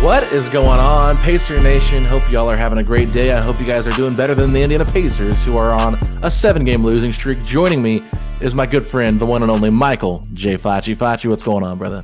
What 0.00 0.22
is 0.32 0.48
going 0.48 0.80
on, 0.80 1.18
Pacer 1.18 1.60
Nation? 1.60 2.06
Hope 2.06 2.28
y'all 2.30 2.50
are 2.50 2.56
having 2.56 2.78
a 2.78 2.82
great 2.82 3.12
day. 3.12 3.32
I 3.32 3.40
hope 3.40 3.60
you 3.60 3.66
guys 3.66 3.86
are 3.86 3.90
doing 3.90 4.14
better 4.14 4.34
than 4.34 4.50
the 4.54 4.62
Indiana 4.62 4.86
Pacers, 4.86 5.44
who 5.44 5.58
are 5.58 5.72
on 5.72 5.96
a 6.24 6.30
seven 6.30 6.64
game 6.64 6.82
losing 6.82 7.12
streak. 7.12 7.44
Joining 7.44 7.82
me 7.82 8.02
is 8.40 8.54
my 8.54 8.64
good 8.64 8.86
friend, 8.86 9.20
the 9.20 9.26
one 9.26 9.42
and 9.42 9.50
only 9.50 9.68
Michael 9.68 10.26
J. 10.32 10.56
Facci. 10.56 10.96
Facci, 10.96 11.28
what's 11.28 11.42
going 11.42 11.64
on, 11.64 11.76
brother? 11.76 12.02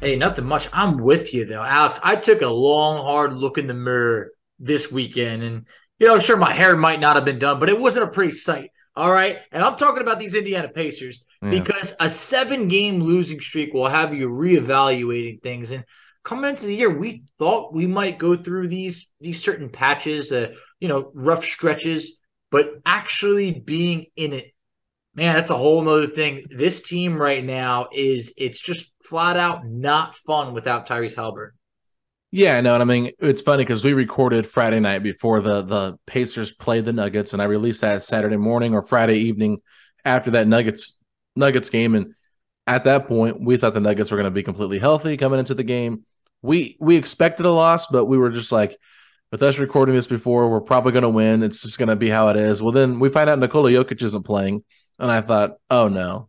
Hey, 0.00 0.16
nothing 0.16 0.46
much. 0.46 0.70
I'm 0.72 0.96
with 0.96 1.34
you 1.34 1.44
though, 1.44 1.62
Alex. 1.62 2.00
I 2.02 2.16
took 2.16 2.40
a 2.40 2.48
long, 2.48 3.04
hard 3.04 3.34
look 3.34 3.58
in 3.58 3.66
the 3.66 3.74
mirror 3.74 4.30
this 4.58 4.90
weekend, 4.90 5.42
and 5.42 5.66
you 5.98 6.06
know, 6.08 6.14
I'm 6.14 6.20
sure, 6.20 6.38
my 6.38 6.54
hair 6.54 6.74
might 6.76 6.98
not 6.98 7.16
have 7.16 7.26
been 7.26 7.38
done, 7.38 7.60
but 7.60 7.68
it 7.68 7.78
wasn't 7.78 8.08
a 8.08 8.10
pretty 8.10 8.32
sight. 8.32 8.70
All 8.96 9.12
right, 9.12 9.36
and 9.52 9.62
I'm 9.62 9.76
talking 9.76 10.00
about 10.00 10.18
these 10.18 10.34
Indiana 10.34 10.68
Pacers 10.68 11.22
Yeah. 11.42 11.50
because 11.50 11.94
a 12.00 12.08
seven-game 12.08 13.02
losing 13.02 13.40
streak 13.40 13.74
will 13.74 13.88
have 13.88 14.14
you 14.14 14.30
reevaluating 14.30 15.42
things. 15.42 15.72
And 15.72 15.84
coming 16.24 16.50
into 16.50 16.66
the 16.66 16.74
year, 16.74 16.90
we 16.90 17.24
thought 17.38 17.74
we 17.74 17.86
might 17.86 18.18
go 18.18 18.36
through 18.36 18.68
these 18.68 19.10
these 19.20 19.42
certain 19.42 19.68
patches, 19.68 20.32
uh, 20.32 20.54
you 20.80 20.88
know, 20.88 21.10
rough 21.14 21.44
stretches, 21.44 22.18
but 22.50 22.70
actually 22.84 23.52
being 23.52 24.06
in 24.16 24.32
it 24.32 24.54
man, 25.14 25.34
that's 25.34 25.50
a 25.50 25.56
whole 25.56 25.82
nother 25.82 26.08
thing. 26.08 26.44
This 26.50 26.82
team 26.82 27.16
right 27.16 27.44
now 27.44 27.88
is 27.92 28.34
it's 28.36 28.60
just 28.60 28.92
flat 29.04 29.36
out 29.36 29.66
not 29.66 30.16
fun 30.16 30.54
without 30.54 30.88
Tyrese 30.88 31.14
Halliburton. 31.14 31.56
Yeah, 32.30 32.60
no, 32.60 32.74
and 32.74 32.82
I 32.82 32.86
mean 32.86 33.12
it's 33.20 33.42
funny 33.42 33.62
because 33.62 33.84
we 33.84 33.92
recorded 33.92 34.46
Friday 34.46 34.80
night 34.80 35.02
before 35.02 35.40
the 35.40 35.62
the 35.62 35.98
Pacers 36.06 36.52
played 36.52 36.84
the 36.84 36.92
Nuggets, 36.92 37.32
and 37.32 37.40
I 37.40 37.44
released 37.44 37.82
that 37.82 38.04
Saturday 38.04 38.36
morning 38.36 38.74
or 38.74 38.82
Friday 38.82 39.18
evening 39.18 39.58
after 40.04 40.32
that 40.32 40.48
Nuggets 40.48 40.98
Nuggets 41.36 41.68
game, 41.68 41.94
and 41.94 42.14
at 42.66 42.84
that 42.84 43.06
point 43.06 43.40
we 43.40 43.56
thought 43.56 43.74
the 43.74 43.80
Nuggets 43.80 44.10
were 44.10 44.16
going 44.16 44.24
to 44.24 44.32
be 44.32 44.42
completely 44.42 44.80
healthy 44.80 45.16
coming 45.16 45.38
into 45.38 45.54
the 45.54 45.62
game. 45.62 46.04
We 46.44 46.76
we 46.78 46.96
expected 46.96 47.46
a 47.46 47.50
loss, 47.50 47.86
but 47.86 48.04
we 48.04 48.18
were 48.18 48.28
just 48.28 48.52
like, 48.52 48.76
with 49.32 49.42
us 49.42 49.58
recording 49.58 49.94
this 49.94 50.06
before, 50.06 50.50
we're 50.50 50.60
probably 50.60 50.92
going 50.92 51.02
to 51.02 51.08
win. 51.08 51.42
It's 51.42 51.62
just 51.62 51.78
going 51.78 51.88
to 51.88 51.96
be 51.96 52.10
how 52.10 52.28
it 52.28 52.36
is. 52.36 52.60
Well, 52.60 52.70
then 52.70 53.00
we 53.00 53.08
find 53.08 53.30
out 53.30 53.38
Nikola 53.38 53.70
Jokic 53.70 54.02
isn't 54.02 54.24
playing, 54.24 54.62
and 54.98 55.10
I 55.10 55.22
thought, 55.22 55.52
oh 55.70 55.88
no, 55.88 56.28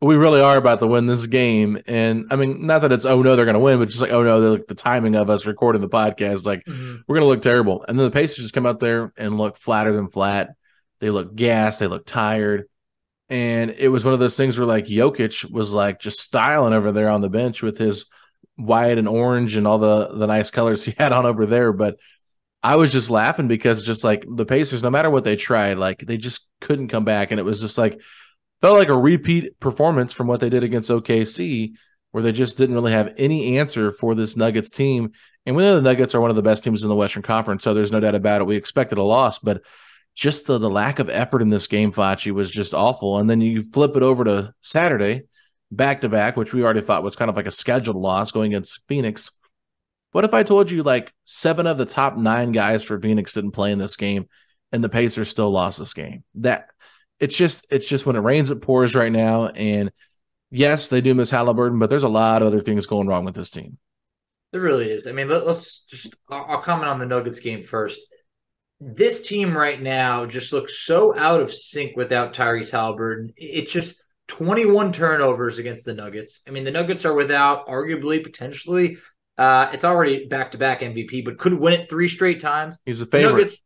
we 0.00 0.14
really 0.14 0.40
are 0.40 0.56
about 0.56 0.78
to 0.78 0.86
win 0.86 1.06
this 1.06 1.26
game. 1.26 1.82
And 1.88 2.26
I 2.30 2.36
mean, 2.36 2.66
not 2.66 2.82
that 2.82 2.92
it's 2.92 3.04
oh 3.04 3.20
no, 3.20 3.34
they're 3.34 3.46
going 3.46 3.54
to 3.54 3.60
win, 3.60 3.80
but 3.80 3.88
just 3.88 4.00
like 4.00 4.12
oh 4.12 4.22
no, 4.22 4.40
the, 4.40 4.64
the 4.68 4.76
timing 4.76 5.16
of 5.16 5.28
us 5.28 5.44
recording 5.44 5.82
the 5.82 5.88
podcast, 5.88 6.46
like 6.46 6.64
mm-hmm. 6.64 6.98
we're 7.08 7.16
going 7.16 7.26
to 7.26 7.28
look 7.28 7.42
terrible. 7.42 7.84
And 7.88 7.98
then 7.98 8.06
the 8.06 8.12
Pacers 8.12 8.44
just 8.44 8.54
come 8.54 8.66
out 8.66 8.78
there 8.78 9.12
and 9.16 9.38
look 9.38 9.56
flatter 9.56 9.92
than 9.92 10.08
flat. 10.08 10.50
They 11.00 11.10
look 11.10 11.34
gassed. 11.34 11.80
They 11.80 11.88
look 11.88 12.06
tired. 12.06 12.68
And 13.28 13.72
it 13.72 13.88
was 13.88 14.04
one 14.04 14.14
of 14.14 14.20
those 14.20 14.36
things 14.36 14.56
where 14.56 14.68
like 14.68 14.86
Jokic 14.86 15.50
was 15.50 15.72
like 15.72 15.98
just 15.98 16.20
styling 16.20 16.74
over 16.74 16.92
there 16.92 17.08
on 17.08 17.22
the 17.22 17.28
bench 17.28 17.60
with 17.60 17.76
his 17.76 18.06
white 18.58 18.98
and 18.98 19.08
orange 19.08 19.56
and 19.56 19.66
all 19.66 19.78
the 19.78 20.08
the 20.08 20.26
nice 20.26 20.50
colors 20.50 20.84
he 20.86 20.94
had 20.98 21.12
on 21.12 21.26
over 21.26 21.46
there. 21.46 21.72
But 21.72 21.96
I 22.62 22.76
was 22.76 22.92
just 22.92 23.08
laughing 23.08 23.48
because 23.48 23.82
just 23.82 24.04
like 24.04 24.24
the 24.28 24.44
Pacers, 24.44 24.82
no 24.82 24.90
matter 24.90 25.10
what 25.10 25.24
they 25.24 25.36
tried, 25.36 25.78
like 25.78 26.00
they 26.00 26.16
just 26.16 26.48
couldn't 26.60 26.88
come 26.88 27.04
back. 27.04 27.30
And 27.30 27.38
it 27.38 27.44
was 27.44 27.60
just 27.60 27.78
like 27.78 28.00
felt 28.60 28.78
like 28.78 28.88
a 28.88 28.98
repeat 28.98 29.58
performance 29.60 30.12
from 30.12 30.26
what 30.26 30.40
they 30.40 30.50
did 30.50 30.64
against 30.64 30.90
OKC, 30.90 31.72
where 32.10 32.22
they 32.22 32.32
just 32.32 32.58
didn't 32.58 32.74
really 32.74 32.92
have 32.92 33.14
any 33.16 33.58
answer 33.58 33.92
for 33.92 34.14
this 34.14 34.36
Nuggets 34.36 34.70
team. 34.70 35.12
And 35.46 35.54
we 35.54 35.62
know 35.62 35.76
the 35.76 35.82
Nuggets 35.82 36.14
are 36.14 36.20
one 36.20 36.30
of 36.30 36.36
the 36.36 36.42
best 36.42 36.64
teams 36.64 36.82
in 36.82 36.88
the 36.88 36.96
Western 36.96 37.22
Conference, 37.22 37.62
so 37.62 37.72
there's 37.72 37.92
no 37.92 38.00
doubt 38.00 38.14
about 38.14 38.40
it. 38.40 38.46
We 38.46 38.56
expected 38.56 38.98
a 38.98 39.02
loss, 39.02 39.38
but 39.38 39.62
just 40.14 40.46
the, 40.46 40.58
the 40.58 40.68
lack 40.68 40.98
of 40.98 41.08
effort 41.08 41.42
in 41.42 41.48
this 41.48 41.68
game, 41.68 41.92
Facci, 41.92 42.32
was 42.32 42.50
just 42.50 42.74
awful. 42.74 43.18
And 43.18 43.30
then 43.30 43.40
you 43.40 43.62
flip 43.62 43.96
it 43.96 44.02
over 44.02 44.24
to 44.24 44.52
Saturday, 44.62 45.22
back 45.70 46.00
to 46.00 46.08
back, 46.08 46.36
which 46.36 46.52
we 46.52 46.62
already 46.62 46.80
thought 46.80 47.02
was 47.02 47.16
kind 47.16 47.28
of 47.28 47.36
like 47.36 47.46
a 47.46 47.50
scheduled 47.50 47.96
loss 47.96 48.30
going 48.30 48.52
against 48.52 48.80
Phoenix. 48.88 49.30
What 50.12 50.24
if 50.24 50.32
I 50.32 50.42
told 50.42 50.70
you 50.70 50.82
like 50.82 51.12
seven 51.24 51.66
of 51.66 51.78
the 51.78 51.84
top 51.84 52.16
nine 52.16 52.52
guys 52.52 52.82
for 52.82 53.00
Phoenix 53.00 53.34
didn't 53.34 53.52
play 53.52 53.72
in 53.72 53.78
this 53.78 53.96
game 53.96 54.26
and 54.72 54.82
the 54.82 54.88
Pacers 54.88 55.28
still 55.28 55.50
lost 55.50 55.78
this 55.78 55.92
game? 55.92 56.24
That 56.36 56.68
it's 57.20 57.36
just 57.36 57.66
it's 57.70 57.86
just 57.86 58.06
when 58.06 58.16
it 58.16 58.20
rains 58.20 58.50
it 58.50 58.62
pours 58.62 58.94
right 58.94 59.12
now. 59.12 59.48
And 59.48 59.90
yes, 60.50 60.88
they 60.88 61.00
do 61.00 61.14
miss 61.14 61.30
Halliburton, 61.30 61.78
but 61.78 61.90
there's 61.90 62.04
a 62.04 62.08
lot 62.08 62.42
of 62.42 62.48
other 62.48 62.60
things 62.60 62.86
going 62.86 63.06
wrong 63.06 63.24
with 63.24 63.34
this 63.34 63.50
team. 63.50 63.78
There 64.52 64.60
really 64.62 64.90
is. 64.90 65.06
I 65.06 65.12
mean, 65.12 65.28
let, 65.28 65.42
us 65.42 65.84
just, 65.90 66.14
I'll, 66.30 66.44
I'll 66.48 66.62
comment 66.62 66.88
on 66.88 66.98
the 66.98 67.06
Nuggets 67.06 67.40
game 67.40 67.64
first. 67.64 68.00
This 68.80 69.28
team 69.28 69.54
right 69.54 69.80
now 69.80 70.24
just 70.24 70.54
looks 70.54 70.78
so 70.78 71.14
out 71.14 71.42
of 71.42 71.52
sync 71.52 71.96
without 71.96 72.32
Tyrese 72.32 72.70
Halliburton. 72.70 73.34
It's 73.36 73.72
just 73.72 74.02
21 74.28 74.92
turnovers 74.92 75.58
against 75.58 75.84
the 75.84 75.94
Nuggets. 75.94 76.42
I 76.46 76.50
mean, 76.50 76.64
the 76.64 76.70
Nuggets 76.70 77.04
are 77.04 77.14
without, 77.14 77.66
arguably, 77.66 78.22
potentially, 78.22 78.98
uh, 79.36 79.70
it's 79.72 79.84
already 79.84 80.26
back 80.26 80.52
to 80.52 80.58
back 80.58 80.80
MVP, 80.80 81.24
but 81.24 81.38
could 81.38 81.54
win 81.54 81.72
it 81.72 81.88
three 81.88 82.08
straight 82.08 82.40
times. 82.40 82.78
He's 82.84 83.00
a 83.00 83.04
The 83.04 83.10
favorite. 83.10 83.32
Nuggets, 83.32 83.56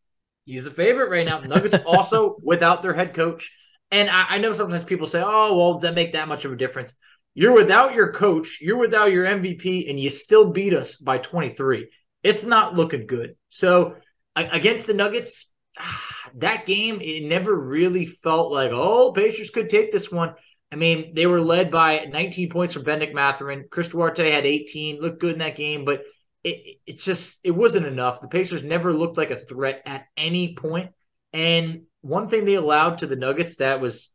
he's 0.45 0.65
the 0.65 0.71
favorite 0.71 1.11
right 1.11 1.27
now. 1.27 1.41
Nuggets 1.41 1.77
also 1.87 2.37
without 2.43 2.83
their 2.83 2.95
head 2.95 3.15
coach. 3.15 3.53
And 3.91 4.09
I, 4.09 4.27
I 4.31 4.39
know 4.39 4.53
sometimes 4.53 4.85
people 4.85 5.07
say, 5.07 5.23
oh, 5.25 5.57
well, 5.57 5.75
does 5.75 5.83
that 5.83 5.95
make 5.95 6.13
that 6.13 6.29
much 6.29 6.45
of 6.45 6.53
a 6.53 6.57
difference? 6.57 6.95
You're 7.35 7.55
without 7.55 7.95
your 7.95 8.13
coach, 8.13 8.59
you're 8.61 8.79
without 8.79 9.11
your 9.11 9.25
MVP, 9.25 9.89
and 9.89 9.99
you 9.99 10.11
still 10.11 10.51
beat 10.51 10.75
us 10.75 10.97
by 10.97 11.19
23. 11.19 11.89
It's 12.23 12.45
not 12.45 12.75
looking 12.75 13.07
good. 13.07 13.37
So 13.49 13.97
against 14.37 14.87
the 14.87 14.95
Nuggets, 14.95 15.51
ah, 15.79 16.29
that 16.37 16.67
game, 16.67 17.01
it 17.01 17.25
never 17.25 17.55
really 17.55 18.07
felt 18.07 18.53
like, 18.53 18.71
oh, 18.73 19.13
Pacers 19.13 19.51
could 19.51 19.71
take 19.71 19.93
this 19.93 20.13
one. 20.13 20.35
I 20.73 20.77
mean, 20.77 21.15
they 21.15 21.27
were 21.27 21.41
led 21.41 21.71
by 21.71 22.07
19 22.07 22.49
points 22.49 22.73
from 22.73 22.85
Benedict 22.85 23.15
Mathurin. 23.15 23.67
Chris 23.71 23.91
Duarte 23.91 24.31
had 24.31 24.47
18, 24.47 25.01
looked 25.01 25.21
good 25.21 25.35
in 25.35 25.39
that 25.41 25.57
game, 25.57 25.85
but 25.85 26.03
it, 26.43 26.79
it 26.87 26.99
just 26.99 27.39
it 27.45 27.51
wasn't 27.51 27.87
enough. 27.87 28.23
The 28.23 28.29
Pacers 28.29 28.65
never 28.65 28.93
looked 28.93 29.19
like 29.19 29.31
a 29.31 29.37
threat 29.39 29.83
at 29.85 30.07
any 30.17 30.55
point. 30.55 30.93
And 31.35 31.83
one 32.01 32.29
thing 32.29 32.47
they 32.47 32.55
allowed 32.55 32.99
to 32.99 33.07
the 33.07 33.17
Nuggets 33.17 33.57
that 33.57 33.81
was 33.81 34.09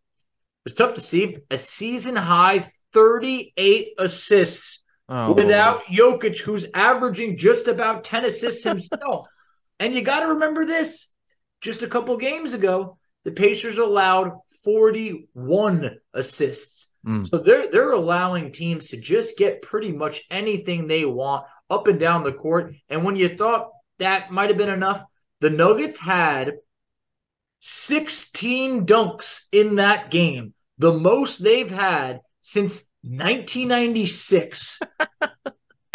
was 0.63 0.73
tough 0.73 0.95
to 0.95 1.01
see 1.01 1.37
a 1.51 1.59
season 1.59 2.15
high 2.15 2.67
38 2.91 3.89
assists 3.99 4.81
oh, 5.07 5.33
without 5.33 5.85
Jokic, 5.85 6.39
who's 6.39 6.65
averaging 6.73 7.37
just 7.37 7.67
about 7.67 8.03
10 8.03 8.25
assists 8.25 8.63
himself. 8.63 9.27
and 9.79 9.93
you 9.93 10.01
got 10.01 10.21
to 10.21 10.29
remember 10.29 10.65
this 10.65 11.13
just 11.61 11.83
a 11.83 11.87
couple 11.87 12.17
games 12.17 12.53
ago, 12.53 12.97
the 13.23 13.31
Pacers 13.31 13.77
allowed 13.77 14.33
41 14.67 15.97
assists. 16.13 16.89
Mm. 17.05 17.25
So 17.29 17.37
they're 17.37 17.71
they're 17.71 17.93
allowing 17.93 18.51
teams 18.51 18.89
to 18.89 18.97
just 18.97 19.37
get 19.37 19.61
pretty 19.61 19.93
much 19.93 20.25
anything 20.29 20.87
they 20.87 21.05
want 21.05 21.45
up 21.69 21.87
and 21.87 21.97
down 21.97 22.25
the 22.25 22.33
court. 22.33 22.75
And 22.89 23.05
when 23.05 23.15
you 23.15 23.29
thought 23.29 23.71
that 23.99 24.29
might 24.29 24.49
have 24.49 24.57
been 24.57 24.67
enough, 24.67 25.05
the 25.39 25.49
Nuggets 25.49 26.01
had 26.01 26.55
16 27.59 28.85
dunks 28.85 29.43
in 29.53 29.77
that 29.77 30.11
game, 30.11 30.53
the 30.77 30.91
most 30.91 31.41
they've 31.41 31.71
had 31.71 32.19
since 32.41 32.89
1996. 33.03 34.79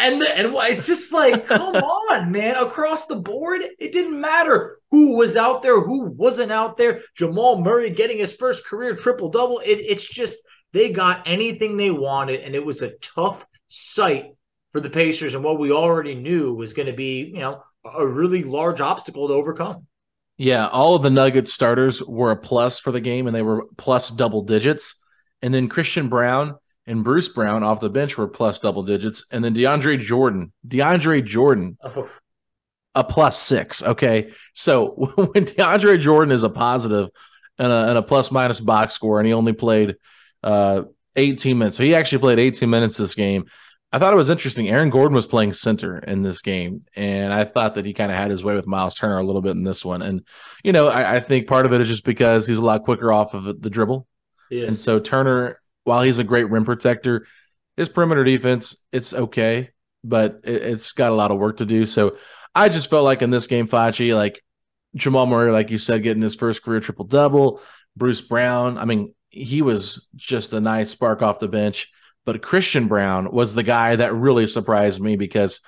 and 0.02 0.20
the, 0.20 0.36
and 0.36 0.54
it's 0.54 0.86
just 0.86 1.12
like, 1.12 1.46
come 1.46 1.74
on, 1.76 2.32
man! 2.32 2.56
Across 2.56 3.06
the 3.06 3.16
board, 3.16 3.62
it 3.78 3.92
didn't 3.92 4.20
matter 4.20 4.76
who 4.90 5.16
was 5.16 5.36
out 5.36 5.62
there, 5.62 5.80
who 5.80 6.06
wasn't 6.06 6.52
out 6.52 6.76
there. 6.76 7.00
Jamal 7.14 7.60
Murray 7.60 7.90
getting 7.90 8.18
his 8.18 8.34
first 8.34 8.66
career 8.66 8.96
triple 8.96 9.30
double. 9.30 9.60
It, 9.60 9.78
it's 9.78 10.06
just 10.06 10.40
they 10.72 10.92
got 10.92 11.22
anything 11.26 11.76
they 11.76 11.90
wanted, 11.90 12.40
and 12.40 12.54
it 12.54 12.64
was 12.64 12.82
a 12.82 12.96
tough 12.98 13.46
sight 13.68 14.34
for 14.72 14.80
the 14.80 14.90
Pacers, 14.90 15.34
and 15.34 15.44
what 15.44 15.58
we 15.58 15.70
already 15.70 16.14
knew 16.14 16.54
was 16.54 16.72
going 16.72 16.86
to 16.86 16.94
be, 16.94 17.24
you 17.24 17.40
know, 17.40 17.62
a 17.84 18.06
really 18.06 18.42
large 18.42 18.80
obstacle 18.80 19.28
to 19.28 19.34
overcome. 19.34 19.86
Yeah, 20.38 20.66
all 20.66 20.94
of 20.94 21.02
the 21.02 21.10
Nuggets 21.10 21.52
starters 21.52 22.02
were 22.02 22.30
a 22.30 22.36
plus 22.36 22.80
for 22.80 22.90
the 22.90 23.00
game, 23.00 23.26
and 23.26 23.36
they 23.36 23.42
were 23.42 23.66
plus 23.76 24.10
double 24.10 24.42
digits. 24.42 24.96
And 25.42 25.52
then 25.52 25.68
Christian 25.68 26.08
Braun 26.08 26.56
and 26.86 27.04
Bruce 27.04 27.28
Brown 27.28 27.62
off 27.62 27.80
the 27.80 27.90
bench 27.90 28.18
were 28.18 28.28
plus 28.28 28.58
double 28.58 28.82
digits, 28.82 29.24
and 29.30 29.44
then 29.44 29.54
DeAndre 29.54 30.00
Jordan, 30.00 30.52
DeAndre 30.66 31.24
Jordan, 31.24 31.78
oh. 31.82 32.10
a 32.94 33.04
plus 33.04 33.40
six. 33.40 33.82
Okay, 33.82 34.32
so 34.54 34.88
when 35.14 35.44
DeAndre 35.44 36.00
Jordan 36.00 36.32
is 36.32 36.42
a 36.42 36.50
positive 36.50 37.08
and 37.58 37.72
a, 37.72 37.88
and 37.88 37.98
a 37.98 38.02
plus 38.02 38.30
minus 38.30 38.60
box 38.60 38.94
score, 38.94 39.20
and 39.20 39.26
he 39.26 39.32
only 39.32 39.52
played 39.52 39.96
uh, 40.42 40.82
18 41.16 41.58
minutes, 41.58 41.76
so 41.76 41.82
he 41.82 41.94
actually 41.94 42.18
played 42.18 42.38
18 42.38 42.68
minutes 42.68 42.96
this 42.96 43.14
game. 43.14 43.44
I 43.94 43.98
thought 43.98 44.14
it 44.14 44.16
was 44.16 44.30
interesting. 44.30 44.70
Aaron 44.70 44.88
Gordon 44.88 45.14
was 45.14 45.26
playing 45.26 45.52
center 45.52 45.98
in 45.98 46.22
this 46.22 46.40
game, 46.40 46.86
and 46.96 47.30
I 47.30 47.44
thought 47.44 47.74
that 47.74 47.84
he 47.84 47.92
kind 47.92 48.10
of 48.10 48.16
had 48.16 48.30
his 48.30 48.42
way 48.42 48.54
with 48.54 48.66
Miles 48.66 48.94
Turner 48.94 49.18
a 49.18 49.22
little 49.22 49.42
bit 49.42 49.50
in 49.50 49.64
this 49.64 49.84
one. 49.84 50.00
And 50.00 50.26
you 50.64 50.72
know, 50.72 50.88
I, 50.88 51.16
I 51.16 51.20
think 51.20 51.46
part 51.46 51.66
of 51.66 51.74
it 51.74 51.82
is 51.82 51.88
just 51.88 52.04
because 52.04 52.46
he's 52.46 52.56
a 52.56 52.64
lot 52.64 52.84
quicker 52.84 53.12
off 53.12 53.34
of 53.34 53.44
the 53.44 53.70
dribble, 53.70 54.08
and 54.50 54.74
so 54.74 54.98
Turner 54.98 55.61
while 55.84 56.02
he's 56.02 56.18
a 56.18 56.24
great 56.24 56.50
rim 56.50 56.64
protector, 56.64 57.26
his 57.76 57.88
perimeter 57.88 58.24
defense 58.24 58.76
it's 58.92 59.12
okay, 59.12 59.70
but 60.04 60.40
it, 60.44 60.62
has 60.62 60.92
got 60.92 61.12
a 61.12 61.14
lot 61.14 61.30
of 61.30 61.38
work 61.38 61.58
to 61.58 61.66
do. 61.66 61.84
So 61.86 62.16
I 62.54 62.68
just 62.68 62.90
felt 62.90 63.04
like 63.04 63.22
in 63.22 63.30
this 63.30 63.46
game, 63.46 63.66
Facci, 63.66 64.14
like 64.14 64.42
Jamal 64.94 65.26
Murray, 65.26 65.52
like 65.52 65.70
you 65.70 65.78
said, 65.78 66.02
getting 66.02 66.22
his 66.22 66.34
first 66.34 66.62
career 66.62 66.80
triple 66.80 67.06
double. 67.06 67.60
Bruce 67.96 68.20
Brown, 68.20 68.78
I 68.78 68.84
mean, 68.84 69.14
he 69.28 69.62
was 69.62 70.08
just 70.14 70.52
a 70.52 70.60
nice 70.60 70.90
spark 70.90 71.22
off 71.22 71.40
the 71.40 71.48
bench. 71.48 71.90
But 72.24 72.42
Christian 72.42 72.86
Braun 72.86 73.32
was 73.32 73.52
the 73.52 73.62
guy 73.62 73.96
that 73.96 74.14
really 74.14 74.46
surprised 74.46 75.00
me 75.00 75.16
because 75.16 75.60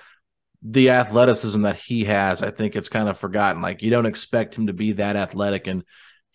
the 0.63 0.91
athleticism 0.91 1.63
that 1.63 1.77
he 1.77 2.05
has, 2.05 2.43
I 2.43 2.51
think 2.51 2.77
it's 2.77 2.89
kind 2.89 3.09
of 3.09 3.19
forgotten. 3.19 3.61
Like 3.61 3.83
you 3.83 3.91
don't 3.91 4.07
expect 4.07 4.55
him 4.55 4.69
to 4.69 4.73
be 4.73 4.93
that 4.93 5.17
athletic, 5.17 5.67
and 5.67 5.85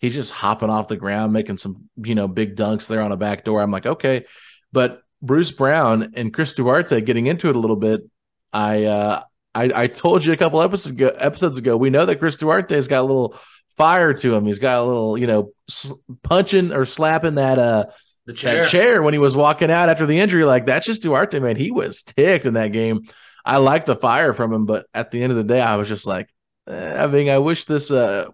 he's 0.00 0.14
just 0.14 0.32
hopping 0.32 0.70
off 0.70 0.88
the 0.88 0.96
ground, 0.96 1.32
making 1.32 1.58
some, 1.58 1.88
you 1.96 2.14
know, 2.14 2.26
big 2.26 2.56
dunks 2.56 2.86
there 2.86 3.02
on 3.02 3.12
a 3.12 3.16
back 3.16 3.44
door. 3.44 3.62
I'm 3.62 3.70
like, 3.70 3.86
okay. 3.86 4.24
But 4.72 5.02
Bruce 5.22 5.52
Brown 5.52 6.14
and 6.16 6.32
Chris 6.32 6.54
Duarte 6.54 7.00
getting 7.02 7.26
into 7.26 7.48
it 7.48 7.56
a 7.56 7.58
little 7.58 7.76
bit. 7.76 8.02
I 8.52 8.84
uh 8.84 9.22
I, 9.54 9.70
I 9.74 9.86
told 9.88 10.24
you 10.24 10.32
a 10.32 10.36
couple 10.36 10.62
episodes 10.62 10.94
ago, 10.94 11.08
episodes 11.08 11.58
ago, 11.58 11.76
we 11.76 11.90
know 11.90 12.06
that 12.06 12.20
Chris 12.20 12.36
Duarte's 12.36 12.86
got 12.86 13.00
a 13.00 13.02
little 13.02 13.36
fire 13.76 14.14
to 14.14 14.34
him. 14.34 14.46
He's 14.46 14.60
got 14.60 14.78
a 14.78 14.84
little, 14.84 15.18
you 15.18 15.26
know, 15.26 15.52
punching 16.22 16.72
or 16.72 16.84
slapping 16.84 17.34
that 17.34 17.58
uh 17.58 17.86
the 18.26 18.32
chair. 18.32 18.62
that 18.62 18.70
chair 18.70 19.02
when 19.02 19.14
he 19.14 19.18
was 19.18 19.34
walking 19.34 19.70
out 19.70 19.88
after 19.88 20.06
the 20.06 20.20
injury. 20.20 20.44
Like 20.44 20.66
that's 20.66 20.86
just 20.86 21.02
Duarte, 21.02 21.38
man. 21.40 21.56
He 21.56 21.70
was 21.70 22.02
ticked 22.02 22.46
in 22.46 22.54
that 22.54 22.68
game. 22.68 23.08
I 23.44 23.56
like 23.56 23.86
the 23.86 23.96
fire 23.96 24.34
from 24.34 24.52
him, 24.52 24.66
but 24.66 24.86
at 24.94 25.10
the 25.10 25.22
end 25.22 25.32
of 25.32 25.36
the 25.36 25.44
day, 25.44 25.60
I 25.60 25.76
was 25.76 25.88
just 25.88 26.06
like, 26.06 26.28
eh, 26.68 27.02
I 27.02 27.06
mean, 27.06 27.28
I 27.28 27.38
wish 27.38 27.64
this 27.64 27.90
uh 27.90 28.28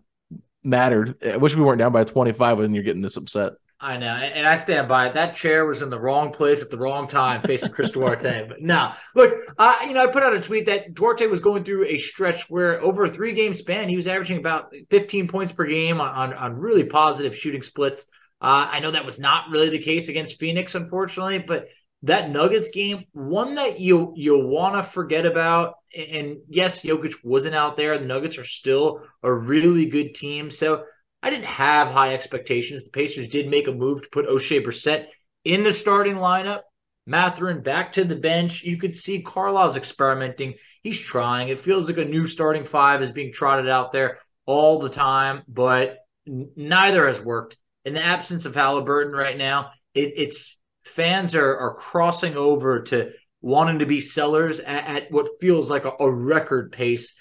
mattered. 0.66 1.16
I 1.24 1.36
wish 1.36 1.54
we 1.54 1.62
weren't 1.62 1.78
down 1.78 1.92
by 1.92 2.04
25 2.04 2.58
when 2.58 2.74
you're 2.74 2.84
getting 2.84 3.02
this 3.02 3.16
upset. 3.16 3.52
I 3.78 3.98
know, 3.98 4.06
and 4.06 4.46
I 4.46 4.56
stand 4.56 4.88
by 4.88 5.08
it. 5.08 5.14
That 5.14 5.34
chair 5.34 5.66
was 5.66 5.82
in 5.82 5.90
the 5.90 6.00
wrong 6.00 6.32
place 6.32 6.62
at 6.62 6.70
the 6.70 6.78
wrong 6.78 7.06
time, 7.06 7.42
facing 7.42 7.72
Chris 7.72 7.90
Duarte. 7.90 8.46
But 8.48 8.62
no, 8.62 8.92
look, 9.14 9.34
I 9.58 9.84
you 9.86 9.92
know 9.92 10.02
I 10.02 10.06
put 10.06 10.22
out 10.22 10.32
a 10.32 10.40
tweet 10.40 10.64
that 10.66 10.94
Duarte 10.94 11.26
was 11.26 11.40
going 11.40 11.62
through 11.62 11.84
a 11.84 11.98
stretch 11.98 12.48
where 12.48 12.80
over 12.82 13.04
a 13.04 13.08
three 13.08 13.34
game 13.34 13.52
span 13.52 13.90
he 13.90 13.96
was 13.96 14.08
averaging 14.08 14.38
about 14.38 14.72
15 14.90 15.28
points 15.28 15.52
per 15.52 15.66
game 15.66 16.00
on 16.00 16.32
on, 16.32 16.32
on 16.32 16.56
really 16.56 16.84
positive 16.84 17.36
shooting 17.36 17.62
splits. 17.62 18.06
Uh, 18.40 18.69
I 18.70 18.80
know 18.80 18.92
that 18.92 19.04
was 19.04 19.19
not 19.19 19.50
really 19.50 19.69
the 19.69 19.82
case 19.82 20.08
against 20.08 20.38
Phoenix, 20.38 20.74
unfortunately, 20.74 21.38
but 21.38 21.69
that 22.06 22.31
Nuggets 22.31 22.70
game, 22.70 23.05
one 23.12 23.56
that 23.56 23.81
you 23.81 24.12
you'll 24.17 24.49
want 24.49 24.76
to 24.76 24.82
forget 24.82 25.26
about. 25.26 25.75
And 25.97 26.38
yes, 26.49 26.82
Jokic 26.82 27.14
wasn't 27.25 27.55
out 27.55 27.76
there. 27.76 27.99
The 27.99 28.05
Nuggets 28.05 28.38
are 28.38 28.44
still 28.44 29.03
a 29.23 29.32
really 29.32 29.87
good 29.87 30.14
team. 30.14 30.50
So 30.50 30.85
I 31.23 31.31
didn't 31.31 31.47
have 31.47 31.88
high 31.88 32.14
expectations. 32.14 32.85
The 32.85 32.91
Pacers 32.91 33.29
did 33.29 33.49
make 33.49 33.67
a 33.67 33.73
move 33.73 34.03
to 34.03 34.08
put 34.11 34.29
Oshae 34.29 34.64
Brissett 34.64 35.06
in 35.44 35.62
the 35.62 35.73
starting 35.73 36.17
lineup. 36.17 36.62
Mathurin 37.06 37.62
back 37.62 37.93
to 37.94 38.05
the 38.05 38.17
bench. 38.17 38.62
You 38.62 38.79
could 38.79 38.94
see 38.94 39.23
Carlisle's 39.23 39.76
experimenting. 39.76 40.55
He's 40.82 41.00
trying. 41.00 41.49
It 41.49 41.61
feels 41.61 41.88
like 41.88 41.99
a 41.99 42.05
new 42.05 42.26
starting 42.26 42.64
five 42.64 43.03
is 43.03 43.11
being 43.11 43.32
trotted 43.32 43.69
out 43.69 43.93
there 43.93 44.19
all 44.44 44.79
the 44.79 44.88
time, 44.88 45.43
but 45.49 45.99
neither 46.26 47.06
has 47.06 47.20
worked. 47.20 47.56
In 47.85 47.94
the 47.94 48.05
absence 48.05 48.44
of 48.44 48.55
Halliburton 48.55 49.12
right 49.12 49.37
now, 49.37 49.70
it, 49.94 50.14
it's 50.17 50.58
fans 50.86 51.34
are 51.34 51.56
are 51.56 51.74
crossing 51.74 52.36
over 52.36 52.82
to 52.82 53.12
wanting 53.40 53.80
to 53.80 53.86
be 53.86 54.00
sellers 54.00 54.60
at, 54.60 54.86
at 54.86 55.12
what 55.12 55.40
feels 55.40 55.70
like 55.70 55.84
a, 55.84 55.92
a 56.00 56.10
record 56.10 56.72
pace. 56.72 57.14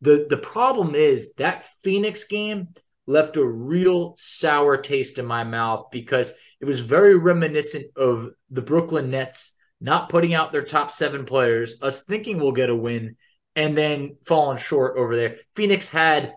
The 0.00 0.26
the 0.28 0.36
problem 0.36 0.94
is 0.94 1.34
that 1.34 1.66
Phoenix 1.82 2.24
game 2.24 2.68
left 3.06 3.36
a 3.36 3.44
real 3.44 4.14
sour 4.18 4.76
taste 4.76 5.18
in 5.18 5.26
my 5.26 5.44
mouth 5.44 5.86
because 5.90 6.32
it 6.60 6.64
was 6.64 6.80
very 6.80 7.16
reminiscent 7.16 7.86
of 7.96 8.30
the 8.50 8.62
Brooklyn 8.62 9.10
Nets 9.10 9.56
not 9.80 10.10
putting 10.10 10.34
out 10.34 10.52
their 10.52 10.62
top 10.62 10.90
seven 10.90 11.24
players, 11.24 11.76
us 11.82 12.04
thinking 12.04 12.38
we'll 12.38 12.52
get 12.52 12.70
a 12.70 12.76
win, 12.76 13.16
and 13.56 13.76
then 13.76 14.16
falling 14.26 14.58
short 14.58 14.98
over 14.98 15.16
there. 15.16 15.38
Phoenix 15.56 15.88
had, 15.88 16.34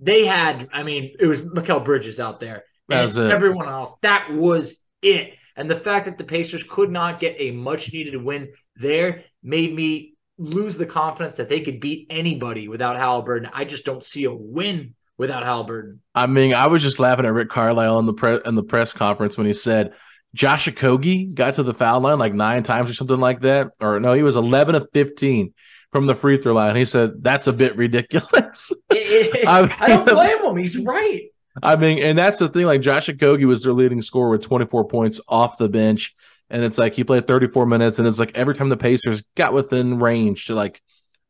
they 0.00 0.24
had, 0.24 0.68
I 0.72 0.82
mean, 0.82 1.14
it 1.20 1.26
was 1.26 1.42
Mikal 1.42 1.84
Bridges 1.84 2.18
out 2.18 2.40
there. 2.40 2.64
And 2.88 3.32
everyone 3.32 3.68
else. 3.68 3.94
That 4.02 4.32
was 4.32 4.80
it. 5.02 5.34
And 5.56 5.70
the 5.70 5.76
fact 5.76 6.06
that 6.06 6.18
the 6.18 6.24
Pacers 6.24 6.62
could 6.62 6.90
not 6.90 7.20
get 7.20 7.36
a 7.38 7.50
much 7.50 7.92
needed 7.92 8.16
win 8.22 8.52
there 8.76 9.24
made 9.42 9.74
me 9.74 10.14
lose 10.38 10.76
the 10.76 10.86
confidence 10.86 11.36
that 11.36 11.48
they 11.48 11.60
could 11.60 11.80
beat 11.80 12.06
anybody 12.10 12.68
without 12.68 12.96
Halliburton. 12.96 13.50
I 13.52 13.64
just 13.64 13.84
don't 13.84 14.04
see 14.04 14.24
a 14.24 14.32
win 14.32 14.94
without 15.18 15.42
Halliburton. 15.44 16.00
I 16.14 16.26
mean, 16.26 16.54
I 16.54 16.66
was 16.66 16.82
just 16.82 16.98
laughing 16.98 17.26
at 17.26 17.32
Rick 17.32 17.50
Carlisle 17.50 17.98
in 17.98 18.06
the 18.06 18.14
press 18.14 18.40
in 18.44 18.54
the 18.54 18.62
press 18.62 18.92
conference 18.92 19.36
when 19.36 19.46
he 19.46 19.54
said 19.54 19.92
Josh 20.34 20.66
Okogie 20.66 21.32
got 21.34 21.54
to 21.54 21.62
the 21.62 21.74
foul 21.74 22.00
line 22.00 22.18
like 22.18 22.34
nine 22.34 22.62
times 22.62 22.90
or 22.90 22.94
something 22.94 23.20
like 23.20 23.40
that. 23.40 23.68
Or 23.80 24.00
no, 24.00 24.14
he 24.14 24.22
was 24.22 24.36
eleven 24.36 24.74
of 24.74 24.88
fifteen 24.92 25.54
from 25.92 26.06
the 26.06 26.14
free 26.14 26.38
throw 26.38 26.54
line. 26.54 26.74
He 26.76 26.86
said 26.86 27.22
that's 27.22 27.46
a 27.46 27.52
bit 27.52 27.76
ridiculous. 27.76 28.72
It, 28.90 29.36
it, 29.36 29.48
I, 29.48 29.62
mean, 29.62 29.74
I 29.80 29.88
don't 29.88 30.08
blame 30.08 30.44
him. 30.44 30.56
He's 30.56 30.76
right. 30.78 31.28
I 31.60 31.76
mean, 31.76 31.98
and 31.98 32.16
that's 32.16 32.38
the 32.38 32.48
thing. 32.48 32.66
Like 32.66 32.80
Josh 32.80 33.08
Okogie 33.08 33.46
was 33.46 33.62
their 33.62 33.72
leading 33.72 34.02
scorer 34.02 34.30
with 34.30 34.42
24 34.42 34.86
points 34.88 35.20
off 35.28 35.58
the 35.58 35.68
bench, 35.68 36.14
and 36.48 36.62
it's 36.62 36.78
like 36.78 36.94
he 36.94 37.04
played 37.04 37.26
34 37.26 37.66
minutes, 37.66 37.98
and 37.98 38.08
it's 38.08 38.18
like 38.18 38.32
every 38.34 38.54
time 38.54 38.68
the 38.68 38.76
Pacers 38.76 39.22
got 39.34 39.52
within 39.52 39.98
range 39.98 40.46
to 40.46 40.54
like 40.54 40.80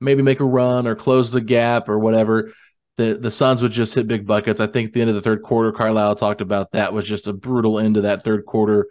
maybe 0.01 0.23
make 0.23 0.41
a 0.41 0.45
run 0.45 0.87
or 0.87 0.95
close 0.95 1.33
the 1.33 1.41
gap 1.41 1.89
or 1.89 1.99
whatever, 1.99 2.53
the 2.97 3.15
the 3.15 3.31
Suns 3.31 3.63
would 3.63 3.73
just 3.73 3.95
hit 3.95 4.07
big 4.07 4.27
buckets. 4.27 4.61
I 4.61 4.67
think 4.67 4.93
the 4.93 5.01
end 5.01 5.11
of 5.11 5.17
the 5.17 5.23
third 5.23 5.43
quarter, 5.43 5.73
Carlisle 5.73 6.17
talked 6.17 6.41
about 6.41 6.73
that 6.73 6.93
was 6.93 7.07
just 7.07 7.27
a 7.27 7.33
brutal 7.33 7.79
end 7.79 7.97
to 7.97 8.03
that 8.03 8.25
third 8.25 8.47
quarter 8.47 8.89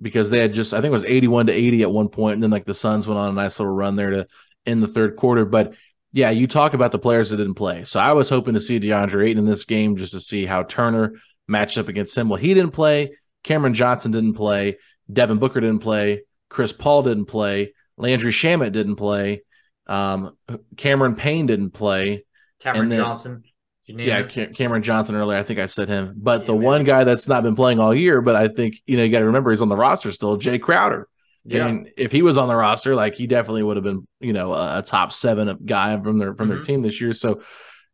because 0.00 0.30
they 0.30 0.40
had 0.40 0.54
just 0.54 0.74
I 0.74 0.78
think 0.78 0.90
it 0.90 0.90
was 0.90 1.04
81 1.04 1.46
to 1.46 1.52
80 1.52 1.82
at 1.82 1.90
one 1.90 2.08
point, 2.08 2.34
and 2.34 2.42
then 2.42 2.50
like 2.50 2.64
the 2.64 2.74
Suns 2.74 3.06
went 3.06 3.18
on 3.18 3.30
a 3.30 3.32
nice 3.32 3.58
little 3.58 3.74
run 3.74 3.96
there 3.96 4.10
to 4.10 4.26
end 4.66 4.82
the 4.82 4.88
third 4.88 5.16
quarter, 5.16 5.44
but 5.44 5.74
yeah, 6.14 6.30
you 6.30 6.46
talk 6.46 6.72
about 6.74 6.92
the 6.92 6.98
players 6.98 7.28
that 7.30 7.36
didn't 7.38 7.54
play. 7.54 7.82
So 7.84 7.98
I 8.00 8.12
was 8.14 8.28
hoping 8.28 8.54
to 8.54 8.60
see 8.60 8.78
DeAndre 8.80 9.26
Ayton 9.28 9.38
in 9.44 9.44
this 9.50 9.64
game 9.64 9.96
just 9.96 10.12
to 10.12 10.20
see 10.20 10.46
how 10.46 10.62
Turner 10.62 11.14
matched 11.48 11.76
up 11.76 11.88
against 11.88 12.16
him. 12.16 12.28
Well, 12.28 12.38
he 12.40 12.54
didn't 12.54 12.70
play. 12.72 13.16
Cameron 13.42 13.74
Johnson 13.74 14.12
didn't 14.12 14.34
play. 14.34 14.78
Devin 15.12 15.38
Booker 15.38 15.60
didn't 15.60 15.80
play. 15.80 16.22
Chris 16.48 16.72
Paul 16.72 17.02
didn't 17.02 17.26
play. 17.26 17.74
Landry 17.98 18.32
Shamet 18.32 18.72
didn't 18.72 18.96
play. 18.96 19.42
Um, 19.88 20.36
Cameron 20.76 21.16
Payne 21.16 21.46
didn't 21.46 21.70
play. 21.72 22.24
Cameron 22.60 22.88
then- 22.88 23.00
Johnson. 23.00 23.42
Did 23.86 23.92
you 23.92 23.96
name 23.98 24.08
Yeah? 24.34 24.46
Cameron 24.46 24.82
Johnson 24.82 25.14
earlier. 25.14 25.36
I 25.36 25.42
think 25.42 25.58
I 25.58 25.66
said 25.66 25.88
him. 25.88 26.14
But 26.16 26.40
Yeah, 26.42 26.46
the 26.46 26.52
maybe. 26.54 26.64
one 26.64 26.84
guy 26.84 27.04
that's 27.04 27.28
not 27.28 27.42
been 27.42 27.54
playing 27.54 27.80
all 27.80 27.94
year, 27.94 28.22
but 28.22 28.34
I 28.34 28.48
think 28.48 28.76
you 28.86 28.96
know 28.96 29.02
you 29.02 29.10
got 29.10 29.18
to 29.18 29.26
remember 29.26 29.50
he's 29.50 29.60
on 29.60 29.68
the 29.68 29.76
roster 29.76 30.10
still. 30.10 30.38
Jay 30.38 30.58
Crowder. 30.58 31.06
Yeah. 31.44 31.66
And 31.66 31.90
if 31.96 32.10
he 32.12 32.22
was 32.22 32.36
on 32.36 32.48
the 32.48 32.56
roster, 32.56 32.94
like 32.94 33.14
he 33.14 33.26
definitely 33.26 33.62
would 33.62 33.76
have 33.76 33.84
been, 33.84 34.06
you 34.20 34.32
know, 34.32 34.52
a, 34.52 34.78
a 34.78 34.82
top 34.82 35.12
seven 35.12 35.58
guy 35.64 36.00
from 36.00 36.18
their 36.18 36.34
from 36.34 36.48
their 36.48 36.58
Mhm. 36.58 36.66
team 36.66 36.82
this 36.82 37.00
year. 37.00 37.12
So 37.12 37.42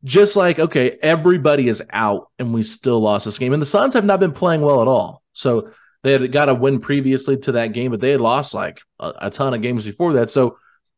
just 0.05 0.37
like 0.37 0.59
okay, 0.59 0.99
everybody 1.03 1.69
is 1.69 1.83
out, 1.91 2.29
and 2.39 2.55
we 2.55 2.63
still 2.63 3.01
lost 3.01 3.25
this 3.25 3.39
game. 3.39 3.53
And 3.53 3.61
the 3.61 3.67
Suns 3.67 3.95
have 3.95 4.05
not 4.05 4.21
been 4.21 4.33
playing 4.33 4.61
well 4.63 4.81
at 4.83 4.89
all. 4.89 5.23
So 5.33 5.71
they 6.03 6.13
had 6.13 6.33
got 6.33 6.49
a 6.49 6.55
win 6.55 6.81
previously 6.81 7.37
to 7.39 7.53
that 7.53 7.69
game, 7.69 7.91
but 7.91 8.01
they 8.01 8.11
had 8.13 8.21
lost 8.21 8.55
like 8.55 8.81
a, 8.99 9.13
a 9.23 9.31
ton 9.31 9.53
of 9.53 9.61
games 9.63 9.85
before 9.85 10.15
that. 10.15 10.31
So 10.31 10.57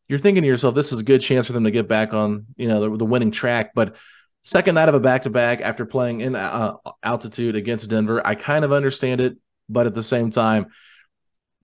you're 0.08 0.18
thinking 0.20 0.42
to 0.42 0.48
yourself, 0.48 0.74
this 0.74 0.92
is 0.92 0.98
a 1.00 1.02
good 1.02 1.20
chance 1.22 1.46
for 1.46 1.52
them 1.54 1.64
to 1.64 1.70
get 1.70 1.88
back 1.88 2.12
on, 2.12 2.46
you 2.56 2.68
know, 2.68 2.80
the, 2.80 2.98
the 2.98 3.04
winning 3.04 3.30
track. 3.32 3.72
But 3.74 3.96
second 4.44 4.74
night 4.76 4.88
of 4.88 4.94
a 4.94 5.00
back 5.00 5.22
to 5.22 5.30
back 5.30 5.60
after 5.60 5.86
playing 5.86 6.20
in 6.20 6.36
uh, 6.36 6.74
altitude 7.02 7.56
against 7.56 7.88
Denver, 7.90 8.24
I 8.24 8.34
kind 8.36 8.64
of 8.64 8.72
understand 8.72 9.20
it, 9.20 9.36
but 9.68 9.86
at 9.86 9.94
the 9.94 10.02
same 10.02 10.30
time, 10.30 10.66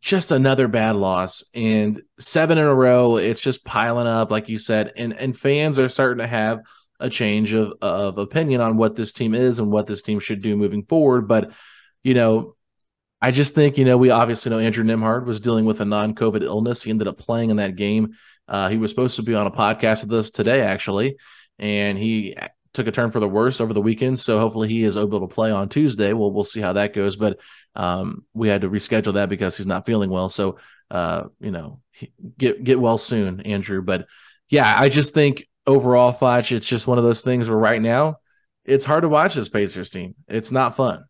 just 0.00 0.31
another 0.31 0.69
bad 0.69 0.97
loss 0.97 1.45
and 1.55 2.02
seven 2.19 2.59
in 2.59 2.64
a 2.64 2.75
row. 2.75 3.17
It's 3.17 3.40
just 3.40 3.64
piling 3.64 4.07
up, 4.07 4.31
like 4.31 4.49
you 4.49 4.59
said, 4.59 4.93
and 4.97 5.12
and 5.12 5.38
fans 5.38 5.78
are 5.78 5.88
starting 5.88 6.19
to 6.19 6.26
have 6.26 6.61
a 7.00 7.11
change 7.11 7.52
of 7.52 7.75
of 7.81 8.19
opinion 8.19 8.61
on 8.61 8.76
what 8.76 8.97
this 8.97 9.12
team 9.12 9.35
is 9.35 9.59
and 9.59 9.71
what 9.71 9.87
this 9.87 10.02
team 10.02 10.21
should 10.21 10.43
do 10.43 10.57
moving 10.57 10.85
forward. 10.85 11.28
But 11.28 11.52
you 12.02 12.14
know, 12.14 12.57
I 13.21 13.31
just 13.31 13.55
think 13.55 13.78
you 13.78 13.85
know 13.85 13.97
we 13.97 14.11
obviously 14.11 14.50
know 14.50 14.59
Andrew 14.59 14.85
Nembhard 14.85 15.26
was 15.26 15.40
dealing 15.40 15.64
with 15.64 15.81
a 15.81 15.85
non-COVID 15.85 16.43
illness. 16.43 16.83
He 16.83 16.90
ended 16.90 17.09
up 17.09 17.19
playing 17.19 17.50
in 17.50 17.57
that 17.57 17.76
game. 17.76 18.14
Uh, 18.47 18.69
he 18.69 18.78
was 18.78 18.90
supposed 18.90 19.17
to 19.17 19.23
be 19.23 19.35
on 19.35 19.47
a 19.47 19.50
podcast 19.50 20.02
with 20.02 20.12
us 20.12 20.31
today, 20.31 20.62
actually, 20.62 21.17
and 21.59 21.99
he 21.99 22.37
took 22.72 22.87
a 22.87 22.92
turn 22.92 23.10
for 23.10 23.20
the 23.20 23.28
worse 23.28 23.60
over 23.60 23.72
the 23.72 23.80
weekend. 23.80 24.18
So 24.18 24.38
hopefully 24.38 24.68
he 24.68 24.84
is 24.84 24.96
able 24.96 25.20
to 25.20 25.34
play 25.34 25.50
on 25.50 25.68
Tuesday. 25.68 26.12
We'll 26.12 26.32
we'll 26.32 26.44
see 26.44 26.60
how 26.60 26.75
that 26.75 26.94
goes. 26.94 27.16
But 27.16 27.38
um, 27.75 28.25
we 28.34 28.48
had 28.48 28.62
to 28.62 28.70
reschedule 28.70 29.14
that 29.14 29.28
because 29.28 29.56
he's 29.56 29.66
not 29.66 29.87
feeling 29.87 30.10
well. 30.10 30.28
So 30.28 30.58
uh, 30.90 31.25
you 31.40 31.50
know, 31.50 31.80
get 32.37 32.62
get 32.64 32.80
well 32.80 32.98
soon, 32.98 33.40
Andrew. 33.40 33.82
But 33.82 34.06
yeah, 34.48 34.75
I 34.78 34.88
just 34.88 35.14
think 35.14 35.46
overall, 35.66 36.12
Fletch, 36.12 36.52
it's 36.52 36.66
just 36.66 36.87
one 36.87 36.98
of 36.98 37.04
those 37.04 37.22
things 37.22 37.48
where 37.48 37.58
right 37.58 37.80
now 37.80 38.16
it's 38.64 38.84
hard 38.84 39.02
to 39.02 39.08
watch 39.08 39.34
this 39.34 39.48
Pacers 39.48 39.90
team. 39.90 40.14
It's 40.28 40.50
not 40.50 40.76
fun. 40.76 41.04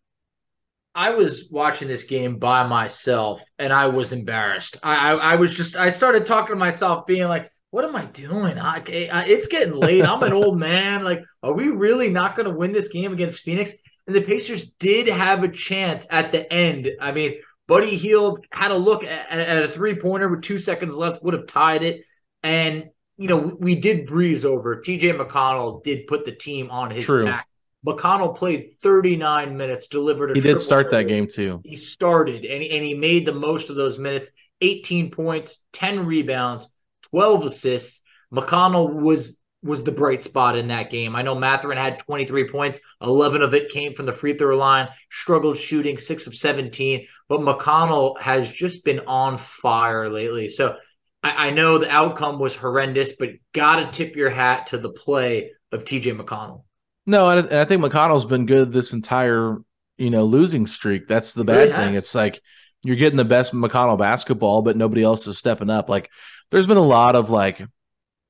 I 0.95 1.11
was 1.11 1.49
watching 1.51 1.87
this 1.87 2.05
game 2.05 2.39
by 2.39 2.67
myself 2.67 3.41
and 3.59 3.73
I 3.73 3.87
was 3.87 4.13
embarrassed. 4.13 4.79
I, 4.83 5.13
I, 5.13 5.15
I 5.15 5.35
was 5.37 5.55
just, 5.57 5.77
I 5.77 5.91
started 5.91 6.27
talking 6.27 6.57
to 6.57 6.59
myself, 6.59 7.07
being 7.07 7.29
like, 7.29 7.53
what 7.71 7.85
am 7.85 7.95
I 7.97 8.07
doing? 8.07 8.59
I, 8.59 8.77
I- 8.77 9.27
it's 9.27 9.47
getting 9.47 9.75
late. 9.75 10.05
I'm 10.05 10.23
an 10.23 10.33
old 10.33 10.59
man. 10.69 11.05
Like, 11.05 11.23
are 11.43 11.53
we 11.53 11.69
really 11.69 12.11
not 12.11 12.37
going 12.37 12.49
to 12.49 12.55
win 12.55 12.73
this 12.73 12.89
game 12.89 13.13
against 13.13 13.41
Phoenix? 13.41 13.73
And 14.07 14.17
the 14.17 14.23
Pacers 14.23 14.71
did 14.79 15.09
have 15.09 15.43
a 15.43 15.49
chance 15.49 16.07
at 16.11 16.33
the 16.33 16.51
end. 16.53 16.89
I 17.01 17.13
mean, 17.13 17.39
Buddy 17.67 17.97
Hield 17.97 18.47
had 18.51 18.71
a 18.71 18.77
look 18.77 19.05
at, 19.05 19.29
at 19.31 19.63
a 19.65 19.69
three 19.69 19.95
pointer 19.95 20.29
with 20.29 20.43
two 20.43 20.59
seconds 20.59 20.97
left, 20.97 21.23
would 21.23 21.35
have 21.35 21.47
tied 21.47 21.83
it. 21.83 22.03
And, 22.43 22.87
you 23.19 23.29
know, 23.29 23.37
we, 23.37 23.53
we 23.53 23.75
did 23.75 24.07
breeze 24.07 24.47
over. 24.47 24.81
TJ 24.81 25.19
McConnell 25.21 25.85
did 25.85 26.07
put 26.07 26.25
the 26.25 26.33
team 26.33 26.71
on 26.71 26.91
his 26.91 27.05
True. 27.05 27.27
back. 27.27 27.47
McConnell 27.87 28.35
played 28.37 28.71
39 28.83 29.57
minutes, 29.57 29.89
delivered 29.89 30.31
a 30.31 30.35
He 30.35 30.41
did 30.41 30.61
start 30.61 30.91
that 30.91 31.03
game 31.03 31.27
too. 31.29 31.61
He 31.65 31.77
started 31.77 32.45
and 32.45 32.63
and 32.65 32.85
he 32.85 32.95
made 32.95 33.25
the 33.25 33.33
most 33.33 33.71
of 33.71 33.77
those 33.77 33.99
minutes 33.99 34.31
18 34.61 35.11
points, 35.11 35.63
10 35.75 36.05
rebounds, 36.07 36.67
12 37.11 37.45
assists. 37.47 38.03
McConnell 38.33 38.93
was 38.93 39.37
was 39.61 39.83
the 39.83 39.91
bright 39.93 40.23
spot 40.23 40.57
in 40.57 40.69
that 40.69 40.89
game. 40.91 41.17
I 41.17 41.23
know 41.23 41.35
Mathurin 41.35 41.79
had 41.79 41.99
23 41.99 42.49
points, 42.49 42.79
11 43.03 43.43
of 43.43 43.55
it 43.55 43.73
came 43.73 43.93
from 43.95 44.07
the 44.07 44.13
free 44.13 44.39
throw 44.39 44.57
line, 44.57 44.89
struggled 45.11 45.59
shooting 45.59 45.99
6 45.99 46.27
of 46.29 46.35
17, 46.37 47.07
but 47.29 47.41
McConnell 47.41 48.21
has 48.21 48.51
just 48.53 48.85
been 48.85 49.01
on 49.01 49.37
fire 49.37 50.09
lately. 50.09 50.49
So 50.49 50.77
I, 51.25 51.49
I 51.49 51.51
know 51.51 51.79
the 51.79 51.91
outcome 51.91 52.39
was 52.39 52.55
horrendous, 52.55 53.15
but 53.19 53.31
got 53.53 53.77
to 53.77 53.91
tip 53.91 54.15
your 54.15 54.31
hat 54.31 54.69
to 54.69 54.79
the 54.79 54.91
play 54.91 55.51
of 55.73 55.85
TJ 55.85 56.17
McConnell. 56.17 56.63
No, 57.07 57.29
and 57.29 57.53
I, 57.53 57.63
I 57.63 57.65
think 57.65 57.83
McConnell's 57.83 58.27
been 58.27 58.47
good 58.47 58.73
this 58.73 58.93
entire, 58.93 59.57
you 59.97 60.11
know, 60.11 60.25
losing 60.25 60.67
streak. 60.67 61.09
That's 61.09 61.35
the 61.35 61.45
He 61.45 61.51
really 61.51 61.67
bad 61.67 61.75
thing. 61.75 61.95
has. 61.95 61.97
It's 61.97 62.15
like 62.15 62.41
you're 62.85 62.97
getting 62.97 63.17
the 63.17 63.25
best 63.25 63.53
McConnell 63.53 63.99
basketball, 63.99 64.63
but 64.63 64.77
nobody 64.77 65.03
else 65.03 65.27
is 65.27 65.39
stepping 65.39 65.71
up. 65.71 65.89
Like 65.89 66.11
there's 66.51 66.67
been 66.67 66.77
a 66.77 66.83
lot 66.83 67.17
of 67.17 67.31
like 67.31 67.61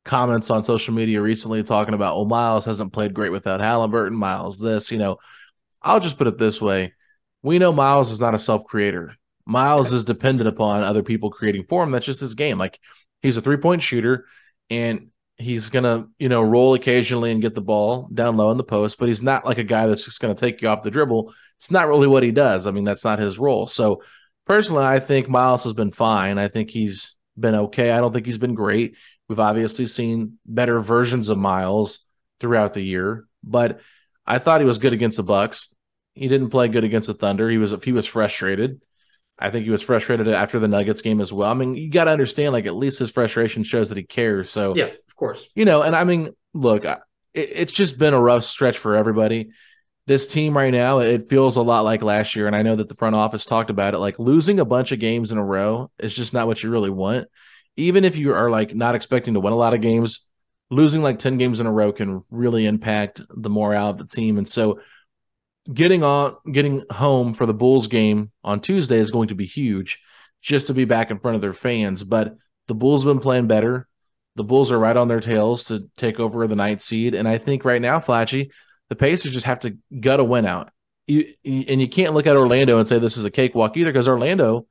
comments 0.04 0.50
on 0.50 0.64
social 0.64 0.94
media 0.94 1.20
recently 1.20 1.62
talking 1.62 1.94
about, 1.94 2.16
oh, 2.16 2.24
Miles 2.24 2.64
hasn't 2.64 2.92
played 2.92 3.14
great 3.14 3.30
without 3.30 3.60
Halliburton. 3.60 4.16
Miles, 4.16 4.58
this, 4.58 4.90
you 4.90 4.98
know. 4.98 5.18
I'll 5.80 6.00
just 6.00 6.18
put 6.18 6.26
it 6.26 6.38
this 6.38 6.60
way: 6.60 6.94
we 7.42 7.58
know 7.58 7.72
Miles 7.72 8.10
is 8.10 8.20
not 8.20 8.34
a 8.34 8.38
self 8.38 8.64
creator. 8.64 9.14
Miles 9.46 9.92
is 9.92 10.04
dependent 10.04 10.48
upon 10.48 10.82
other 10.82 11.02
people 11.02 11.30
creating 11.30 11.64
for 11.68 11.82
him. 11.82 11.90
That's 11.90 12.06
just 12.06 12.20
his 12.20 12.34
game. 12.34 12.58
Like 12.58 12.78
he's 13.22 13.36
a 13.36 13.40
three 13.40 13.56
point 13.58 13.82
shooter, 13.82 14.26
and 14.70 15.10
he's 15.36 15.70
gonna 15.70 16.08
you 16.18 16.28
know 16.28 16.42
roll 16.42 16.74
occasionally 16.74 17.30
and 17.30 17.40
get 17.40 17.54
the 17.54 17.60
ball 17.60 18.08
down 18.12 18.36
low 18.36 18.50
in 18.50 18.56
the 18.56 18.64
post, 18.64 18.98
but 18.98 19.08
he's 19.08 19.22
not 19.22 19.46
like 19.46 19.58
a 19.58 19.64
guy 19.64 19.86
that's 19.86 20.04
just 20.04 20.20
gonna 20.20 20.34
take 20.34 20.60
you 20.60 20.68
off 20.68 20.82
the 20.82 20.90
dribble. 20.90 21.32
It's 21.56 21.70
not 21.70 21.86
really 21.86 22.08
what 22.08 22.22
he 22.22 22.32
does. 22.32 22.66
I 22.66 22.72
mean, 22.72 22.84
that's 22.84 23.04
not 23.04 23.20
his 23.20 23.38
role. 23.38 23.66
So 23.66 24.02
personally, 24.48 24.84
I 24.84 24.98
think 24.98 25.28
Miles 25.28 25.64
has 25.64 25.74
been 25.74 25.90
fine. 25.90 26.38
I 26.38 26.48
think 26.48 26.70
he's 26.70 27.14
been 27.38 27.54
okay. 27.54 27.90
I 27.92 27.98
don't 27.98 28.12
think 28.12 28.26
he's 28.26 28.38
been 28.38 28.54
great. 28.54 28.96
We've 29.28 29.38
obviously 29.38 29.86
seen 29.86 30.38
better 30.46 30.80
versions 30.80 31.28
of 31.28 31.38
Miles 31.38 32.00
throughout 32.40 32.72
the 32.72 32.80
year, 32.80 33.26
but 33.44 33.80
I 34.26 34.38
thought 34.38 34.60
he 34.60 34.66
was 34.66 34.78
good 34.78 34.92
against 34.92 35.18
the 35.18 35.22
Bucks. 35.22 35.74
He 36.14 36.28
didn't 36.28 36.50
play 36.50 36.68
good 36.68 36.84
against 36.84 37.06
the 37.06 37.14
Thunder. 37.14 37.48
He 37.48 37.58
was 37.58 37.74
he 37.84 37.92
was 37.92 38.06
frustrated. 38.06 38.82
I 39.38 39.50
think 39.50 39.64
he 39.64 39.70
was 39.70 39.82
frustrated 39.82 40.26
after 40.28 40.58
the 40.58 40.66
Nuggets 40.66 41.00
game 41.00 41.20
as 41.20 41.32
well. 41.32 41.48
I 41.48 41.54
mean, 41.54 41.76
you 41.76 41.90
got 41.90 42.04
to 42.04 42.10
understand, 42.10 42.52
like 42.52 42.66
at 42.66 42.74
least 42.74 42.98
his 42.98 43.12
frustration 43.12 43.62
shows 43.62 43.90
that 43.90 43.98
he 43.98 44.02
cares. 44.02 44.50
So 44.50 44.74
Yeah, 44.74 44.86
of 44.86 45.16
course. 45.16 45.48
you 45.54 45.64
know, 45.64 45.82
and 45.82 45.94
I 45.94 46.02
mean, 46.02 46.30
look, 46.54 46.84
it, 46.84 47.00
it's 47.34 47.72
just 47.72 47.98
been 47.98 48.14
a 48.14 48.20
rough 48.20 48.42
stretch 48.44 48.78
for 48.78 48.96
everybody. 48.96 49.50
This 50.08 50.26
team 50.26 50.56
right 50.56 50.72
now, 50.72 51.00
it 51.00 51.28
feels 51.28 51.56
a 51.56 51.62
lot 51.62 51.84
like 51.84 52.00
last 52.00 52.34
year, 52.34 52.46
and 52.46 52.56
I 52.56 52.62
know 52.62 52.76
that 52.76 52.88
the 52.88 52.94
front 52.94 53.14
office 53.14 53.44
talked 53.44 53.68
about 53.68 53.92
it. 53.92 53.98
Like 53.98 54.18
losing 54.18 54.58
a 54.58 54.64
bunch 54.64 54.90
of 54.90 54.98
games 54.98 55.32
in 55.32 55.36
a 55.36 55.44
row 55.44 55.90
is 55.98 56.14
just 56.14 56.32
not 56.32 56.46
what 56.46 56.62
you 56.62 56.70
really 56.70 56.88
want. 56.88 57.28
Even 57.76 58.06
if 58.06 58.16
you 58.16 58.32
are 58.32 58.50
like 58.50 58.74
not 58.74 58.94
expecting 58.94 59.34
to 59.34 59.40
win 59.40 59.52
a 59.52 59.56
lot 59.56 59.74
of 59.74 59.82
games, 59.82 60.26
losing 60.70 61.02
like 61.02 61.18
ten 61.18 61.36
games 61.36 61.60
in 61.60 61.66
a 61.66 61.72
row 61.72 61.92
can 61.92 62.24
really 62.30 62.64
impact 62.64 63.20
the 63.28 63.50
morale 63.50 63.90
of 63.90 63.98
the 63.98 64.06
team. 64.06 64.38
And 64.38 64.48
so, 64.48 64.80
getting 65.70 66.02
on, 66.02 66.36
getting 66.50 66.84
home 66.90 67.34
for 67.34 67.44
the 67.44 67.52
Bulls 67.52 67.86
game 67.86 68.32
on 68.42 68.62
Tuesday 68.62 68.96
is 68.96 69.10
going 69.10 69.28
to 69.28 69.34
be 69.34 69.44
huge, 69.44 70.00
just 70.40 70.68
to 70.68 70.74
be 70.74 70.86
back 70.86 71.10
in 71.10 71.18
front 71.18 71.34
of 71.34 71.42
their 71.42 71.52
fans. 71.52 72.02
But 72.02 72.34
the 72.66 72.74
Bulls 72.74 73.04
have 73.04 73.12
been 73.12 73.22
playing 73.22 73.46
better 73.46 73.86
the 74.38 74.44
Bulls 74.44 74.70
are 74.70 74.78
right 74.78 74.96
on 74.96 75.08
their 75.08 75.20
tails 75.20 75.64
to 75.64 75.90
take 75.96 76.20
over 76.20 76.46
the 76.46 76.54
night 76.54 76.80
seed. 76.80 77.14
And 77.14 77.26
I 77.26 77.38
think 77.38 77.64
right 77.64 77.82
now, 77.82 77.98
Flatchy, 77.98 78.52
the 78.88 78.96
Pacers 78.96 79.32
just 79.32 79.46
have 79.46 79.60
to 79.60 79.76
gut 80.00 80.20
a 80.20 80.24
win 80.24 80.46
out. 80.46 80.70
You, 81.06 81.32
and 81.44 81.80
you 81.80 81.88
can't 81.88 82.14
look 82.14 82.26
at 82.26 82.36
Orlando 82.36 82.78
and 82.78 82.86
say 82.86 82.98
this 82.98 83.16
is 83.16 83.24
a 83.24 83.30
cakewalk 83.30 83.76
either, 83.76 83.90
because 83.90 84.08
Orlando, 84.08 84.66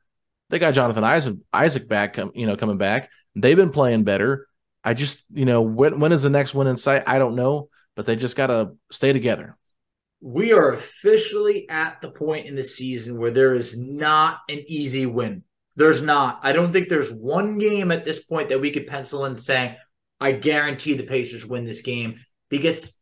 they 0.49 0.59
got 0.59 0.75
Jonathan 0.75 1.03
Isaac, 1.03 1.37
Isaac 1.51 1.87
back, 1.87 2.17
you 2.35 2.45
know, 2.45 2.55
coming 2.55 2.77
back. 2.77 3.09
They've 3.35 3.57
been 3.57 3.71
playing 3.71 4.03
better. 4.03 4.47
I 4.83 4.93
just, 4.93 5.25
you 5.33 5.45
know, 5.45 5.61
when 5.61 5.99
when 5.99 6.11
is 6.11 6.23
the 6.23 6.29
next 6.29 6.53
win 6.53 6.67
in 6.67 6.77
sight? 6.77 7.03
I 7.07 7.19
don't 7.19 7.35
know, 7.35 7.69
but 7.95 8.05
they 8.05 8.15
just 8.15 8.35
got 8.35 8.47
to 8.47 8.73
stay 8.91 9.13
together. 9.13 9.57
We 10.21 10.53
are 10.53 10.73
officially 10.73 11.67
at 11.69 12.01
the 12.01 12.09
point 12.09 12.47
in 12.47 12.55
the 12.55 12.63
season 12.63 13.17
where 13.17 13.31
there 13.31 13.53
is 13.53 13.77
not 13.77 14.39
an 14.47 14.63
easy 14.67 15.05
win. 15.05 15.43
There's 15.75 16.01
not. 16.01 16.39
I 16.41 16.53
don't 16.53 16.73
think 16.73 16.89
there's 16.89 17.11
one 17.11 17.57
game 17.57 17.91
at 17.91 18.05
this 18.05 18.23
point 18.23 18.49
that 18.49 18.61
we 18.61 18.71
could 18.71 18.87
pencil 18.87 19.25
in 19.25 19.35
saying, 19.35 19.75
I 20.19 20.31
guarantee 20.31 20.95
the 20.95 21.03
Pacers 21.03 21.45
win 21.45 21.65
this 21.65 21.81
game 21.81 22.19
because 22.49 22.97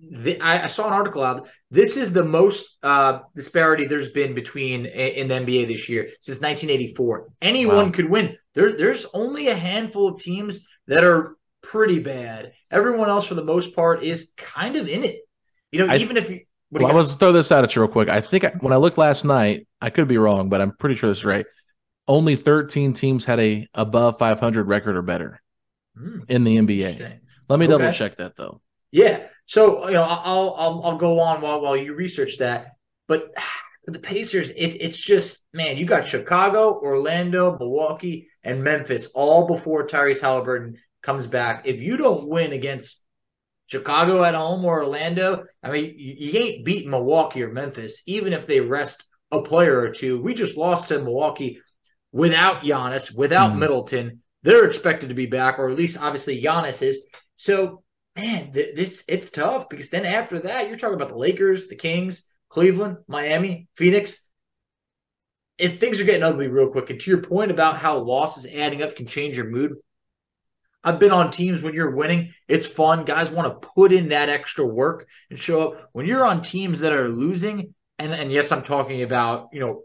the, 0.00 0.40
I, 0.40 0.64
I 0.64 0.66
saw 0.66 0.86
an 0.86 0.92
article 0.92 1.22
out. 1.22 1.48
This 1.70 1.96
is 1.96 2.12
the 2.12 2.24
most 2.24 2.78
uh, 2.82 3.20
disparity 3.34 3.86
there's 3.86 4.10
been 4.10 4.34
between 4.34 4.86
in 4.86 5.28
the 5.28 5.34
NBA 5.34 5.66
this 5.68 5.88
year 5.88 6.08
since 6.20 6.40
1984. 6.40 7.28
Anyone 7.42 7.86
Wow. 7.86 7.90
could 7.92 8.10
win. 8.10 8.36
There, 8.54 8.72
there's 8.76 9.06
only 9.14 9.48
a 9.48 9.54
handful 9.54 10.08
of 10.08 10.20
teams 10.20 10.66
that 10.86 11.04
are 11.04 11.36
pretty 11.62 11.98
bad. 12.00 12.52
Everyone 12.70 13.08
else, 13.08 13.26
for 13.26 13.34
the 13.34 13.44
most 13.44 13.74
part, 13.74 14.02
is 14.02 14.30
kind 14.36 14.76
of 14.76 14.88
in 14.88 15.04
it. 15.04 15.20
You 15.72 15.86
know, 15.86 15.92
I- 15.92 15.98
even 15.98 16.16
if 16.16 16.28
you. 16.30 16.36
you 16.36 16.44
Well, 16.72 16.88
got? 16.88 16.96
let's 16.96 17.14
throw 17.14 17.32
this 17.32 17.52
out 17.52 17.64
at 17.64 17.74
you 17.74 17.82
real 17.82 17.90
quick. 17.90 18.08
I 18.08 18.20
think 18.20 18.44
I, 18.44 18.52
when 18.60 18.72
I 18.72 18.76
looked 18.76 18.98
last 18.98 19.24
night, 19.24 19.66
I 19.80 19.90
could 19.90 20.08
be 20.08 20.18
wrong, 20.18 20.48
but 20.48 20.60
I'm 20.60 20.72
pretty 20.76 20.94
sure 20.96 21.10
this 21.10 21.18
is 21.18 21.24
right. 21.24 21.46
Only 22.08 22.34
13 22.34 22.92
teams 22.92 23.24
had 23.24 23.38
a 23.38 23.68
above 23.74 24.18
500 24.18 24.66
record 24.66 24.96
or 24.96 25.02
better 25.02 25.40
Hmm, 25.96 26.20
in 26.28 26.44
the 26.44 26.56
NBA. 26.56 27.20
Let 27.50 27.58
me 27.58 27.66
Okay. 27.66 27.72
double 27.72 27.92
check 27.92 28.16
that 28.16 28.36
though. 28.36 28.60
Yeah. 28.92 29.26
So 29.46 29.88
you 29.88 29.94
know, 29.94 30.02
I'll 30.02 30.54
I'll 30.56 30.82
I'll 30.84 30.98
go 30.98 31.18
on 31.18 31.40
while 31.40 31.60
while 31.60 31.76
you 31.76 31.94
research 31.94 32.38
that. 32.38 32.68
But 33.08 33.34
the 33.86 33.98
Pacers, 33.98 34.50
it, 34.50 34.76
it's 34.80 34.98
just 34.98 35.44
man, 35.52 35.76
you 35.76 35.84
got 35.84 36.06
Chicago, 36.06 36.80
Orlando, 36.80 37.58
Milwaukee, 37.58 38.28
and 38.44 38.62
Memphis 38.62 39.06
all 39.14 39.48
before 39.48 39.86
Tyrese 39.86 40.20
Halliburton 40.20 40.78
comes 41.02 41.26
back. 41.26 41.66
If 41.66 41.80
you 41.80 41.96
don't 41.96 42.28
win 42.28 42.52
against 42.52 43.02
Chicago 43.66 44.22
at 44.22 44.34
home 44.34 44.64
or 44.64 44.84
Orlando, 44.84 45.44
I 45.62 45.72
mean, 45.72 45.94
you, 45.98 46.14
you 46.18 46.38
ain't 46.38 46.64
beating 46.64 46.90
Milwaukee 46.90 47.42
or 47.42 47.52
Memphis, 47.52 48.02
even 48.06 48.32
if 48.32 48.46
they 48.46 48.60
rest 48.60 49.04
a 49.32 49.42
player 49.42 49.80
or 49.80 49.90
two. 49.90 50.20
We 50.20 50.34
just 50.34 50.56
lost 50.56 50.88
to 50.88 51.00
Milwaukee 51.00 51.60
without 52.12 52.62
Giannis, 52.62 53.14
without 53.14 53.52
mm. 53.52 53.58
Middleton. 53.58 54.22
They're 54.42 54.66
expected 54.66 55.08
to 55.08 55.14
be 55.14 55.26
back, 55.26 55.58
or 55.58 55.68
at 55.68 55.76
least 55.76 56.00
obviously 56.00 56.42
Giannis 56.42 56.82
is. 56.82 57.06
So, 57.40 57.84
man, 58.16 58.52
th- 58.52 58.76
this 58.76 59.02
it's 59.08 59.30
tough 59.30 59.70
because 59.70 59.88
then 59.88 60.04
after 60.04 60.40
that, 60.40 60.68
you're 60.68 60.76
talking 60.76 60.96
about 60.96 61.08
the 61.08 61.16
Lakers, 61.16 61.68
the 61.68 61.74
Kings, 61.74 62.26
Cleveland, 62.50 62.98
Miami, 63.08 63.66
Phoenix. 63.78 64.20
If 65.56 65.80
things 65.80 66.02
are 66.02 66.04
getting 66.04 66.22
ugly 66.22 66.48
real 66.48 66.68
quick, 66.68 66.90
and 66.90 67.00
to 67.00 67.10
your 67.10 67.22
point 67.22 67.50
about 67.50 67.78
how 67.78 67.96
losses 67.96 68.44
adding 68.44 68.82
up 68.82 68.94
can 68.94 69.06
change 69.06 69.38
your 69.38 69.48
mood, 69.48 69.76
I've 70.84 70.98
been 70.98 71.12
on 71.12 71.30
teams 71.30 71.62
when 71.62 71.72
you're 71.72 71.96
winning. 71.96 72.34
It's 72.46 72.66
fun. 72.66 73.06
Guys 73.06 73.30
want 73.30 73.48
to 73.48 73.68
put 73.68 73.90
in 73.90 74.10
that 74.10 74.28
extra 74.28 74.66
work 74.66 75.08
and 75.30 75.38
show 75.38 75.70
up. 75.70 75.88
When 75.92 76.04
you're 76.04 76.26
on 76.26 76.42
teams 76.42 76.80
that 76.80 76.92
are 76.92 77.08
losing, 77.08 77.74
and, 77.98 78.12
and 78.12 78.30
yes, 78.30 78.52
I'm 78.52 78.64
talking 78.64 79.02
about, 79.02 79.48
you 79.54 79.60
know, 79.60 79.84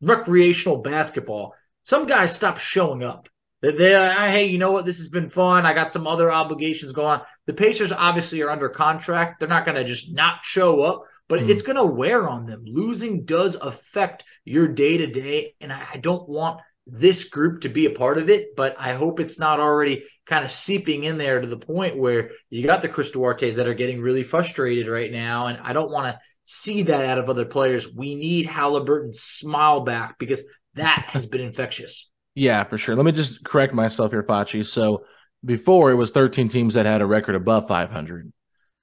recreational 0.00 0.78
basketball, 0.78 1.52
some 1.82 2.06
guys 2.06 2.34
stop 2.34 2.56
showing 2.56 3.02
up. 3.02 3.28
They, 3.72 3.94
uh, 3.94 4.12
hey, 4.30 4.46
you 4.46 4.58
know 4.58 4.72
what? 4.72 4.84
This 4.84 4.98
has 4.98 5.08
been 5.08 5.30
fun. 5.30 5.64
I 5.64 5.72
got 5.72 5.92
some 5.92 6.06
other 6.06 6.30
obligations 6.30 6.92
going 6.92 7.20
on. 7.20 7.26
The 7.46 7.52
Pacers 7.54 7.92
obviously 7.92 8.42
are 8.42 8.50
under 8.50 8.68
contract. 8.68 9.40
They're 9.40 9.48
not 9.48 9.64
going 9.64 9.76
to 9.76 9.84
just 9.84 10.12
not 10.12 10.44
show 10.44 10.82
up, 10.82 11.04
but 11.28 11.40
mm. 11.40 11.48
it's 11.48 11.62
going 11.62 11.76
to 11.76 11.84
wear 11.84 12.28
on 12.28 12.46
them. 12.46 12.64
Losing 12.66 13.24
does 13.24 13.54
affect 13.54 14.24
your 14.44 14.68
day 14.68 14.98
to 14.98 15.06
day. 15.06 15.54
And 15.60 15.72
I, 15.72 15.86
I 15.94 15.96
don't 15.96 16.28
want 16.28 16.60
this 16.86 17.24
group 17.24 17.62
to 17.62 17.68
be 17.68 17.86
a 17.86 17.90
part 17.90 18.18
of 18.18 18.28
it, 18.28 18.56
but 18.56 18.76
I 18.78 18.92
hope 18.92 19.18
it's 19.18 19.38
not 19.38 19.60
already 19.60 20.04
kind 20.26 20.44
of 20.44 20.50
seeping 20.50 21.04
in 21.04 21.16
there 21.16 21.40
to 21.40 21.46
the 21.46 21.56
point 21.56 21.96
where 21.96 22.30
you 22.50 22.66
got 22.66 22.82
the 22.82 22.88
Chris 22.88 23.10
Duartes 23.10 23.54
that 23.54 23.66
are 23.66 23.74
getting 23.74 24.00
really 24.00 24.22
frustrated 24.22 24.88
right 24.88 25.10
now. 25.10 25.46
And 25.46 25.58
I 25.62 25.72
don't 25.72 25.90
want 25.90 26.14
to 26.14 26.20
see 26.42 26.82
that 26.82 27.06
out 27.06 27.18
of 27.18 27.30
other 27.30 27.46
players. 27.46 27.90
We 27.90 28.14
need 28.14 28.46
Halliburton's 28.46 29.20
smile 29.20 29.80
back 29.80 30.18
because 30.18 30.42
that 30.74 31.06
has 31.08 31.26
been 31.26 31.40
infectious. 31.40 32.10
Yeah, 32.34 32.64
for 32.64 32.78
sure. 32.78 32.96
Let 32.96 33.04
me 33.04 33.12
just 33.12 33.44
correct 33.44 33.74
myself 33.74 34.10
here, 34.10 34.22
Fachi. 34.22 34.66
So 34.66 35.04
before 35.44 35.90
it 35.90 35.94
was 35.94 36.10
13 36.10 36.48
teams 36.48 36.74
that 36.74 36.86
had 36.86 37.02
a 37.02 37.06
record 37.06 37.34
above 37.34 37.68
500. 37.68 38.32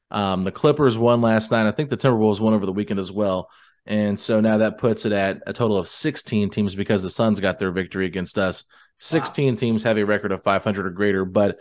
Um, 0.10 0.43
the 0.43 0.51
Clippers 0.51 0.98
won 0.98 1.22
last 1.22 1.51
night. 1.51 1.67
I 1.67 1.72
think 1.72 1.89
the 1.89 1.98
Timberwolves 1.98 2.39
won 2.39 2.53
over 2.53 2.65
the 2.65 2.74
weekend 2.74 3.00
as 3.00 3.12
well. 3.12 3.50
And 3.86 4.20
so 4.20 4.41
now 4.41 4.60
that 4.60 4.77
puts 4.77 5.05
it 5.05 5.12
at 5.12 5.41
a 5.48 5.53
total 5.53 5.77
of 5.77 5.88
16 5.88 6.50
teams 6.50 6.75
because 6.75 7.01
the 7.01 7.10
Suns 7.10 7.39
got 7.39 7.60
their 7.60 7.72
victory 7.72 8.05
against 8.05 8.38
us. 8.38 8.63
16 9.00 9.53
wow. 9.53 9.58
teams 9.58 9.84
have 9.84 9.98
a 9.98 10.05
record 10.05 10.31
of 10.31 10.43
500 10.43 10.86
or 10.86 10.91
greater, 10.91 11.25
but 11.25 11.60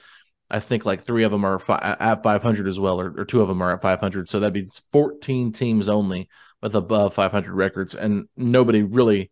I 0.50 0.60
think 0.60 0.84
like 0.84 1.04
three 1.04 1.24
of 1.24 1.30
them 1.30 1.44
are 1.44 1.58
fi- 1.58 1.96
at 1.98 2.22
500 2.22 2.66
as 2.66 2.78
well, 2.78 3.00
or, 3.00 3.14
or, 3.16 3.24
two 3.24 3.40
of 3.40 3.48
them 3.48 3.62
are 3.62 3.72
at 3.72 3.82
500. 3.82 4.28
So 4.28 4.40
that'd 4.40 4.52
be 4.52 4.68
14 4.92 5.52
teams 5.52 5.88
only 5.88 6.28
with 6.60 6.74
above 6.74 7.14
500 7.14 7.54
records, 7.54 7.94
and 7.94 8.28
nobody 8.36 8.82
really 8.82 9.30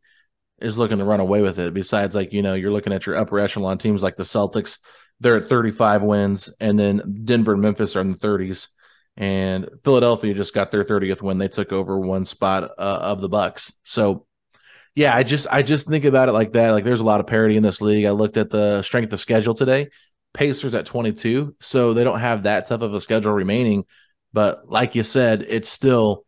is 0.61 0.79
looking 0.79 0.99
to 0.99 1.05
run 1.05 1.21
away 1.21 1.43
with 1.43 1.59
it. 1.59 1.75
Besides, 1.75 2.15
like 2.15 2.33
you 2.33 2.43
know, 2.43 2.55
you're 2.55 2.73
looking 2.73 2.93
at 2.93 3.07
your 3.07 3.17
upper 3.17 3.39
echelon 3.39 3.79
teams 3.79 4.03
like 4.03 4.17
the 4.17 4.25
Celtics, 4.25 4.79
they're 5.21 5.37
at 5.37 5.49
35 5.49 6.03
wins, 6.03 6.51
and 6.61 6.79
then 6.79 7.23
Denver 7.25 7.53
and 7.53 7.63
Memphis 7.63 7.97
are 7.97 8.01
in 8.01 8.13
the 8.13 8.19
30s 8.19 8.69
and 9.19 9.69
Philadelphia 9.85 10.33
just 10.33 10.55
got 10.55 10.71
their 10.71 10.85
30th 10.85 11.21
win. 11.21 11.39
They 11.39 11.49
took 11.49 11.73
over 11.73 11.99
one 11.99 12.25
spot 12.25 12.71
uh, 12.79 12.99
of 13.03 13.21
the 13.21 13.29
Bucks. 13.29 13.73
So 13.83 14.27
yeah, 14.95 15.15
I 15.15 15.25
just 15.25 15.49
I 15.51 15.63
just 15.63 15.89
think 15.89 16.05
about 16.05 16.29
it 16.29 16.33
like 16.33 16.53
that. 16.53 16.71
Like 16.71 16.85
there's 16.85 17.01
a 17.01 17.05
lot 17.05 17.19
of 17.19 17.27
parity 17.27 17.57
in 17.57 17.63
this 17.65 17.81
league. 17.81 18.05
I 18.05 18.11
looked 18.11 18.37
at 18.37 18.49
the 18.49 18.83
strength 18.83 19.13
of 19.13 19.21
schedule 19.21 19.55
today. 19.55 19.91
Pacers 20.35 20.75
at 20.75 20.87
22, 20.87 21.57
so 21.61 21.95
they 21.95 22.05
don't 22.05 22.21
have 22.21 22.45
that 22.45 22.67
tough 22.67 22.83
of 22.83 22.95
a 22.95 23.01
schedule 23.01 23.33
remaining. 23.33 23.85
But 24.33 24.69
like 24.69 24.95
you 24.95 25.03
said, 25.03 25.45
it's 25.49 25.69
still 25.69 26.25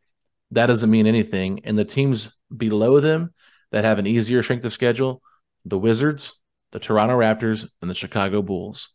that 0.51 0.67
doesn't 0.67 0.91
mean 0.91 1.07
anything. 1.07 1.61
And 1.65 1.79
the 1.79 1.85
teams 1.85 2.37
below 2.55 2.99
them 2.99 3.33
that 3.73 3.85
have 3.85 3.99
an 3.99 4.07
easier 4.07 4.43
strength 4.43 4.65
of 4.65 4.73
schedule, 4.73 5.23
the 5.65 5.79
Wizards, 5.79 6.41
the 6.73 6.79
Toronto 6.79 7.17
Raptors, 7.17 7.69
and 7.81 7.91
the 7.91 7.95
Chicago 7.95 8.43
Bulls, 8.43 8.91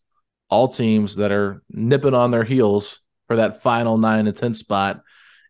all 0.50 0.68
teams 0.68 1.16
that 1.18 1.32
are 1.32 1.62
nipping 1.70 2.14
on 2.14 2.32
their 2.32 2.44
heels 2.44 3.02
for 3.28 3.38
that 3.38 3.62
final 3.62 3.98
nine 3.98 4.26
to 4.26 4.32
10 4.32 4.54
spot 4.54 5.02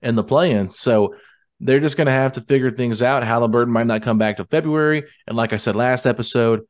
in 0.01 0.15
the 0.15 0.23
play 0.23 0.51
in. 0.51 0.69
So 0.69 1.15
they're 1.59 1.79
just 1.79 1.97
going 1.97 2.07
to 2.07 2.11
have 2.11 2.33
to 2.33 2.41
figure 2.41 2.71
things 2.71 3.01
out. 3.01 3.23
Halliburton 3.23 3.73
might 3.73 3.87
not 3.87 4.03
come 4.03 4.17
back 4.17 4.37
to 4.37 4.45
February. 4.45 5.05
And 5.27 5.37
like 5.37 5.53
I 5.53 5.57
said 5.57 5.75
last 5.75 6.05
episode, 6.05 6.61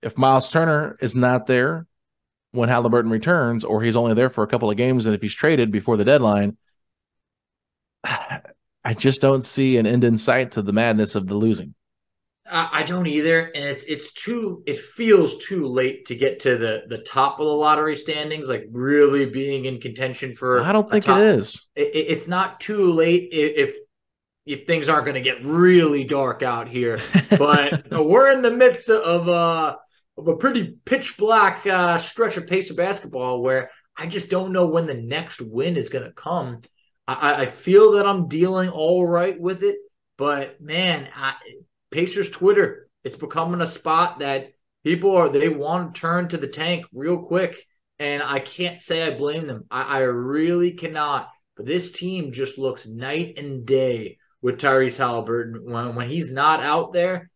if 0.00 0.18
Miles 0.18 0.50
Turner 0.50 0.96
is 1.00 1.14
not 1.14 1.46
there 1.46 1.86
when 2.52 2.68
Halliburton 2.68 3.10
returns, 3.10 3.64
or 3.64 3.82
he's 3.82 3.96
only 3.96 4.14
there 4.14 4.30
for 4.30 4.44
a 4.44 4.46
couple 4.46 4.70
of 4.70 4.76
games, 4.76 5.06
and 5.06 5.14
if 5.14 5.22
he's 5.22 5.34
traded 5.34 5.70
before 5.70 5.96
the 5.96 6.04
deadline, 6.04 6.56
I 8.04 8.94
just 8.94 9.20
don't 9.20 9.44
see 9.44 9.76
an 9.76 9.86
end 9.86 10.02
in 10.02 10.16
sight 10.16 10.52
to 10.52 10.62
the 10.62 10.72
madness 10.72 11.14
of 11.14 11.28
the 11.28 11.36
losing. 11.36 11.74
I 12.44 12.82
don't 12.82 13.06
either, 13.06 13.40
and 13.40 13.64
it's 13.64 13.84
it's 13.84 14.12
too. 14.12 14.62
It 14.66 14.78
feels 14.78 15.38
too 15.44 15.66
late 15.66 16.06
to 16.06 16.16
get 16.16 16.40
to 16.40 16.56
the 16.56 16.82
the 16.88 16.98
top 16.98 17.38
of 17.38 17.46
the 17.46 17.52
lottery 17.52 17.94
standings, 17.94 18.48
like 18.48 18.64
really 18.72 19.26
being 19.26 19.64
in 19.64 19.80
contention 19.80 20.34
for. 20.34 20.60
I 20.60 20.72
don't 20.72 20.90
think 20.90 21.04
top, 21.04 21.18
it 21.18 21.22
is. 21.22 21.68
It, 21.76 21.90
it's 21.94 22.26
not 22.26 22.58
too 22.58 22.92
late 22.92 23.28
if 23.32 23.76
if 24.44 24.66
things 24.66 24.88
aren't 24.88 25.04
going 25.04 25.14
to 25.14 25.20
get 25.20 25.44
really 25.44 26.02
dark 26.02 26.42
out 26.42 26.68
here, 26.68 27.00
but 27.30 27.90
we're 27.92 28.32
in 28.32 28.42
the 28.42 28.50
midst 28.50 28.90
of 28.90 29.28
a 29.28 29.32
uh, 29.32 29.76
of 30.18 30.28
a 30.28 30.36
pretty 30.36 30.74
pitch 30.84 31.16
black 31.16 31.64
uh, 31.66 31.96
stretch 31.98 32.36
of 32.36 32.48
pacer 32.48 32.74
basketball 32.74 33.40
where 33.40 33.70
I 33.96 34.06
just 34.06 34.30
don't 34.30 34.52
know 34.52 34.66
when 34.66 34.86
the 34.86 34.94
next 34.94 35.40
win 35.40 35.76
is 35.76 35.90
going 35.90 36.04
to 36.04 36.12
come. 36.12 36.62
I, 37.06 37.42
I 37.42 37.46
feel 37.46 37.92
that 37.92 38.06
I'm 38.06 38.28
dealing 38.28 38.68
all 38.68 39.06
right 39.06 39.38
with 39.40 39.62
it, 39.62 39.76
but 40.16 40.60
man, 40.60 41.08
I, 41.14 41.34
Pacers 41.92 42.30
Twitter, 42.30 42.88
it's 43.04 43.16
becoming 43.16 43.60
a 43.60 43.66
spot 43.66 44.18
that 44.20 44.52
people 44.84 45.16
are 45.16 45.28
they 45.28 45.48
want 45.48 45.94
to 45.94 46.00
turn 46.00 46.28
to 46.28 46.36
the 46.36 46.48
tank 46.48 46.86
real 46.92 47.22
quick. 47.22 47.66
And 47.98 48.22
I 48.22 48.40
can't 48.40 48.80
say 48.80 49.02
I 49.02 49.16
blame 49.16 49.46
them. 49.46 49.64
I, 49.70 49.82
I 49.82 49.98
really 50.00 50.72
cannot. 50.72 51.28
But 51.56 51.66
this 51.66 51.92
team 51.92 52.32
just 52.32 52.58
looks 52.58 52.86
night 52.86 53.34
and 53.36 53.64
day 53.64 54.18
with 54.40 54.60
Tyrese 54.60 54.96
Halliburton. 54.96 55.70
When 55.70 55.94
when 55.94 56.08
he's 56.08 56.32
not 56.32 56.60
out 56.60 56.92
there, 56.92 57.30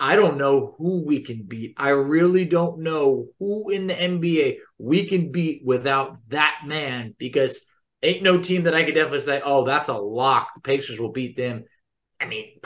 I 0.00 0.16
don't 0.16 0.36
know 0.36 0.74
who 0.78 1.04
we 1.04 1.22
can 1.22 1.44
beat. 1.44 1.74
I 1.76 1.90
really 1.90 2.44
don't 2.44 2.80
know 2.80 3.28
who 3.38 3.70
in 3.70 3.86
the 3.86 3.94
NBA 3.94 4.58
we 4.78 5.06
can 5.06 5.32
beat 5.32 5.62
without 5.64 6.18
that 6.28 6.60
man 6.66 7.14
because 7.18 7.64
ain't 8.02 8.22
no 8.22 8.40
team 8.40 8.64
that 8.64 8.74
I 8.74 8.84
could 8.84 8.94
definitely 8.94 9.20
say, 9.20 9.42
oh, 9.44 9.64
that's 9.64 9.88
a 9.88 9.96
lock. 9.96 10.50
The 10.54 10.60
Pacers 10.60 11.00
will 11.00 11.12
beat 11.12 11.36
them. 11.36 11.64
I 12.20 12.26
mean, 12.26 12.60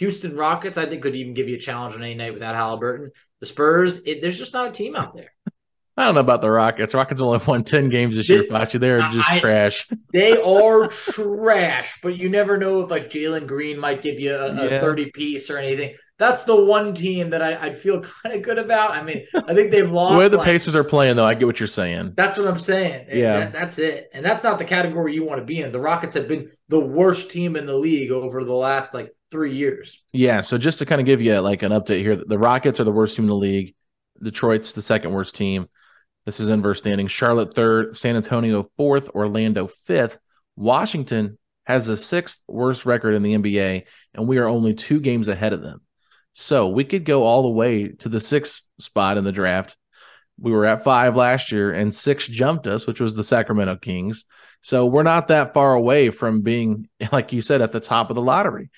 Houston 0.00 0.34
Rockets, 0.34 0.78
I 0.78 0.86
think, 0.86 1.02
could 1.02 1.14
even 1.14 1.34
give 1.34 1.46
you 1.48 1.56
a 1.56 1.60
challenge 1.60 1.94
on 1.94 2.02
any 2.02 2.14
night 2.14 2.32
without 2.32 2.54
Halliburton. 2.54 3.10
The 3.40 3.46
Spurs, 3.46 3.98
it, 4.06 4.22
there's 4.22 4.38
just 4.38 4.54
not 4.54 4.68
a 4.68 4.72
team 4.72 4.96
out 4.96 5.14
there. 5.14 5.32
I 5.96 6.06
don't 6.06 6.14
know 6.14 6.22
about 6.22 6.40
the 6.40 6.50
Rockets. 6.50 6.94
Rockets 6.94 7.20
only 7.20 7.44
won 7.46 7.64
10 7.64 7.90
games 7.90 8.16
this 8.16 8.26
year, 8.30 8.44
Facci. 8.44 8.80
They're 8.80 9.06
just 9.10 9.30
I, 9.30 9.40
trash. 9.40 9.86
They 10.12 10.40
are 10.40 10.88
trash, 10.88 12.00
but 12.02 12.16
you 12.16 12.30
never 12.30 12.56
know 12.56 12.80
if 12.80 12.90
like 12.90 13.10
Jalen 13.10 13.46
Green 13.46 13.78
might 13.78 14.00
give 14.00 14.18
you 14.18 14.34
a, 14.34 14.46
a 14.46 14.70
yeah. 14.70 14.80
30 14.80 15.10
piece 15.10 15.50
or 15.50 15.58
anything. 15.58 15.96
That's 16.18 16.44
the 16.44 16.56
one 16.56 16.94
team 16.94 17.30
that 17.30 17.42
I, 17.42 17.68
would 17.68 17.76
feel 17.76 18.00
kind 18.22 18.34
of 18.34 18.42
good 18.42 18.58
about. 18.58 18.92
I 18.92 19.02
mean, 19.02 19.26
I 19.34 19.54
think 19.54 19.70
they've 19.70 19.90
lost. 19.90 20.14
the 20.14 20.18
way 20.18 20.28
the 20.28 20.38
like, 20.38 20.46
Pacers 20.46 20.74
are 20.74 20.84
playing, 20.84 21.16
though, 21.16 21.26
I 21.26 21.34
get 21.34 21.44
what 21.44 21.60
you're 21.60 21.66
saying. 21.66 22.14
That's 22.16 22.38
what 22.38 22.48
I'm 22.48 22.58
saying. 22.58 23.08
Yeah. 23.12 23.40
That, 23.40 23.52
that's 23.52 23.78
it. 23.78 24.08
And 24.14 24.24
that's 24.24 24.42
not 24.42 24.58
the 24.58 24.64
category 24.64 25.14
you 25.14 25.26
want 25.26 25.40
to 25.40 25.44
be 25.44 25.60
in. 25.60 25.72
The 25.72 25.80
Rockets 25.80 26.14
have 26.14 26.26
been 26.26 26.50
the 26.68 26.80
worst 26.80 27.30
team 27.30 27.56
in 27.56 27.66
the 27.66 27.76
league 27.76 28.10
over 28.10 28.42
the 28.44 28.54
last 28.54 28.94
like 28.94 29.12
three 29.30 29.54
years. 29.54 30.02
Yeah. 30.12 30.40
So 30.40 30.58
just 30.58 30.78
to 30.78 30.86
kind 30.86 31.00
of 31.00 31.06
give 31.06 31.20
you 31.20 31.38
like 31.40 31.62
an 31.62 31.72
update 31.72 32.00
here, 32.00 32.16
the 32.16 32.38
Rockets 32.38 32.80
are 32.80 32.84
the 32.84 32.92
worst 32.92 33.16
team 33.16 33.24
in 33.24 33.30
the 33.30 33.36
league. 33.36 33.74
Detroit's 34.22 34.72
the 34.72 34.82
second 34.82 35.12
worst 35.12 35.34
team. 35.34 35.68
This 36.26 36.40
is 36.40 36.48
inverse 36.48 36.80
standing. 36.80 37.08
Charlotte 37.08 37.54
third, 37.54 37.96
San 37.96 38.16
Antonio 38.16 38.70
fourth, 38.76 39.08
Orlando 39.10 39.68
fifth. 39.68 40.18
Washington 40.56 41.38
has 41.64 41.86
the 41.86 41.96
sixth 41.96 42.42
worst 42.46 42.84
record 42.84 43.14
in 43.14 43.22
the 43.22 43.34
NBA, 43.34 43.84
and 44.14 44.28
we 44.28 44.38
are 44.38 44.46
only 44.46 44.74
two 44.74 45.00
games 45.00 45.28
ahead 45.28 45.52
of 45.52 45.62
them. 45.62 45.80
So 46.34 46.68
we 46.68 46.84
could 46.84 47.04
go 47.04 47.22
all 47.22 47.42
the 47.42 47.48
way 47.50 47.88
to 47.88 48.08
the 48.08 48.20
sixth 48.20 48.64
spot 48.78 49.16
in 49.16 49.24
the 49.24 49.32
draft. 49.32 49.76
We 50.38 50.52
were 50.52 50.66
at 50.66 50.84
five 50.84 51.16
last 51.16 51.52
year, 51.52 51.72
and 51.72 51.94
six 51.94 52.26
jumped 52.26 52.66
us, 52.66 52.86
which 52.86 53.00
was 53.00 53.14
the 53.14 53.24
Sacramento 53.24 53.76
Kings. 53.76 54.24
So 54.62 54.86
we're 54.86 55.02
not 55.02 55.28
that 55.28 55.54
far 55.54 55.74
away 55.74 56.10
from 56.10 56.42
being, 56.42 56.88
like 57.12 57.32
you 57.32 57.40
said, 57.40 57.62
at 57.62 57.72
the 57.72 57.80
top 57.80 58.10
of 58.10 58.16
the 58.16 58.22
lottery 58.22 58.70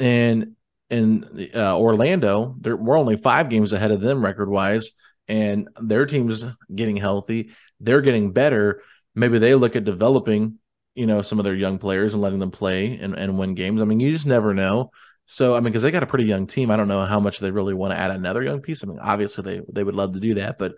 and 0.00 0.56
in 0.88 1.50
uh, 1.54 1.78
Orlando, 1.78 2.56
we're 2.60 2.98
only 2.98 3.16
five 3.16 3.48
games 3.48 3.72
ahead 3.72 3.92
of 3.92 4.00
them 4.00 4.24
record 4.24 4.50
wise, 4.50 4.90
and 5.28 5.68
their 5.80 6.06
team's 6.06 6.44
getting 6.74 6.96
healthy. 6.96 7.50
They're 7.78 8.00
getting 8.00 8.32
better. 8.32 8.82
Maybe 9.14 9.38
they 9.38 9.54
look 9.54 9.76
at 9.76 9.84
developing, 9.84 10.58
you 10.94 11.06
know, 11.06 11.22
some 11.22 11.38
of 11.38 11.44
their 11.44 11.54
young 11.54 11.78
players 11.78 12.14
and 12.14 12.22
letting 12.22 12.40
them 12.40 12.50
play 12.50 12.98
and, 13.00 13.14
and 13.14 13.38
win 13.38 13.54
games. 13.54 13.80
I 13.80 13.84
mean, 13.84 14.00
you 14.00 14.10
just 14.10 14.26
never 14.26 14.52
know. 14.52 14.90
So, 15.26 15.54
I 15.54 15.60
mean, 15.60 15.66
because 15.66 15.82
they 15.82 15.92
got 15.92 16.02
a 16.02 16.08
pretty 16.08 16.24
young 16.24 16.48
team, 16.48 16.72
I 16.72 16.76
don't 16.76 16.88
know 16.88 17.04
how 17.04 17.20
much 17.20 17.38
they 17.38 17.52
really 17.52 17.74
want 17.74 17.92
to 17.92 17.98
add 17.98 18.10
another 18.10 18.42
young 18.42 18.60
piece. 18.60 18.82
I 18.82 18.88
mean, 18.88 18.98
obviously 18.98 19.44
they 19.44 19.60
they 19.72 19.84
would 19.84 19.94
love 19.94 20.14
to 20.14 20.20
do 20.20 20.34
that, 20.34 20.58
but 20.58 20.74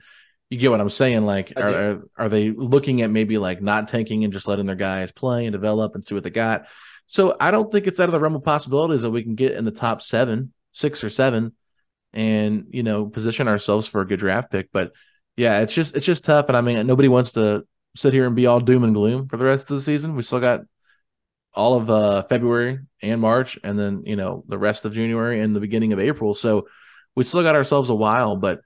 you 0.50 0.58
get 0.58 0.70
what 0.70 0.82
I'm 0.82 0.90
saying? 0.90 1.24
Like, 1.24 1.54
are, 1.56 1.74
are, 1.74 2.02
are 2.18 2.28
they 2.28 2.50
looking 2.50 3.00
at 3.00 3.11
maybe 3.11 3.38
like 3.38 3.62
not 3.62 3.88
tanking 3.88 4.24
and 4.24 4.32
just 4.32 4.46
letting 4.46 4.66
their 4.66 4.76
guys 4.76 5.11
play 5.11 5.46
and 5.46 5.52
develop 5.54 5.94
and 5.94 6.04
see 6.04 6.14
what 6.14 6.24
they 6.24 6.30
got? 6.30 6.66
So 7.12 7.37
I 7.38 7.51
don't 7.51 7.70
think 7.70 7.87
it's 7.87 8.01
out 8.01 8.09
of 8.09 8.12
the 8.12 8.20
realm 8.20 8.37
of 8.37 8.42
possibilities 8.42 9.03
that 9.03 9.11
we 9.11 9.22
can 9.22 9.35
get 9.35 9.53
in 9.53 9.66
the 9.66 9.70
top 9.70 10.01
seven, 10.01 10.55
six 10.72 11.05
or 11.05 11.11
seven, 11.11 11.53
and 12.14 12.68
you 12.70 12.83
know 12.83 13.05
position 13.05 13.48
ourselves 13.48 13.87
for 13.87 14.01
a 14.01 14.07
good 14.07 14.18
draft 14.18 14.51
pick. 14.51 14.70
But 14.72 14.92
yeah, 15.37 15.61
it's 15.61 15.75
just 15.75 15.94
it's 15.94 16.07
just 16.07 16.25
tough. 16.25 16.46
And 16.48 16.57
I 16.57 16.62
mean, 16.62 16.87
nobody 16.87 17.09
wants 17.09 17.33
to 17.33 17.66
sit 17.94 18.14
here 18.14 18.25
and 18.27 18.35
be 18.35 18.46
all 18.46 18.61
doom 18.61 18.83
and 18.83 18.94
gloom 18.94 19.29
for 19.29 19.37
the 19.37 19.44
rest 19.44 19.70
of 19.70 19.77
the 19.77 19.83
season. 19.83 20.16
We 20.16 20.22
still 20.22 20.40
got 20.40 20.62
all 21.53 21.75
of 21.75 21.90
uh, 21.90 22.22
February 22.22 22.79
and 23.03 23.20
March, 23.20 23.59
and 23.62 23.79
then 23.79 24.05
you 24.07 24.16
know 24.16 24.42
the 24.48 24.57
rest 24.57 24.87
of 24.87 24.94
January 24.94 25.40
and 25.40 25.55
the 25.55 25.61
beginning 25.61 25.92
of 25.92 26.01
April. 26.01 26.33
So 26.33 26.66
we 27.14 27.25
still 27.25 27.42
got 27.42 27.57
ourselves 27.57 27.90
a 27.90 27.94
while, 27.94 28.37
but 28.37 28.62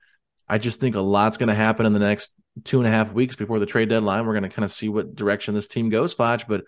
I 0.49 0.59
just 0.59 0.79
think 0.79 0.95
a 0.95 1.01
lot's 1.01 1.37
going 1.37 1.49
to 1.49 1.55
happen 1.57 1.85
in 1.85 1.93
the 1.93 1.99
next 1.99 2.33
two 2.63 2.79
and 2.79 2.87
a 2.87 2.93
half 2.93 3.13
weeks 3.13 3.35
before 3.35 3.59
the 3.59 3.67
trade 3.67 3.89
deadline. 3.89 4.25
We're 4.25 4.35
going 4.35 4.49
to 4.49 4.55
kind 4.55 4.65
of 4.65 4.71
see 4.71 4.89
what 4.89 5.17
direction 5.17 5.53
this 5.53 5.67
team 5.67 5.89
goes, 5.89 6.15
Foch. 6.15 6.45
But 6.47 6.63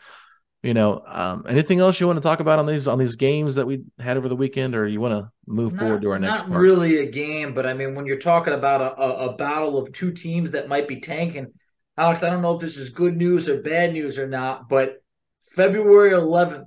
you 0.62 0.74
know, 0.74 1.02
um, 1.06 1.44
anything 1.48 1.78
else 1.78 2.00
you 2.00 2.06
want 2.06 2.16
to 2.16 2.22
talk 2.22 2.40
about 2.40 2.58
on 2.58 2.66
these 2.66 2.88
on 2.88 2.98
these 2.98 3.14
games 3.14 3.54
that 3.54 3.66
we 3.66 3.84
had 3.98 4.16
over 4.16 4.28
the 4.28 4.36
weekend, 4.36 4.74
or 4.74 4.88
you 4.88 5.00
want 5.00 5.12
to 5.14 5.30
move 5.46 5.72
not, 5.74 5.80
forward 5.80 6.02
to 6.02 6.10
our 6.10 6.18
next? 6.18 6.40
Not 6.40 6.48
part? 6.48 6.60
really 6.60 6.98
a 6.98 7.06
game, 7.06 7.54
but 7.54 7.64
I 7.64 7.74
mean, 7.74 7.94
when 7.94 8.06
you're 8.06 8.18
talking 8.18 8.54
about 8.54 8.80
a, 8.80 9.00
a, 9.00 9.28
a 9.28 9.36
battle 9.36 9.78
of 9.78 9.92
two 9.92 10.12
teams 10.12 10.50
that 10.52 10.68
might 10.68 10.88
be 10.88 11.00
tanking, 11.00 11.52
Alex, 11.96 12.24
I 12.24 12.30
don't 12.30 12.42
know 12.42 12.54
if 12.54 12.60
this 12.60 12.76
is 12.76 12.90
good 12.90 13.16
news 13.16 13.48
or 13.48 13.62
bad 13.62 13.92
news 13.92 14.18
or 14.18 14.26
not, 14.26 14.68
but 14.68 15.02
February 15.44 16.10
11th, 16.10 16.66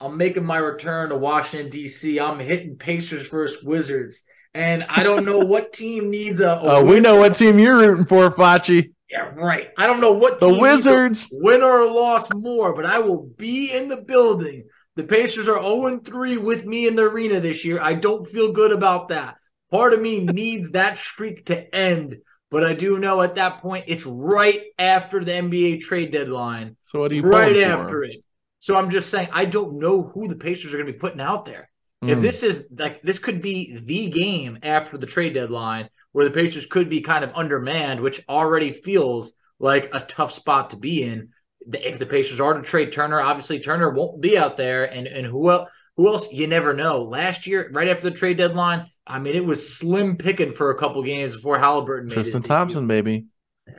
I'm 0.00 0.16
making 0.16 0.44
my 0.44 0.58
return 0.58 1.08
to 1.08 1.16
Washington 1.16 1.70
D.C. 1.70 2.20
I'm 2.20 2.38
hitting 2.38 2.76
Pacers 2.76 3.26
versus 3.28 3.64
Wizards, 3.64 4.24
and 4.52 4.84
I 4.84 5.02
don't 5.02 5.24
know 5.24 5.38
what 5.46 5.72
team 5.72 6.10
needs 6.10 6.40
a. 6.40 6.60
Oh, 6.60 6.80
uh, 6.80 6.82
we 6.82 7.00
know 7.00 7.16
what 7.16 7.36
team 7.36 7.58
you're 7.58 7.78
rooting 7.78 8.04
for, 8.04 8.30
Facci. 8.30 8.92
Yeah, 9.10 9.30
right. 9.34 9.70
I 9.76 9.86
don't 9.86 10.00
know 10.00 10.12
what 10.12 10.38
the 10.38 10.52
Wizards 10.52 11.28
win 11.32 11.62
or 11.62 11.90
loss 11.90 12.28
more, 12.34 12.74
but 12.74 12.84
I 12.84 12.98
will 12.98 13.22
be 13.36 13.72
in 13.72 13.88
the 13.88 13.96
building. 13.96 14.64
The 14.96 15.04
Pacers 15.04 15.48
are 15.48 15.62
0 15.62 16.00
3 16.00 16.36
with 16.36 16.66
me 16.66 16.86
in 16.86 16.94
the 16.94 17.04
arena 17.04 17.40
this 17.40 17.64
year. 17.64 17.80
I 17.80 17.94
don't 17.94 18.26
feel 18.26 18.52
good 18.52 18.72
about 18.72 19.08
that. 19.08 19.36
Part 19.70 19.94
of 19.94 20.00
me 20.00 20.20
needs 20.24 20.72
that 20.72 20.98
streak 20.98 21.46
to 21.46 21.74
end, 21.74 22.18
but 22.50 22.64
I 22.64 22.74
do 22.74 22.98
know 22.98 23.22
at 23.22 23.36
that 23.36 23.62
point 23.62 23.84
it's 23.88 24.04
right 24.04 24.62
after 24.78 25.24
the 25.24 25.32
NBA 25.32 25.80
trade 25.80 26.10
deadline. 26.10 26.76
So 26.86 27.00
what 27.00 27.08
do 27.08 27.16
you 27.16 27.22
right 27.22 27.58
after 27.58 28.04
it? 28.04 28.22
So 28.58 28.76
I'm 28.76 28.90
just 28.90 29.08
saying 29.08 29.28
I 29.32 29.46
don't 29.46 29.78
know 29.78 30.02
who 30.02 30.28
the 30.28 30.36
Pacers 30.36 30.74
are 30.74 30.76
going 30.76 30.88
to 30.88 30.92
be 30.92 30.98
putting 30.98 31.20
out 31.20 31.46
there. 31.46 31.70
Mm. 32.04 32.10
If 32.10 32.16
hmm. 32.18 32.22
this 32.22 32.42
is 32.42 32.66
like 32.76 33.00
this 33.02 33.18
could 33.18 33.40
be 33.40 33.78
the 33.78 34.10
game 34.10 34.58
after 34.62 34.98
the 34.98 35.06
trade 35.06 35.34
deadline 35.34 35.88
where 36.12 36.24
the 36.24 36.30
Pacers 36.30 36.66
could 36.66 36.88
be 36.88 37.00
kind 37.00 37.24
of 37.24 37.32
undermanned, 37.34 38.00
which 38.00 38.22
already 38.28 38.72
feels 38.72 39.34
like 39.58 39.90
a 39.94 40.00
tough 40.00 40.32
spot 40.32 40.70
to 40.70 40.76
be 40.76 41.02
in. 41.02 41.30
If 41.72 41.98
the 41.98 42.06
Pacers 42.06 42.40
are 42.40 42.54
to 42.54 42.62
trade 42.62 42.92
Turner, 42.92 43.20
obviously 43.20 43.60
Turner 43.60 43.90
won't 43.90 44.20
be 44.20 44.38
out 44.38 44.56
there, 44.56 44.84
and 44.84 45.06
and 45.06 45.26
who 45.26 45.50
else? 45.50 45.70
Who 45.96 46.08
else? 46.08 46.32
You 46.32 46.46
never 46.46 46.74
know. 46.74 47.02
Last 47.02 47.46
year, 47.46 47.68
right 47.72 47.88
after 47.88 48.08
the 48.08 48.16
trade 48.16 48.38
deadline, 48.38 48.86
I 49.06 49.18
mean, 49.18 49.34
it 49.34 49.44
was 49.44 49.76
slim 49.76 50.16
picking 50.16 50.54
for 50.54 50.70
a 50.70 50.78
couple 50.78 51.02
games 51.02 51.34
before 51.34 51.58
Halliburton. 51.58 52.10
Tristan 52.10 52.42
Thompson, 52.42 52.86
baby. 52.86 53.26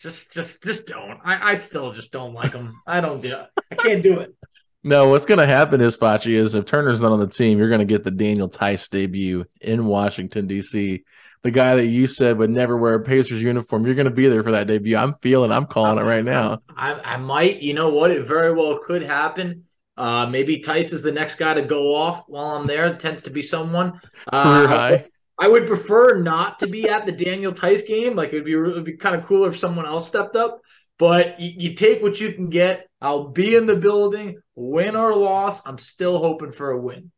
Just, 0.00 0.32
just, 0.32 0.64
just 0.64 0.88
don't. 0.88 1.20
I, 1.24 1.52
I 1.52 1.54
still 1.54 1.92
just 1.92 2.10
don't 2.10 2.34
like 2.34 2.52
him. 2.52 2.74
I 2.84 3.00
don't 3.00 3.20
do. 3.20 3.36
It. 3.36 3.46
I 3.70 3.76
can't 3.76 4.02
do 4.02 4.18
it. 4.18 4.34
No, 4.82 5.06
what's 5.06 5.26
going 5.26 5.38
to 5.38 5.46
happen 5.46 5.80
is 5.80 5.96
Facci 5.96 6.34
is 6.34 6.56
if 6.56 6.64
Turner's 6.64 7.00
not 7.00 7.12
on 7.12 7.20
the 7.20 7.28
team, 7.28 7.56
you're 7.56 7.68
going 7.68 7.78
to 7.78 7.84
get 7.84 8.02
the 8.02 8.10
Daniel 8.10 8.48
Theis 8.48 8.88
debut 8.88 9.44
in 9.60 9.84
Washington 9.86 10.48
D.C 10.48 11.04
the 11.42 11.50
guy 11.50 11.74
that 11.74 11.86
you 11.86 12.06
said 12.06 12.38
would 12.38 12.50
never 12.50 12.76
wear 12.76 12.94
a 12.94 13.00
Pacers 13.00 13.42
uniform. 13.42 13.84
You're 13.84 13.94
going 13.94 14.04
to 14.04 14.10
be 14.10 14.28
there 14.28 14.42
for 14.42 14.52
that 14.52 14.66
debut. 14.66 14.96
I'm 14.96 15.14
feeling. 15.14 15.50
I'm 15.50 15.66
calling 15.66 15.98
it 15.98 16.08
right 16.08 16.24
now. 16.24 16.60
I, 16.76 16.92
I 16.92 17.16
might. 17.16 17.62
You 17.62 17.74
know 17.74 17.88
what? 17.88 18.10
It 18.10 18.26
very 18.26 18.52
well 18.52 18.78
could 18.78 19.02
happen. 19.02 19.64
Uh, 19.96 20.26
maybe 20.26 20.60
Theis 20.60 20.92
is 20.92 21.02
the 21.02 21.12
next 21.12 21.36
guy 21.36 21.54
to 21.54 21.62
go 21.62 21.94
off 21.94 22.24
while 22.28 22.56
I'm 22.56 22.66
there. 22.66 22.86
It 22.86 23.00
tends 23.00 23.24
to 23.24 23.30
be 23.30 23.42
someone. 23.42 24.00
Uh, 24.32 24.66
high. 24.66 25.06
I 25.38 25.48
would 25.48 25.66
prefer 25.66 26.20
not 26.20 26.60
to 26.60 26.66
be 26.66 26.88
at 26.88 27.06
the 27.06 27.12
Daniel 27.12 27.52
Theis 27.52 27.86
game. 27.86 28.16
Like 28.16 28.32
it 28.32 28.36
would 28.36 28.44
be, 28.44 28.52
it 28.52 28.56
would 28.56 28.84
be 28.84 28.96
kind 28.96 29.16
of 29.16 29.26
cooler 29.26 29.50
if 29.50 29.58
someone 29.58 29.86
else 29.86 30.08
stepped 30.08 30.36
up. 30.36 30.60
But 30.98 31.40
you, 31.40 31.70
you 31.70 31.74
take 31.74 32.02
what 32.02 32.20
you 32.20 32.32
can 32.32 32.48
get. 32.48 32.88
I'll 33.00 33.28
be 33.28 33.56
in 33.56 33.66
the 33.66 33.76
building, 33.76 34.40
win 34.54 34.96
or 34.96 35.14
loss. 35.14 35.64
I'm 35.66 35.78
still 35.78 36.18
hoping 36.18 36.52
for 36.52 36.70
a 36.70 36.80
win. 36.80 37.11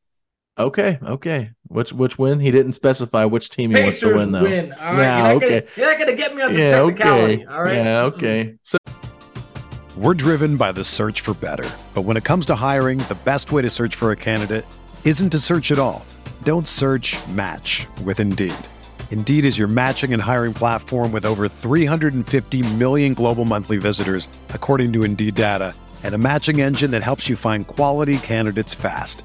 Okay, 0.56 0.98
okay. 1.02 1.50
Which 1.66 1.92
which 1.92 2.16
win? 2.16 2.38
He 2.38 2.52
didn't 2.52 2.74
specify 2.74 3.24
which 3.24 3.50
team 3.50 3.70
he 3.70 3.76
Pacers 3.76 3.86
wants 3.86 4.00
to 4.00 4.14
win 4.14 4.32
though. 4.32 4.42
Win. 4.42 4.72
All 4.74 4.92
right. 4.92 4.98
Yeah, 4.98 5.26
you're 5.26 5.36
okay. 5.36 5.48
Gonna, 5.48 5.72
you're 5.76 5.90
not 5.90 5.98
gonna 5.98 6.16
get 6.16 6.36
me 6.36 6.42
on 6.42 6.52
some 6.52 6.60
yeah, 6.60 6.76
technicality. 6.76 7.34
Okay. 7.34 7.44
All 7.46 7.62
right. 7.62 7.74
Yeah, 7.74 8.02
okay. 8.02 8.54
So 8.62 8.78
we're 9.96 10.14
driven 10.14 10.56
by 10.56 10.70
the 10.70 10.84
search 10.84 11.20
for 11.20 11.34
better. 11.34 11.68
But 11.94 12.02
when 12.02 12.16
it 12.16 12.24
comes 12.24 12.46
to 12.46 12.54
hiring, 12.54 12.98
the 12.98 13.18
best 13.24 13.52
way 13.52 13.62
to 13.62 13.70
search 13.70 13.94
for 13.94 14.12
a 14.12 14.16
candidate 14.16 14.64
isn't 15.04 15.30
to 15.30 15.38
search 15.38 15.70
at 15.70 15.78
all. 15.78 16.04
Don't 16.42 16.66
search 16.66 17.16
match 17.28 17.86
with 18.04 18.18
Indeed. 18.18 18.54
Indeed 19.10 19.44
is 19.44 19.56
your 19.56 19.68
matching 19.68 20.12
and 20.12 20.20
hiring 20.20 20.52
platform 20.52 21.12
with 21.12 21.24
over 21.24 21.48
350 21.48 22.74
million 22.74 23.14
global 23.14 23.44
monthly 23.44 23.76
visitors, 23.76 24.26
according 24.50 24.92
to 24.94 25.04
Indeed 25.04 25.36
data, 25.36 25.74
and 26.02 26.14
a 26.14 26.18
matching 26.18 26.60
engine 26.60 26.90
that 26.90 27.04
helps 27.04 27.28
you 27.28 27.36
find 27.36 27.66
quality 27.66 28.18
candidates 28.18 28.74
fast. 28.74 29.24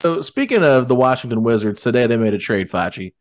So 0.00 0.22
speaking 0.22 0.64
of 0.64 0.88
the 0.88 0.94
Washington 0.94 1.42
Wizards, 1.42 1.82
today 1.82 2.06
they 2.06 2.16
made 2.16 2.34
a 2.34 2.38
trade, 2.38 2.70
Facci. 2.70 3.14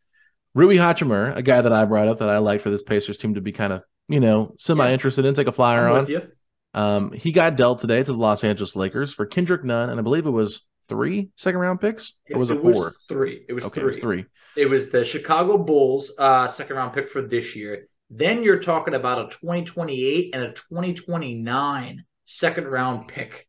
Rui 0.53 0.77
Hachimura, 0.77 1.35
a 1.35 1.41
guy 1.41 1.61
that 1.61 1.71
I 1.71 1.85
brought 1.85 2.07
up 2.07 2.19
that 2.19 2.29
I 2.29 2.39
like 2.39 2.61
for 2.61 2.69
this 2.69 2.83
Pacers 2.83 3.17
team 3.17 3.35
to 3.35 3.41
be 3.41 3.51
kind 3.51 3.71
of, 3.71 3.83
you 4.07 4.19
know, 4.19 4.55
semi 4.57 4.91
interested 4.91 5.25
in, 5.25 5.33
take 5.33 5.47
a 5.47 5.51
flyer 5.51 5.87
I'm 5.87 6.07
on. 6.07 6.31
Um, 6.73 7.11
he 7.11 7.31
got 7.31 7.55
dealt 7.55 7.79
today 7.79 8.01
to 8.01 8.11
the 8.11 8.17
Los 8.17 8.43
Angeles 8.43 8.75
Lakers 8.75 9.13
for 9.13 9.25
Kendrick 9.25 9.63
Nunn, 9.63 9.89
and 9.89 9.99
I 9.99 10.03
believe 10.03 10.25
it 10.25 10.31
was 10.31 10.61
three 10.87 11.29
second 11.35 11.59
round 11.59 11.81
picks? 11.81 12.13
Or 12.31 12.39
was 12.39 12.49
it, 12.49 12.57
it 12.57 12.61
four? 12.61 12.71
Was 12.71 12.95
three. 13.07 13.45
It 13.47 13.53
was 13.53 13.63
okay, 13.65 13.81
three. 13.81 13.83
it 13.83 13.87
was 13.87 13.99
three. 13.99 14.25
It 14.57 14.65
was 14.65 14.89
the 14.89 15.05
Chicago 15.05 15.57
Bulls 15.57 16.11
uh, 16.17 16.47
second 16.47 16.75
round 16.75 16.93
pick 16.93 17.09
for 17.09 17.21
this 17.21 17.55
year. 17.55 17.87
Then 18.09 18.43
you're 18.43 18.59
talking 18.59 18.95
about 18.95 19.19
a 19.19 19.35
2028 19.35 20.33
and 20.33 20.43
a 20.43 20.53
2029 20.53 22.03
second 22.25 22.67
round 22.67 23.07
pick. 23.07 23.47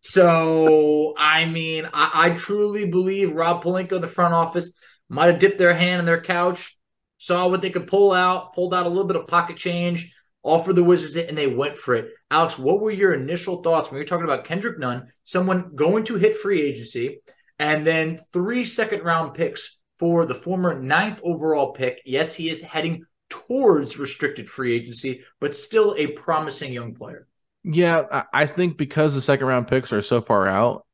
So, 0.00 1.14
I 1.16 1.46
mean, 1.46 1.88
I, 1.92 2.10
I 2.14 2.30
truly 2.30 2.86
believe 2.86 3.32
Rob 3.32 3.62
Pelinka, 3.62 4.00
the 4.00 4.08
front 4.08 4.34
office, 4.34 4.72
might 5.08 5.26
have 5.26 5.38
dipped 5.38 5.58
their 5.58 5.74
hand 5.74 6.00
in 6.00 6.06
their 6.06 6.20
couch, 6.20 6.76
saw 7.18 7.48
what 7.48 7.62
they 7.62 7.70
could 7.70 7.86
pull 7.86 8.12
out, 8.12 8.54
pulled 8.54 8.74
out 8.74 8.86
a 8.86 8.88
little 8.88 9.06
bit 9.06 9.16
of 9.16 9.26
pocket 9.26 9.56
change, 9.56 10.12
offered 10.42 10.76
the 10.76 10.84
Wizards 10.84 11.16
it, 11.16 11.28
and 11.28 11.36
they 11.36 11.46
went 11.46 11.76
for 11.76 11.94
it. 11.94 12.10
Alex, 12.30 12.58
what 12.58 12.80
were 12.80 12.90
your 12.90 13.14
initial 13.14 13.62
thoughts 13.62 13.90
when 13.90 13.98
you're 13.98 14.06
talking 14.06 14.24
about 14.24 14.44
Kendrick 14.44 14.78
Nunn, 14.78 15.08
someone 15.24 15.74
going 15.74 16.04
to 16.04 16.16
hit 16.16 16.36
free 16.36 16.62
agency, 16.62 17.20
and 17.58 17.86
then 17.86 18.20
three 18.32 18.64
second 18.64 19.02
round 19.02 19.34
picks 19.34 19.78
for 19.98 20.26
the 20.26 20.34
former 20.34 20.80
ninth 20.80 21.20
overall 21.22 21.72
pick? 21.72 22.00
Yes, 22.04 22.34
he 22.34 22.50
is 22.50 22.62
heading 22.62 23.04
towards 23.28 23.98
restricted 23.98 24.48
free 24.48 24.74
agency, 24.74 25.22
but 25.40 25.56
still 25.56 25.94
a 25.98 26.08
promising 26.08 26.72
young 26.72 26.94
player. 26.94 27.26
Yeah, 27.64 28.24
I 28.32 28.46
think 28.46 28.76
because 28.76 29.14
the 29.14 29.22
second 29.22 29.46
round 29.46 29.68
picks 29.68 29.92
are 29.92 30.00
so 30.00 30.20
far 30.20 30.46
out, 30.46 30.86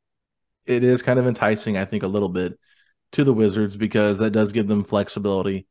it 0.66 0.82
is 0.82 1.02
kind 1.02 1.18
of 1.18 1.26
enticing, 1.26 1.76
I 1.76 1.84
think, 1.84 2.02
a 2.02 2.08
little 2.08 2.28
bit 2.28 2.58
to 3.12 3.24
the 3.24 3.34
Wizards 3.34 3.76
because 3.76 4.18
that 4.18 4.30
does 4.30 4.52
give 4.52 4.66
them 4.66 4.82
flexibility 4.82 5.66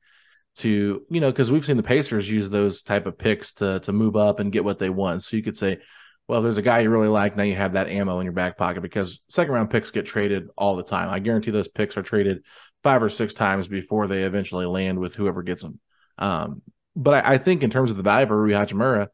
to, 0.58 1.04
you 1.10 1.20
know, 1.20 1.32
because 1.32 1.52
we've 1.52 1.66
seen 1.66 1.78
the 1.78 1.84
Pacers 1.84 2.30
use 2.30 2.50
those 2.50 2.84
type 2.84 3.06
of 3.06 3.18
picks 3.18 3.54
to 3.54 3.80
to 3.82 3.92
move 3.92 4.16
up 4.16 4.40
and 4.40 4.52
get 4.52 4.64
what 4.64 4.80
they 4.80 4.90
want. 4.90 5.24
So 5.24 5.36
you 5.36 5.44
could 5.44 5.58
say, 5.58 5.80
well, 6.28 6.42
there's 6.42 6.58
a 6.58 6.62
guy 6.62 6.82
you 6.82 6.90
really 6.90 7.08
like, 7.08 7.36
now 7.36 7.44
you 7.44 7.56
have 7.56 7.74
that 7.74 7.90
ammo 7.90 8.20
in 8.20 8.26
your 8.26 8.34
back 8.34 8.58
pocket 8.58 8.82
because 8.82 9.22
second 9.28 9.54
round 9.54 9.72
picks 9.72 9.92
get 9.92 10.06
traded 10.06 10.48
all 10.56 10.76
the 10.76 10.84
time. 10.84 11.10
I 11.10 11.20
guarantee 11.20 11.52
those 11.52 11.68
picks 11.68 11.98
are 11.98 12.04
traded 12.04 12.44
five 12.84 13.02
or 13.02 13.10
six 13.10 13.34
times 13.34 13.68
before 13.68 14.08
they 14.08 14.24
eventually 14.24 14.66
land 14.66 15.00
with 15.00 15.16
whoever 15.16 15.42
gets 15.42 15.64
them. 15.64 15.80
Um, 16.18 16.62
but 16.96 17.26
I, 17.26 17.34
I, 17.34 17.38
think 17.40 17.64
in 17.64 17.72
terms 17.72 17.92
of 17.92 17.98
the 17.98 18.04
value 18.04 18.28
for 18.28 18.38
Rui 18.40 18.54
Hachimura, 18.54 19.08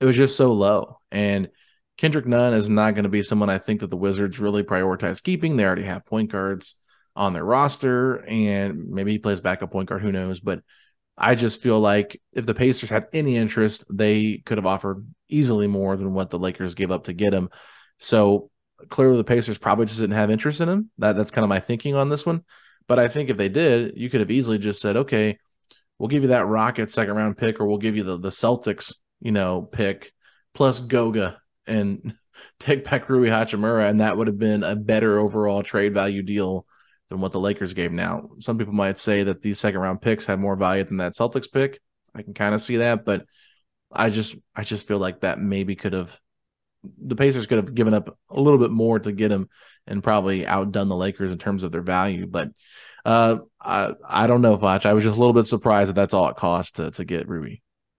it 0.00 0.04
was 0.04 0.16
just 0.16 0.36
so 0.36 0.52
low. 0.52 0.98
And 1.14 1.48
Kendrick 1.96 2.26
Nunn 2.26 2.54
is 2.54 2.68
not 2.68 2.94
going 2.94 3.04
to 3.04 3.08
be 3.08 3.22
someone 3.22 3.48
I 3.48 3.58
think 3.58 3.80
that 3.80 3.90
the 3.90 3.96
Wizards 3.96 4.38
really 4.38 4.64
prioritize 4.64 5.22
keeping. 5.22 5.56
They 5.56 5.64
already 5.64 5.84
have 5.84 6.04
point 6.04 6.32
guards 6.32 6.74
on 7.14 7.32
their 7.32 7.44
roster, 7.44 8.24
and 8.26 8.88
maybe 8.88 9.12
he 9.12 9.18
plays 9.18 9.40
backup 9.40 9.70
point 9.70 9.88
guard. 9.88 10.02
Who 10.02 10.10
knows? 10.10 10.40
But 10.40 10.60
I 11.16 11.36
just 11.36 11.62
feel 11.62 11.78
like 11.78 12.20
if 12.32 12.44
the 12.44 12.54
Pacers 12.54 12.90
had 12.90 13.06
any 13.12 13.36
interest, 13.36 13.84
they 13.88 14.42
could 14.44 14.58
have 14.58 14.66
offered 14.66 15.06
easily 15.28 15.68
more 15.68 15.96
than 15.96 16.12
what 16.12 16.30
the 16.30 16.38
Lakers 16.38 16.74
gave 16.74 16.90
up 16.90 17.04
to 17.04 17.12
get 17.12 17.32
him. 17.32 17.50
So 17.98 18.50
clearly, 18.88 19.18
the 19.18 19.24
Pacers 19.24 19.58
probably 19.58 19.86
just 19.86 20.00
didn't 20.00 20.16
have 20.16 20.32
interest 20.32 20.60
in 20.60 20.68
him. 20.68 20.90
That 20.98 21.16
that's 21.16 21.30
kind 21.30 21.44
of 21.44 21.48
my 21.48 21.60
thinking 21.60 21.94
on 21.94 22.08
this 22.08 22.26
one. 22.26 22.42
But 22.88 22.98
I 22.98 23.06
think 23.06 23.30
if 23.30 23.36
they 23.36 23.48
did, 23.48 23.92
you 23.96 24.10
could 24.10 24.20
have 24.20 24.32
easily 24.32 24.58
just 24.58 24.82
said, 24.82 24.96
okay, 24.96 25.38
we'll 25.98 26.08
give 26.08 26.22
you 26.22 26.30
that 26.30 26.48
Rocket 26.48 26.90
second 26.90 27.14
round 27.14 27.38
pick, 27.38 27.60
or 27.60 27.66
we'll 27.66 27.78
give 27.78 27.96
you 27.96 28.02
the 28.02 28.18
the 28.18 28.30
Celtics, 28.30 28.92
you 29.20 29.30
know, 29.30 29.62
pick 29.62 30.12
plus 30.54 30.80
Goga 30.80 31.40
and 31.66 32.14
take 32.60 32.84
back 32.84 33.08
Rui 33.08 33.28
Hachimura, 33.28 33.88
and 33.88 34.00
that 34.00 34.16
would 34.16 34.26
have 34.26 34.38
been 34.38 34.62
a 34.62 34.76
better 34.76 35.18
overall 35.18 35.62
trade 35.62 35.94
value 35.94 36.22
deal 36.22 36.66
than 37.10 37.20
what 37.20 37.32
the 37.32 37.40
Lakers 37.40 37.74
gave. 37.74 37.92
Now, 37.92 38.30
some 38.40 38.58
people 38.58 38.72
might 38.72 38.98
say 38.98 39.24
that 39.24 39.42
these 39.42 39.58
second 39.58 39.80
round 39.80 40.00
picks 40.00 40.26
have 40.26 40.38
more 40.38 40.56
value 40.56 40.84
than 40.84 40.98
that 40.98 41.14
Celtics 41.14 41.50
pick. 41.50 41.80
I 42.14 42.22
can 42.22 42.34
kind 42.34 42.54
of 42.54 42.62
see 42.62 42.78
that, 42.78 43.04
but 43.04 43.26
I 43.92 44.10
just 44.10 44.36
I 44.54 44.62
just 44.62 44.86
feel 44.86 44.98
like 44.98 45.20
that 45.20 45.38
maybe 45.38 45.76
could 45.76 45.92
have 45.92 46.18
the 46.98 47.16
Pacers 47.16 47.46
could 47.46 47.58
have 47.58 47.74
given 47.74 47.94
up 47.94 48.18
a 48.30 48.40
little 48.40 48.58
bit 48.58 48.70
more 48.70 48.98
to 48.98 49.12
get 49.12 49.32
him 49.32 49.48
and 49.86 50.02
probably 50.02 50.46
outdone 50.46 50.88
the 50.88 50.96
Lakers 50.96 51.30
in 51.30 51.38
terms 51.38 51.62
of 51.62 51.72
their 51.72 51.82
value. 51.82 52.26
But 52.26 52.48
uh, 53.04 53.38
I 53.60 53.92
I 54.06 54.26
don't 54.26 54.42
know, 54.42 54.56
Foch. 54.56 54.86
I 54.86 54.92
was 54.92 55.04
just 55.04 55.16
a 55.16 55.20
little 55.20 55.34
bit 55.34 55.46
surprised 55.46 55.90
that 55.90 55.94
that's 55.94 56.14
all 56.14 56.28
it 56.28 56.36
cost 56.36 56.76
to 56.76 56.90
to 56.92 57.04
get 57.04 57.28
Rui 57.28 57.56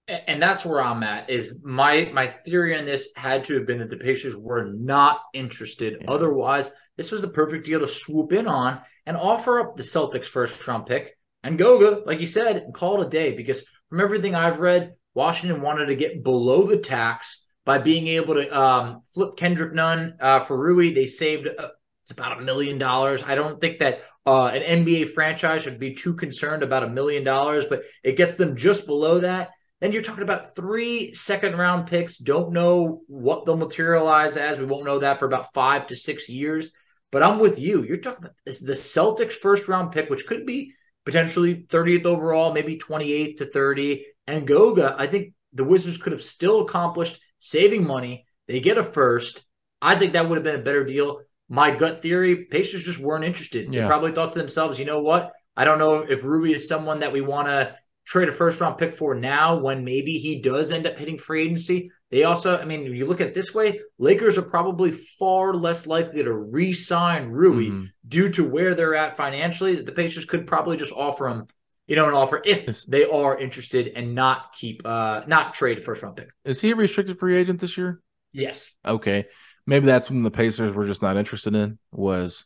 and 0.07 0.41
that's 0.41 0.65
where 0.65 0.81
I'm 0.81 1.03
at. 1.03 1.29
Is 1.29 1.61
my 1.63 2.09
my 2.13 2.27
theory 2.27 2.77
on 2.77 2.85
this 2.85 3.09
had 3.15 3.45
to 3.45 3.55
have 3.55 3.65
been 3.65 3.79
that 3.79 3.89
the 3.89 3.97
Pacers 3.97 4.35
were 4.35 4.65
not 4.65 5.21
interested. 5.33 5.97
Yeah. 6.01 6.11
Otherwise, 6.11 6.71
this 6.97 7.11
was 7.11 7.21
the 7.21 7.27
perfect 7.27 7.65
deal 7.65 7.79
to 7.79 7.87
swoop 7.87 8.31
in 8.31 8.47
on 8.47 8.81
and 9.05 9.17
offer 9.17 9.59
up 9.59 9.75
the 9.75 9.83
Celtics 9.83 10.25
first 10.25 10.67
round 10.67 10.85
pick 10.85 11.17
and 11.43 11.57
Goga, 11.57 12.01
like 12.05 12.19
you 12.19 12.27
said, 12.27 12.57
and 12.57 12.73
call 12.73 13.01
it 13.01 13.07
a 13.07 13.09
day. 13.09 13.35
Because 13.35 13.63
from 13.89 13.99
everything 13.99 14.35
I've 14.35 14.59
read, 14.59 14.93
Washington 15.13 15.61
wanted 15.61 15.87
to 15.87 15.95
get 15.95 16.23
below 16.23 16.67
the 16.67 16.77
tax 16.77 17.45
by 17.65 17.79
being 17.79 18.07
able 18.07 18.35
to 18.35 18.59
um, 18.61 19.01
flip 19.13 19.37
Kendrick 19.37 19.73
Nunn 19.73 20.17
uh, 20.19 20.39
for 20.41 20.57
Rui. 20.57 20.93
They 20.93 21.07
saved 21.07 21.47
uh, 21.47 21.69
it's 22.03 22.11
about 22.11 22.39
a 22.39 22.43
million 22.43 22.77
dollars. 22.77 23.23
I 23.23 23.33
don't 23.33 23.59
think 23.59 23.79
that 23.79 24.03
uh, 24.27 24.45
an 24.45 24.85
NBA 24.85 25.13
franchise 25.13 25.63
should 25.63 25.79
be 25.79 25.95
too 25.95 26.13
concerned 26.13 26.61
about 26.61 26.83
a 26.83 26.89
million 26.89 27.23
dollars, 27.23 27.65
but 27.67 27.81
it 28.03 28.15
gets 28.15 28.37
them 28.37 28.55
just 28.55 28.85
below 28.85 29.21
that. 29.21 29.49
Then 29.85 29.91
you're 29.91 30.01
talking 30.01 30.23
about 30.23 30.55
three 30.55 31.13
second 31.13 31.55
round 31.55 31.85
picks. 31.85 32.17
Don't 32.17 32.53
know 32.53 33.03
what 33.05 33.45
they'll 33.45 33.55
materialize 33.55 34.35
as. 34.35 34.57
We 34.57 34.65
won't 34.65 34.83
know 34.83 34.97
that 34.97 35.19
for 35.19 35.27
about 35.27 35.53
five 35.53 35.85
to 35.87 35.95
six 35.95 36.27
years. 36.27 36.71
But 37.11 37.21
I'm 37.21 37.37
with 37.37 37.59
you. 37.59 37.83
You're 37.83 37.97
talking 37.97 38.23
about 38.25 38.35
this, 38.47 38.61
the 38.61 38.73
Celtics 38.73 39.33
first 39.33 39.67
round 39.67 39.91
pick, 39.91 40.09
which 40.09 40.25
could 40.25 40.43
be 40.43 40.73
potentially 41.05 41.67
30th 41.69 42.05
overall, 42.05 42.51
maybe 42.51 42.77
28 42.77 43.37
to 43.37 43.45
30. 43.45 44.07
And 44.25 44.47
Goga, 44.47 44.95
I 44.97 45.05
think 45.05 45.35
the 45.53 45.63
Wizards 45.63 45.99
could 45.99 46.13
have 46.13 46.23
still 46.23 46.61
accomplished 46.61 47.21
saving 47.37 47.85
money. 47.85 48.25
They 48.47 48.61
get 48.61 48.79
a 48.79 48.83
first. 48.83 49.45
I 49.83 49.97
think 49.97 50.13
that 50.13 50.27
would 50.27 50.37
have 50.37 50.43
been 50.43 50.59
a 50.59 50.63
better 50.63 50.83
deal. 50.83 51.21
My 51.47 51.69
gut 51.69 52.01
theory, 52.01 52.45
Pacers 52.45 52.81
just 52.81 52.97
weren't 52.97 53.23
interested. 53.23 53.71
Yeah. 53.71 53.81
They 53.81 53.87
probably 53.87 54.13
thought 54.13 54.31
to 54.31 54.39
themselves, 54.39 54.79
you 54.79 54.85
know 54.85 55.01
what? 55.01 55.31
I 55.55 55.63
don't 55.63 55.77
know 55.77 55.97
if 55.97 56.23
Ruby 56.23 56.53
is 56.53 56.67
someone 56.67 57.01
that 57.01 57.13
we 57.13 57.21
want 57.21 57.49
to 57.49 57.75
trade 58.05 58.29
a 58.29 58.31
first 58.31 58.59
round 58.61 58.77
pick 58.77 58.95
for 58.95 59.15
now 59.15 59.57
when 59.57 59.83
maybe 59.83 60.19
he 60.19 60.41
does 60.41 60.71
end 60.71 60.85
up 60.85 60.97
hitting 60.97 61.17
free 61.17 61.43
agency. 61.43 61.91
They 62.11 62.23
also, 62.23 62.57
I 62.57 62.65
mean, 62.65 62.83
you 62.83 63.07
look 63.07 63.19
at 63.19 63.27
it 63.27 63.35
this 63.35 63.53
way, 63.53 63.81
Lakers 63.97 64.37
are 64.37 64.43
probably 64.43 64.91
far 64.91 65.53
less 65.53 65.87
likely 65.87 66.23
to 66.23 66.33
re 66.33 66.71
sign 66.71 67.29
Rui 67.29 67.65
mm-hmm. 67.65 67.85
due 68.07 68.29
to 68.29 68.47
where 68.47 68.75
they're 68.75 68.95
at 68.95 69.17
financially. 69.17 69.81
The 69.81 69.91
Pacers 69.91 70.25
could 70.25 70.45
probably 70.45 70.77
just 70.77 70.93
offer 70.93 71.27
him, 71.27 71.47
you 71.87 71.95
know, 71.95 72.07
an 72.07 72.13
offer 72.13 72.41
if 72.45 72.85
they 72.85 73.05
are 73.05 73.37
interested 73.37 73.93
and 73.95 74.13
not 74.13 74.53
keep, 74.53 74.83
uh, 74.85 75.23
not 75.27 75.55
trade 75.55 75.79
a 75.79 75.81
first 75.81 76.03
round 76.03 76.15
pick. 76.15 76.29
Is 76.45 76.61
he 76.61 76.71
a 76.71 76.75
restricted 76.75 77.17
free 77.17 77.35
agent 77.35 77.59
this 77.59 77.77
year? 77.77 78.01
Yes. 78.31 78.71
Okay. 78.85 79.25
Maybe 79.65 79.87
that's 79.87 80.09
when 80.09 80.21
the 80.21 80.31
Pacers 80.31 80.73
were 80.73 80.85
just 80.85 81.01
not 81.01 81.17
interested 81.17 81.55
in 81.55 81.79
was 81.91 82.45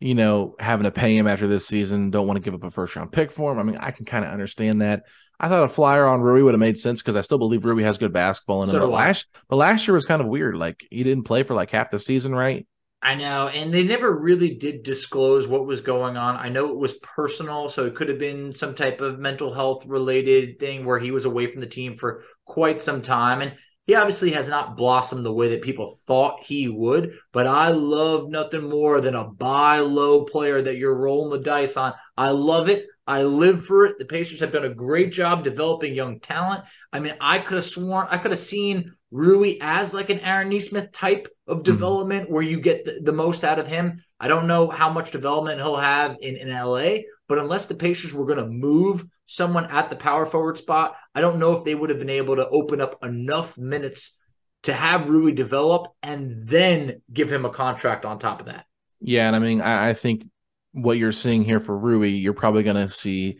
you 0.00 0.14
know, 0.14 0.54
having 0.58 0.84
to 0.84 0.90
pay 0.90 1.16
him 1.16 1.26
after 1.26 1.46
this 1.46 1.66
season, 1.66 2.10
don't 2.10 2.26
want 2.26 2.36
to 2.36 2.42
give 2.42 2.54
up 2.54 2.64
a 2.64 2.70
first 2.70 2.94
round 2.94 3.12
pick 3.12 3.32
for 3.32 3.52
him. 3.52 3.58
I 3.58 3.62
mean, 3.62 3.76
I 3.78 3.90
can 3.90 4.04
kind 4.04 4.24
of 4.24 4.30
understand 4.30 4.82
that. 4.82 5.02
I 5.40 5.48
thought 5.48 5.64
a 5.64 5.68
flyer 5.68 6.06
on 6.06 6.20
Rui 6.20 6.42
would 6.42 6.54
have 6.54 6.60
made 6.60 6.78
sense 6.78 7.00
because 7.00 7.16
I 7.16 7.20
still 7.20 7.38
believe 7.38 7.64
Rui 7.64 7.82
has 7.82 7.98
good 7.98 8.12
basketball 8.12 8.62
in 8.62 8.70
him. 8.70 8.74
So 8.74 8.80
but 8.80 8.90
last, 8.90 9.26
but 9.48 9.56
last 9.56 9.86
year 9.86 9.94
was 9.94 10.04
kind 10.04 10.20
of 10.20 10.28
weird. 10.28 10.56
Like 10.56 10.84
he 10.90 11.04
didn't 11.04 11.24
play 11.24 11.42
for 11.42 11.54
like 11.54 11.70
half 11.70 11.90
the 11.90 12.00
season, 12.00 12.34
right? 12.34 12.66
I 13.00 13.14
know, 13.14 13.46
and 13.46 13.72
they 13.72 13.84
never 13.84 14.20
really 14.20 14.56
did 14.56 14.82
disclose 14.82 15.46
what 15.46 15.66
was 15.66 15.80
going 15.80 16.16
on. 16.16 16.36
I 16.36 16.48
know 16.48 16.70
it 16.70 16.76
was 16.76 16.94
personal, 16.94 17.68
so 17.68 17.86
it 17.86 17.94
could 17.94 18.08
have 18.08 18.18
been 18.18 18.52
some 18.52 18.74
type 18.74 19.00
of 19.00 19.20
mental 19.20 19.54
health 19.54 19.86
related 19.86 20.58
thing 20.58 20.84
where 20.84 20.98
he 20.98 21.12
was 21.12 21.24
away 21.24 21.46
from 21.46 21.60
the 21.60 21.68
team 21.68 21.96
for 21.96 22.24
quite 22.44 22.80
some 22.80 23.00
time. 23.00 23.40
And 23.40 23.54
he 23.88 23.94
obviously 23.94 24.32
has 24.32 24.48
not 24.48 24.76
blossomed 24.76 25.24
the 25.24 25.32
way 25.32 25.48
that 25.48 25.62
people 25.62 25.96
thought 26.04 26.44
he 26.44 26.68
would, 26.68 27.14
but 27.32 27.46
I 27.46 27.70
love 27.70 28.28
nothing 28.28 28.68
more 28.68 29.00
than 29.00 29.14
a 29.14 29.24
buy 29.24 29.78
low 29.80 30.26
player 30.26 30.60
that 30.60 30.76
you're 30.76 30.94
rolling 30.94 31.30
the 31.30 31.42
dice 31.42 31.78
on. 31.78 31.94
I 32.14 32.30
love 32.30 32.68
it. 32.68 32.84
I 33.06 33.22
live 33.22 33.64
for 33.64 33.86
it. 33.86 33.98
The 33.98 34.04
Pacers 34.04 34.40
have 34.40 34.52
done 34.52 34.66
a 34.66 34.74
great 34.74 35.10
job 35.10 35.42
developing 35.42 35.94
young 35.94 36.20
talent. 36.20 36.64
I 36.92 37.00
mean, 37.00 37.14
I 37.18 37.38
could 37.38 37.54
have 37.54 37.64
sworn, 37.64 38.08
I 38.10 38.18
could 38.18 38.30
have 38.30 38.38
seen 38.38 38.92
Rui 39.10 39.56
as 39.62 39.94
like 39.94 40.10
an 40.10 40.20
Aaron 40.20 40.50
Nesmith 40.50 40.92
type 40.92 41.26
of 41.46 41.56
mm-hmm. 41.56 41.64
development 41.64 42.24
mm-hmm. 42.24 42.34
where 42.34 42.42
you 42.42 42.60
get 42.60 42.84
the, 42.84 43.00
the, 43.02 43.12
most 43.12 43.42
out 43.42 43.58
of 43.58 43.66
him. 43.66 44.04
I 44.20 44.28
don't 44.28 44.46
know 44.46 44.68
how 44.68 44.90
much 44.90 45.12
development 45.12 45.62
he'll 45.62 45.76
have 45.76 46.16
in, 46.20 46.36
in 46.36 46.50
LA, 46.50 47.04
but 47.28 47.38
unless 47.38 47.66
the 47.66 47.74
Pacers 47.74 48.12
were 48.12 48.26
going 48.26 48.38
to 48.38 48.46
move 48.46 49.04
someone 49.26 49.66
at 49.66 49.90
the 49.90 49.96
power 49.96 50.26
forward 50.26 50.58
spot, 50.58 50.96
I 51.14 51.20
don't 51.20 51.38
know 51.38 51.52
if 51.52 51.64
they 51.64 51.74
would 51.74 51.90
have 51.90 51.98
been 51.98 52.10
able 52.10 52.36
to 52.36 52.48
open 52.48 52.80
up 52.80 53.04
enough 53.04 53.58
minutes 53.58 54.16
to 54.62 54.72
have 54.72 55.08
Rui 55.08 55.32
develop 55.32 55.92
and 56.02 56.46
then 56.46 57.02
give 57.12 57.30
him 57.30 57.44
a 57.44 57.50
contract 57.50 58.04
on 58.04 58.18
top 58.18 58.40
of 58.40 58.46
that. 58.46 58.64
Yeah, 59.00 59.26
and 59.26 59.36
I 59.36 59.38
mean, 59.38 59.60
I, 59.60 59.90
I 59.90 59.94
think 59.94 60.26
what 60.72 60.98
you're 60.98 61.12
seeing 61.12 61.44
here 61.44 61.60
for 61.60 61.76
Rui, 61.76 62.08
you're 62.08 62.32
probably 62.32 62.62
going 62.62 62.88
to 62.88 62.92
see 62.92 63.38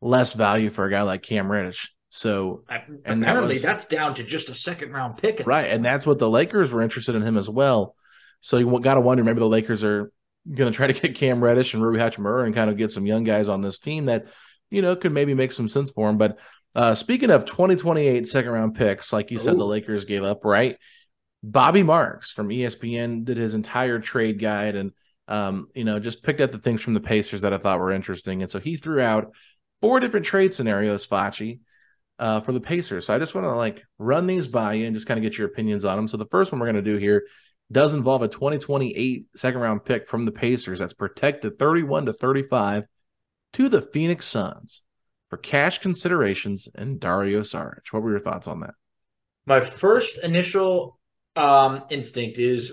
less 0.00 0.32
value 0.32 0.70
for 0.70 0.86
a 0.86 0.90
guy 0.90 1.02
like 1.02 1.22
Cam 1.22 1.50
Reddish. 1.50 1.92
So, 2.10 2.64
and 3.04 3.22
apparently 3.22 3.58
that 3.58 3.62
was, 3.62 3.62
that's 3.62 3.86
down 3.86 4.14
to 4.14 4.24
just 4.24 4.48
a 4.48 4.54
second 4.54 4.92
round 4.92 5.18
pick, 5.18 5.46
right? 5.46 5.70
And 5.70 5.84
that's 5.84 6.06
what 6.06 6.18
the 6.18 6.28
Lakers 6.28 6.70
were 6.70 6.82
interested 6.82 7.14
in 7.14 7.22
him 7.22 7.36
as 7.36 7.48
well. 7.48 7.94
So 8.40 8.56
you 8.56 8.80
got 8.80 8.94
to 8.94 9.00
wonder 9.00 9.22
maybe 9.22 9.40
the 9.40 9.46
Lakers 9.46 9.84
are 9.84 10.10
going 10.52 10.70
to 10.70 10.76
try 10.76 10.86
to 10.86 10.92
get 10.92 11.14
Cam 11.14 11.42
Reddish 11.42 11.74
and 11.74 11.82
Rui 11.82 11.98
Hachimura 11.98 12.44
and 12.44 12.54
kind 12.54 12.70
of 12.70 12.76
get 12.76 12.90
some 12.90 13.06
young 13.06 13.24
guys 13.24 13.48
on 13.48 13.62
this 13.62 13.78
team 13.78 14.06
that 14.06 14.26
you 14.70 14.82
know 14.82 14.96
could 14.96 15.12
maybe 15.12 15.34
make 15.34 15.52
some 15.52 15.68
sense 15.68 15.90
for 15.90 16.08
him. 16.08 16.18
But 16.18 16.38
uh, 16.74 16.94
speaking 16.94 17.30
of 17.30 17.44
2028 17.44 18.26
second 18.26 18.50
round 18.50 18.74
picks, 18.74 19.12
like 19.12 19.30
you 19.30 19.38
said, 19.38 19.54
Ooh. 19.54 19.58
the 19.58 19.66
Lakers 19.66 20.04
gave 20.04 20.22
up, 20.22 20.44
right? 20.44 20.76
Bobby 21.42 21.82
Marks 21.82 22.30
from 22.30 22.48
ESPN 22.48 23.24
did 23.24 23.36
his 23.36 23.54
entire 23.54 24.00
trade 24.00 24.40
guide 24.40 24.74
and 24.74 24.92
um, 25.28 25.68
you 25.74 25.84
know, 25.84 26.00
just 26.00 26.22
picked 26.22 26.40
out 26.40 26.52
the 26.52 26.58
things 26.58 26.80
from 26.80 26.94
the 26.94 27.00
Pacers 27.00 27.42
that 27.42 27.52
I 27.52 27.58
thought 27.58 27.78
were 27.78 27.92
interesting. 27.92 28.42
And 28.42 28.50
so 28.50 28.58
he 28.58 28.76
threw 28.76 29.00
out 29.00 29.32
four 29.80 30.00
different 30.00 30.26
trade 30.26 30.54
scenarios, 30.54 31.06
Facci, 31.06 31.60
uh, 32.18 32.40
for 32.40 32.52
the 32.52 32.60
Pacers. 32.60 33.06
So 33.06 33.14
I 33.14 33.18
just 33.18 33.34
want 33.34 33.44
to 33.44 33.54
like 33.54 33.82
run 33.98 34.26
these 34.26 34.48
by 34.48 34.74
you 34.74 34.86
and 34.86 34.96
just 34.96 35.06
kind 35.06 35.18
of 35.18 35.22
get 35.22 35.36
your 35.36 35.46
opinions 35.46 35.84
on 35.84 35.96
them. 35.96 36.08
So 36.08 36.16
the 36.16 36.26
first 36.26 36.50
one 36.50 36.60
we're 36.60 36.72
going 36.72 36.82
to 36.82 36.90
do 36.90 36.96
here 36.96 37.26
does 37.70 37.92
involve 37.92 38.22
a 38.22 38.28
2028 38.28 39.26
second 39.36 39.60
round 39.60 39.84
pick 39.84 40.08
from 40.08 40.24
the 40.24 40.32
Pacers 40.32 40.78
that's 40.78 40.94
protected 40.94 41.58
31 41.58 42.06
to 42.06 42.12
35 42.12 42.84
to 43.54 43.68
the 43.68 43.82
Phoenix 43.82 44.26
Suns 44.26 44.82
for 45.28 45.36
cash 45.36 45.78
considerations 45.78 46.68
and 46.74 46.98
Dario 46.98 47.40
Saric. 47.40 47.88
What 47.90 48.02
were 48.02 48.10
your 48.10 48.20
thoughts 48.20 48.48
on 48.48 48.60
that? 48.60 48.74
My 49.46 49.60
first 49.60 50.18
initial 50.22 50.98
um, 51.36 51.84
instinct 51.90 52.38
is 52.38 52.72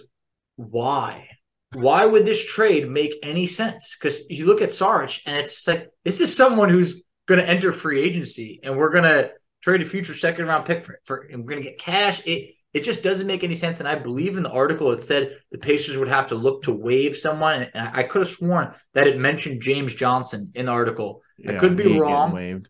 why? 0.55 1.29
Why 1.73 2.05
would 2.05 2.25
this 2.25 2.45
trade 2.45 2.89
make 2.89 3.13
any 3.21 3.47
sense? 3.47 3.97
Because 3.99 4.21
you 4.29 4.45
look 4.45 4.61
at 4.61 4.69
Saric 4.69 5.21
and 5.25 5.35
it's 5.35 5.67
like 5.67 5.89
this 6.03 6.21
is 6.21 6.35
someone 6.35 6.69
who's 6.69 7.01
going 7.27 7.41
to 7.41 7.49
enter 7.49 7.73
free 7.73 8.01
agency 8.01 8.59
and 8.63 8.77
we're 8.77 8.91
going 8.91 9.03
to 9.03 9.31
trade 9.61 9.81
a 9.81 9.85
future 9.85 10.13
second 10.13 10.45
round 10.45 10.65
pick 10.65 10.85
for, 10.85 10.99
for 11.05 11.27
and 11.29 11.43
we're 11.43 11.51
going 11.51 11.63
to 11.63 11.69
get 11.69 11.79
cash. 11.79 12.21
It 12.25 12.54
it 12.75 12.83
just 12.83 13.03
doesn't 13.03 13.25
make 13.25 13.45
any 13.45 13.55
sense. 13.55 13.79
And 13.79 13.87
I 13.87 13.95
believe 13.95 14.35
in 14.35 14.43
the 14.43 14.51
article 14.51 14.91
it 14.91 15.01
said 15.01 15.37
the 15.49 15.57
Pacers 15.57 15.97
would 15.97 16.09
have 16.09 16.27
to 16.27 16.35
look 16.35 16.63
to 16.63 16.73
waive 16.73 17.15
someone. 17.15 17.67
And 17.73 17.89
I 17.93 18.03
could 18.03 18.19
have 18.19 18.27
sworn 18.27 18.73
that 18.93 19.07
it 19.07 19.17
mentioned 19.17 19.61
James 19.61 19.95
Johnson 19.95 20.51
in 20.53 20.65
the 20.65 20.73
article. 20.73 21.21
Yeah, 21.37 21.53
I 21.53 21.59
could 21.59 21.77
be 21.77 21.97
wrong. 21.97 22.33
Waived. 22.33 22.67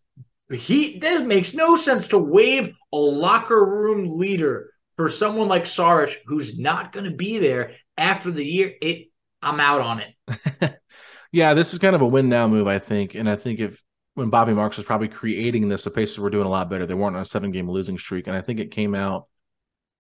He 0.52 1.00
that 1.00 1.26
makes 1.26 1.56
no 1.56 1.76
sense 1.76 2.10
to 2.10 2.20
waive 2.20 2.72
a 2.94 2.98
locker 2.98 3.66
room 3.66 4.20
leader 4.20 4.70
for 4.96 5.12
someone 5.12 5.48
like 5.48 5.66
Saric 5.66 6.14
who's 6.28 6.60
not 6.60 6.94
going 6.94 7.10
to 7.10 7.16
be 7.16 7.40
there 7.40 7.72
after 7.98 8.30
the 8.30 8.46
year. 8.46 8.76
It 8.80 9.08
I'm 9.42 9.60
out 9.60 9.82
on 9.82 10.02
it. 10.02 10.80
yeah, 11.32 11.56
this 11.56 11.74
is 11.74 11.80
kind 11.80 11.96
of 11.96 12.04
a 12.04 12.08
win 12.08 12.30
now 12.30 12.48
move, 12.48 12.68
I 12.68 12.78
think. 12.78 13.16
And 13.16 13.28
I 13.28 13.38
think 13.38 13.60
if 13.60 13.84
when 14.14 14.30
Bobby 14.30 14.54
Marks 14.54 14.78
was 14.78 14.86
probably 14.86 15.08
creating 15.08 15.68
this, 15.68 15.84
the 15.84 15.90
Pacers 15.90 16.20
were 16.20 16.30
doing 16.30 16.46
a 16.46 16.50
lot 16.50 16.70
better. 16.70 16.86
They 16.86 16.94
weren't 16.94 17.16
on 17.16 17.24
a 17.24 17.26
seven 17.26 17.50
game 17.50 17.68
losing 17.68 17.98
streak. 17.98 18.28
And 18.28 18.38
I 18.38 18.42
think 18.42 18.60
it 18.60 18.70
came 18.70 18.94
out 18.94 19.26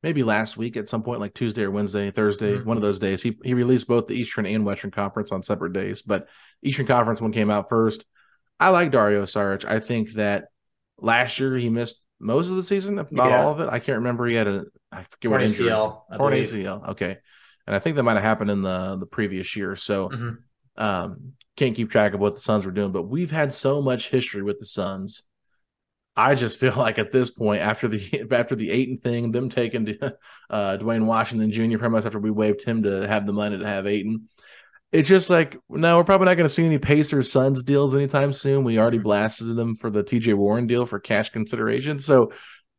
maybe 0.05 0.21
last 0.21 0.55
week 0.55 0.77
at 0.77 0.87
some 0.87 1.01
point, 1.01 1.19
like 1.19 1.33
Tuesday 1.33 1.63
or 1.63 1.71
Wednesday, 1.71 2.11
Thursday, 2.11 2.53
mm-hmm. 2.53 2.67
one 2.67 2.77
of 2.77 2.83
those 2.83 2.99
days. 2.99 3.23
He 3.23 3.39
he 3.43 3.55
released 3.55 3.87
both 3.87 4.05
the 4.05 4.13
Eastern 4.13 4.45
and 4.45 4.63
Western 4.63 4.91
Conference 4.91 5.31
on 5.31 5.41
separate 5.41 5.73
days, 5.73 6.03
but 6.03 6.27
Eastern 6.61 6.85
Conference 6.85 7.19
one 7.19 7.33
came 7.33 7.49
out 7.49 7.69
first. 7.69 8.05
I 8.59 8.69
like 8.69 8.91
Dario 8.91 9.25
Saric. 9.25 9.65
I 9.65 9.79
think 9.79 10.13
that 10.13 10.45
last 10.99 11.39
year 11.39 11.57
he 11.57 11.69
missed 11.69 12.03
most 12.19 12.49
of 12.49 12.55
the 12.55 12.61
season, 12.61 12.99
if 12.99 13.11
not 13.11 13.31
yeah. 13.31 13.43
all 13.43 13.51
of 13.51 13.59
it. 13.61 13.67
I 13.67 13.79
can't 13.79 13.97
remember. 13.97 14.27
He 14.27 14.35
had 14.35 14.47
a 14.47 14.65
I 14.91 15.03
forget 15.09 15.31
what 15.31 15.41
injury. 15.41 15.69
ACL, 15.69 16.03
ACL. 16.11 16.89
Okay, 16.89 17.17
and 17.65 17.75
I 17.75 17.79
think 17.79 17.95
that 17.95 18.03
might 18.03 18.13
have 18.13 18.23
happened 18.23 18.51
in 18.51 18.61
the 18.61 18.97
the 18.97 19.07
previous 19.07 19.55
year. 19.55 19.75
So. 19.75 20.09
Mm-hmm. 20.09 20.31
Um, 20.77 21.33
can't 21.55 21.73
keep 21.73 21.89
track 21.89 22.13
of 22.13 22.19
what 22.19 22.35
the 22.35 22.41
Suns 22.41 22.65
were 22.65 22.71
doing, 22.71 22.91
but 22.91 23.03
we've 23.03 23.31
had 23.31 23.53
so 23.53 23.81
much 23.81 24.09
history 24.09 24.43
with 24.43 24.59
the 24.59 24.65
Suns 24.65 25.23
I 26.15 26.35
just 26.35 26.59
feel 26.59 26.73
like 26.77 26.99
at 26.99 27.11
this 27.11 27.29
point, 27.29 27.61
after 27.61 27.87
the 27.87 28.25
after 28.31 28.55
the 28.55 28.71
Ayton 28.71 28.97
thing, 28.99 29.31
them 29.31 29.49
taking 29.49 29.85
to, 29.85 30.17
uh, 30.49 30.77
Duane 30.77 31.07
Washington 31.07 31.51
Jr. 31.51 31.77
from 31.77 31.95
us 31.95 32.05
after 32.05 32.19
we 32.19 32.31
waived 32.31 32.63
him 32.63 32.83
to 32.83 33.07
have 33.07 33.25
the 33.25 33.33
money 33.33 33.57
to 33.57 33.65
have 33.65 33.87
Ayton, 33.87 34.29
it's 34.91 35.09
just 35.09 35.29
like 35.29 35.57
no, 35.69 35.97
we're 35.97 36.03
probably 36.03 36.25
not 36.25 36.35
going 36.35 36.47
to 36.47 36.53
see 36.53 36.65
any 36.65 36.77
Pacers 36.77 37.31
Suns 37.31 37.63
deals 37.63 37.95
anytime 37.95 38.33
soon. 38.33 38.63
We 38.63 38.79
already 38.79 38.97
mm-hmm. 38.97 39.03
blasted 39.03 39.55
them 39.55 39.75
for 39.75 39.89
the 39.89 40.03
T.J. 40.03 40.33
Warren 40.33 40.67
deal 40.67 40.85
for 40.85 40.99
cash 40.99 41.29
consideration, 41.29 41.99
so 41.99 42.31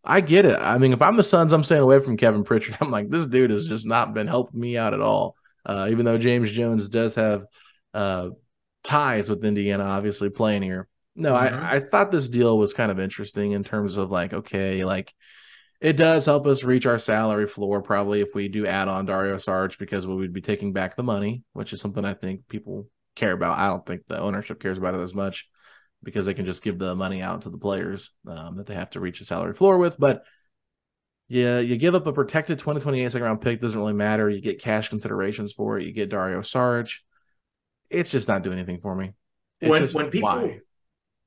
I 0.05 0.21
get 0.21 0.47
it. 0.47 0.57
I 0.57 0.79
mean, 0.79 0.93
if 0.93 1.03
I'm 1.03 1.17
the 1.17 1.25
Suns, 1.25 1.53
I'm 1.53 1.65
staying 1.65 1.83
away 1.83 1.99
from 1.99 2.17
Kevin 2.17 2.45
Pritchard. 2.45 2.79
I'm 2.81 2.93
like, 2.93 3.11
this 3.11 3.27
dude 3.27 3.51
has 3.51 3.67
just 3.67 3.87
not 3.87 4.15
been 4.15 4.29
helping 4.29 4.61
me 4.61 4.77
out 4.77 4.95
at 4.95 5.01
all. 5.01 5.35
Uh, 5.65 5.89
even 5.91 6.05
though 6.05 6.17
James 6.17 6.53
Jones 6.53 6.89
does 6.89 7.17
have 7.17 7.45
uh, 7.93 8.29
ties 8.85 9.29
with 9.29 9.45
Indiana, 9.45 9.83
obviously 9.83 10.31
playing 10.31 10.63
here. 10.63 10.89
No, 11.17 11.33
mm-hmm. 11.33 11.65
I, 11.65 11.77
I 11.77 11.81
thought 11.81 12.13
this 12.13 12.29
deal 12.29 12.57
was 12.57 12.73
kind 12.73 12.91
of 12.91 13.01
interesting 13.01 13.53
in 13.53 13.65
terms 13.65 13.97
of 13.97 14.11
like, 14.11 14.33
okay, 14.33 14.85
like 14.85 15.15
it 15.81 15.95
does 15.95 16.27
help 16.27 16.47
us 16.47 16.63
reach 16.63 16.87
our 16.87 16.99
salary 16.99 17.47
floor 17.47 17.83
probably 17.83 18.21
if 18.21 18.35
we 18.35 18.49
do 18.49 18.67
add 18.67 18.89
on 18.89 19.07
Dario 19.07 19.37
Saric 19.37 19.79
because 19.79 20.07
we 20.07 20.15
would 20.15 20.33
be 20.33 20.41
taking 20.41 20.73
back 20.73 20.97
the 20.97 21.03
money, 21.03 21.43
which 21.53 21.73
is 21.73 21.81
something 21.81 22.05
I 22.05 22.15
think 22.15 22.49
people 22.49 22.89
care 23.15 23.33
about. 23.33 23.59
I 23.59 23.69
don't 23.69 23.85
think 23.85 24.03
the 24.07 24.21
ownership 24.21 24.61
cares 24.61 24.79
about 24.79 24.95
it 24.95 25.01
as 25.01 25.15
much 25.15 25.49
because 26.03 26.27
they 26.27 26.35
can 26.35 26.47
just 26.47 26.63
give 26.63 26.79
the 26.79 26.95
money 26.95 27.23
out 27.23 27.43
to 27.43 27.51
the 27.51 27.59
players 27.59 28.11
um, 28.29 28.57
that 28.57 28.67
they 28.67 28.75
have 28.75 28.91
to 28.91 29.01
reach 29.01 29.19
the 29.19 29.25
salary 29.25 29.55
floor 29.55 29.79
with. 29.79 29.97
But 29.99 30.23
yeah, 31.29 31.59
you 31.59 31.77
give 31.77 31.95
up 31.95 32.07
a 32.07 32.13
protected 32.13 32.59
2028 32.59 33.11
second 33.11 33.25
round 33.25 33.41
pick, 33.41 33.61
doesn't 33.61 33.79
really 33.79 33.93
matter. 33.93 34.31
You 34.31 34.41
get 34.41 34.61
cash 34.61 34.89
considerations 34.89 35.53
for 35.53 35.79
it. 35.79 35.85
You 35.85 35.93
get 35.93 36.11
Dario 36.11 36.41
Saric. 36.41 36.93
It's 37.91 38.11
just 38.11 38.29
not 38.29 38.43
doing 38.43 38.59
anything 38.59 38.81
for 38.81 38.95
me. 38.95 39.13
It's 39.61 39.71
when 39.71 39.89
when 39.89 40.11
people 40.11 40.29
why? 40.29 40.61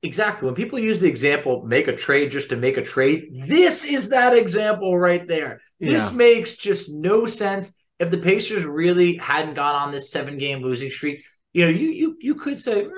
Exactly. 0.02 0.46
When 0.46 0.54
people 0.54 0.78
use 0.78 1.00
the 1.00 1.08
example, 1.08 1.62
make 1.66 1.86
a 1.86 1.94
trade 1.94 2.30
just 2.30 2.50
to 2.50 2.56
make 2.56 2.78
a 2.78 2.82
trade, 2.82 3.44
this 3.46 3.84
is 3.84 4.10
that 4.10 4.34
example 4.34 4.98
right 4.98 5.26
there. 5.26 5.60
This 5.78 6.10
yeah. 6.10 6.16
makes 6.16 6.56
just 6.56 6.90
no 6.90 7.26
sense. 7.26 7.74
If 7.98 8.10
the 8.10 8.18
Pacers 8.18 8.64
really 8.64 9.16
hadn't 9.16 9.54
gone 9.54 9.74
on 9.74 9.92
this 9.92 10.10
seven 10.10 10.38
game 10.38 10.62
losing 10.62 10.90
streak, 10.90 11.22
you 11.52 11.64
know, 11.64 11.70
you 11.70 11.88
you 11.88 12.16
you 12.18 12.34
could 12.36 12.58
say, 12.58 12.84
mm, 12.84 12.90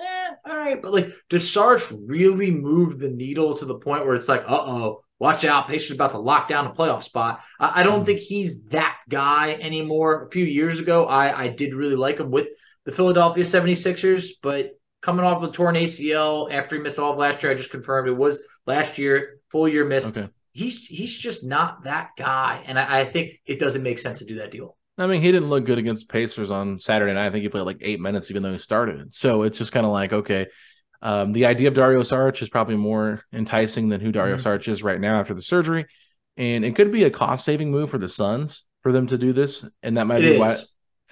eh, 0.00 0.30
all 0.48 0.56
right, 0.56 0.82
but 0.82 0.92
like, 0.92 1.12
does 1.28 1.44
Saric 1.44 1.96
really 2.08 2.50
move 2.50 2.98
the 2.98 3.10
needle 3.10 3.56
to 3.56 3.64
the 3.64 3.78
point 3.78 4.04
where 4.04 4.16
it's 4.16 4.28
like, 4.28 4.42
uh 4.42 4.58
oh, 4.58 5.02
watch 5.20 5.44
out, 5.44 5.68
Pacers 5.68 5.94
about 5.94 6.10
to 6.12 6.18
lock 6.18 6.48
down 6.48 6.66
a 6.66 6.72
playoff 6.72 7.04
spot? 7.04 7.40
I, 7.60 7.80
I 7.80 7.82
don't 7.84 8.02
mm. 8.02 8.06
think 8.06 8.18
he's 8.18 8.64
that 8.66 8.96
guy 9.08 9.52
anymore. 9.52 10.24
A 10.26 10.30
few 10.30 10.44
years 10.44 10.80
ago, 10.80 11.06
I 11.06 11.44
I 11.44 11.48
did 11.48 11.72
really 11.72 11.96
like 11.96 12.18
him 12.18 12.32
with 12.32 12.48
the 12.84 12.90
Philadelphia 12.90 13.44
76ers, 13.44 14.30
but 14.42 14.77
coming 15.00 15.24
off 15.24 15.40
the 15.40 15.50
torn 15.50 15.74
ACL 15.74 16.52
after 16.52 16.76
he 16.76 16.82
missed 16.82 16.98
all 16.98 17.12
of 17.12 17.18
last 17.18 17.42
year. 17.42 17.52
I 17.52 17.54
just 17.54 17.70
confirmed 17.70 18.08
it 18.08 18.16
was 18.16 18.40
last 18.66 18.98
year, 18.98 19.40
full 19.50 19.68
year 19.68 19.84
missed. 19.84 20.08
Okay. 20.08 20.28
He's 20.52 20.86
he's 20.86 21.16
just 21.16 21.44
not 21.44 21.84
that 21.84 22.10
guy, 22.16 22.64
and 22.66 22.78
I, 22.78 23.00
I, 23.00 23.04
think 23.04 23.34
it 23.46 23.60
doesn't 23.60 23.82
make 23.82 23.98
sense 23.98 24.18
to 24.18 24.24
do 24.24 24.36
that 24.36 24.50
deal. 24.50 24.76
I 24.96 25.06
mean, 25.06 25.22
he 25.22 25.30
didn't 25.30 25.50
look 25.50 25.64
good 25.64 25.78
against 25.78 26.08
Pacers 26.08 26.50
on 26.50 26.80
Saturday 26.80 27.12
night. 27.12 27.26
I 27.26 27.30
think 27.30 27.42
he 27.42 27.48
played 27.48 27.62
like 27.62 27.78
eight 27.80 28.00
minutes, 28.00 28.30
even 28.30 28.42
though 28.42 28.52
he 28.52 28.58
started. 28.58 29.14
So 29.14 29.42
it's 29.42 29.58
just 29.58 29.70
kind 29.70 29.86
of 29.86 29.92
like, 29.92 30.12
okay, 30.12 30.46
um, 31.00 31.32
the 31.32 31.46
idea 31.46 31.68
of 31.68 31.74
Dario 31.74 32.00
Saric 32.00 32.42
is 32.42 32.48
probably 32.48 32.74
more 32.74 33.22
enticing 33.32 33.88
than 33.88 34.00
who 34.00 34.10
Dario 34.10 34.36
mm-hmm. 34.36 34.48
Saric 34.48 34.66
is 34.66 34.82
right 34.82 35.00
now 35.00 35.20
after 35.20 35.34
the 35.34 35.42
surgery, 35.42 35.86
and 36.36 36.64
it 36.64 36.74
could 36.74 36.90
be 36.90 37.04
a 37.04 37.10
cost 37.10 37.44
saving 37.44 37.70
move 37.70 37.90
for 37.90 37.98
the 37.98 38.08
Suns 38.08 38.64
for 38.82 38.90
them 38.90 39.06
to 39.08 39.18
do 39.18 39.32
this, 39.32 39.64
and 39.84 39.96
that 39.96 40.06
might 40.06 40.24
it 40.24 40.28
be 40.28 40.32
is. 40.32 40.38
why. 40.40 40.54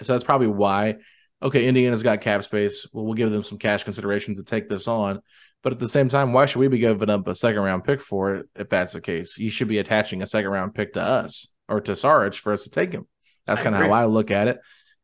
So 0.03 0.13
that's 0.13 0.25
probably 0.25 0.49
why 0.49 0.97
okay, 1.43 1.67
Indiana's 1.67 2.03
got 2.03 2.21
cap 2.21 2.43
space. 2.45 2.87
Well, 2.93 3.05
we'll 3.05 3.15
give 3.15 3.31
them 3.31 3.45
some 3.45 3.59
cash 3.59 3.85
considerations 3.85 4.39
to 4.39 4.45
take 4.45 4.69
this 4.69 4.89
on. 4.89 5.21
But 5.63 5.73
at 5.73 5.79
the 5.79 5.89
same 5.89 6.09
time, 6.09 6.33
why 6.33 6.47
should 6.47 6.61
we 6.61 6.69
be 6.69 6.79
giving 6.79 7.11
up 7.11 7.27
a 7.27 7.35
second 7.35 7.63
round 7.63 7.85
pick 7.85 8.01
for 8.01 8.35
it 8.35 8.49
if 8.55 8.69
that's 8.69 8.93
the 8.93 9.01
case? 9.01 9.37
You 9.37 9.51
should 9.51 9.69
be 9.69 9.79
attaching 9.79 10.23
a 10.23 10.27
second 10.27 10.51
round 10.51 10.75
pick 10.75 10.95
to 10.95 11.03
us 11.03 11.49
or 11.69 11.81
to 11.81 11.93
Saric 11.93 12.37
for 12.37 12.53
us 12.53 12.65
to 12.65 12.71
take 12.71 12.93
him. 12.93 13.07
That's 13.47 13.61
kind 13.61 13.75
of 13.75 13.81
how 13.81 13.93
I 13.93 14.05
look 14.07 14.31
at 14.31 14.49
it. 14.49 14.59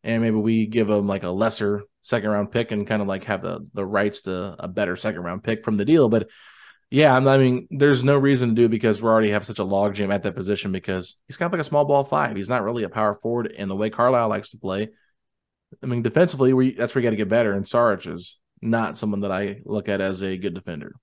And 0.04 0.22
maybe 0.22 0.36
we 0.36 0.66
give 0.66 0.88
them 0.88 1.06
like 1.06 1.22
a 1.22 1.30
lesser 1.30 1.82
second 2.02 2.30
round 2.30 2.50
pick 2.50 2.70
and 2.70 2.86
kind 2.86 3.02
of 3.02 3.08
like 3.08 3.24
have 3.24 3.42
the 3.42 3.66
the 3.74 3.86
rights 3.86 4.22
to 4.22 4.56
a 4.58 4.68
better 4.68 4.96
second 4.96 5.22
round 5.22 5.44
pick 5.44 5.64
from 5.64 5.76
the 5.76 5.84
deal. 5.84 6.08
But 6.08 6.28
yeah, 6.90 7.16
I 7.16 7.38
mean, 7.38 7.68
there's 7.70 8.04
no 8.04 8.18
reason 8.18 8.50
to 8.50 8.54
do 8.54 8.68
because 8.68 9.00
we 9.00 9.08
already 9.08 9.30
have 9.30 9.46
such 9.46 9.60
a 9.60 9.64
logjam 9.64 10.12
at 10.12 10.24
that 10.24 10.36
position 10.36 10.72
because 10.72 11.16
he's 11.26 11.36
kind 11.36 11.46
of 11.46 11.52
like 11.52 11.62
a 11.62 11.68
small 11.68 11.84
ball 11.84 12.04
five. 12.04 12.36
He's 12.36 12.50
not 12.50 12.62
really 12.62 12.82
a 12.82 12.90
power 12.90 13.14
forward, 13.14 13.52
and 13.56 13.70
the 13.70 13.76
way 13.76 13.88
Carlisle 13.88 14.28
likes 14.28 14.50
to 14.50 14.58
play, 14.58 14.90
I 15.82 15.87
mean, 15.87 16.02
defensively, 16.02 16.52
we 16.52 16.74
that's 16.74 16.94
where 16.94 17.02
you 17.02 17.06
got 17.06 17.11
to 17.11 17.16
get 17.16 17.28
better. 17.28 17.52
And 17.52 17.64
Saric 17.64 18.12
is 18.12 18.38
not 18.61 18.96
someone 18.96 19.20
that 19.20 19.32
I 19.32 19.61
look 19.64 19.88
at 19.88 20.00
as 20.00 20.22
a 20.22 20.37
good 20.37 20.54
defender. 20.54 20.94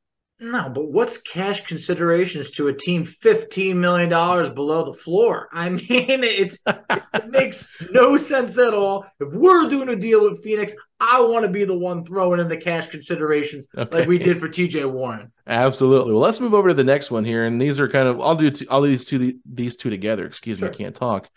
No, 0.42 0.70
but 0.70 0.90
what's 0.90 1.18
cash 1.18 1.66
considerations 1.66 2.52
to 2.52 2.70
a 2.70 2.74
team 2.74 3.04
fifteen 3.04 3.82
million 3.82 4.10
dollars 4.10 4.50
below 4.50 4.86
the 4.86 4.94
floor? 4.94 5.50
I 5.52 5.70
mean, 5.70 5.84
it's 5.90 6.60
it 6.66 7.28
makes 7.28 7.70
no 7.92 8.16
sense 8.16 8.58
at 8.58 8.74
all. 8.74 9.06
If 9.20 9.34
we're 9.34 9.68
doing 9.70 9.90
a 9.90 9.98
deal 9.98 10.24
with 10.24 10.42
Phoenix, 10.42 10.74
I 10.98 11.20
want 11.22 11.44
to 11.44 11.52
be 11.52 11.66
the 11.66 11.78
one 11.78 12.06
throwing 12.06 12.40
in 12.40 12.48
the 12.48 12.56
cash 12.56 12.88
considerations 12.88 13.68
okay. 13.78 14.00
like 14.00 14.08
we 14.08 14.18
did 14.18 14.40
for 14.40 14.48
T.J. 14.48 14.86
Warren. 14.86 15.32
Absolutely. 15.46 16.14
Well, 16.14 16.22
let's 16.22 16.40
move 16.40 16.54
over 16.54 16.70
to 16.70 16.74
the 16.74 16.86
next 16.86 17.12
one 17.12 17.26
here, 17.26 17.46
and 17.46 17.62
these 17.62 17.78
are 17.78 17.90
kind 17.90 18.08
of 18.08 18.22
I'll 18.22 18.36
do 18.36 18.50
two, 18.50 18.66
all 18.70 18.82
these 18.82 19.04
two 19.04 19.40
these 19.46 19.76
two 19.76 19.90
together. 19.90 20.26
Excuse 20.26 20.60
sure. 20.60 20.70
me, 20.70 20.74
I 20.74 20.78
can't 20.78 20.96
talk. 20.96 21.30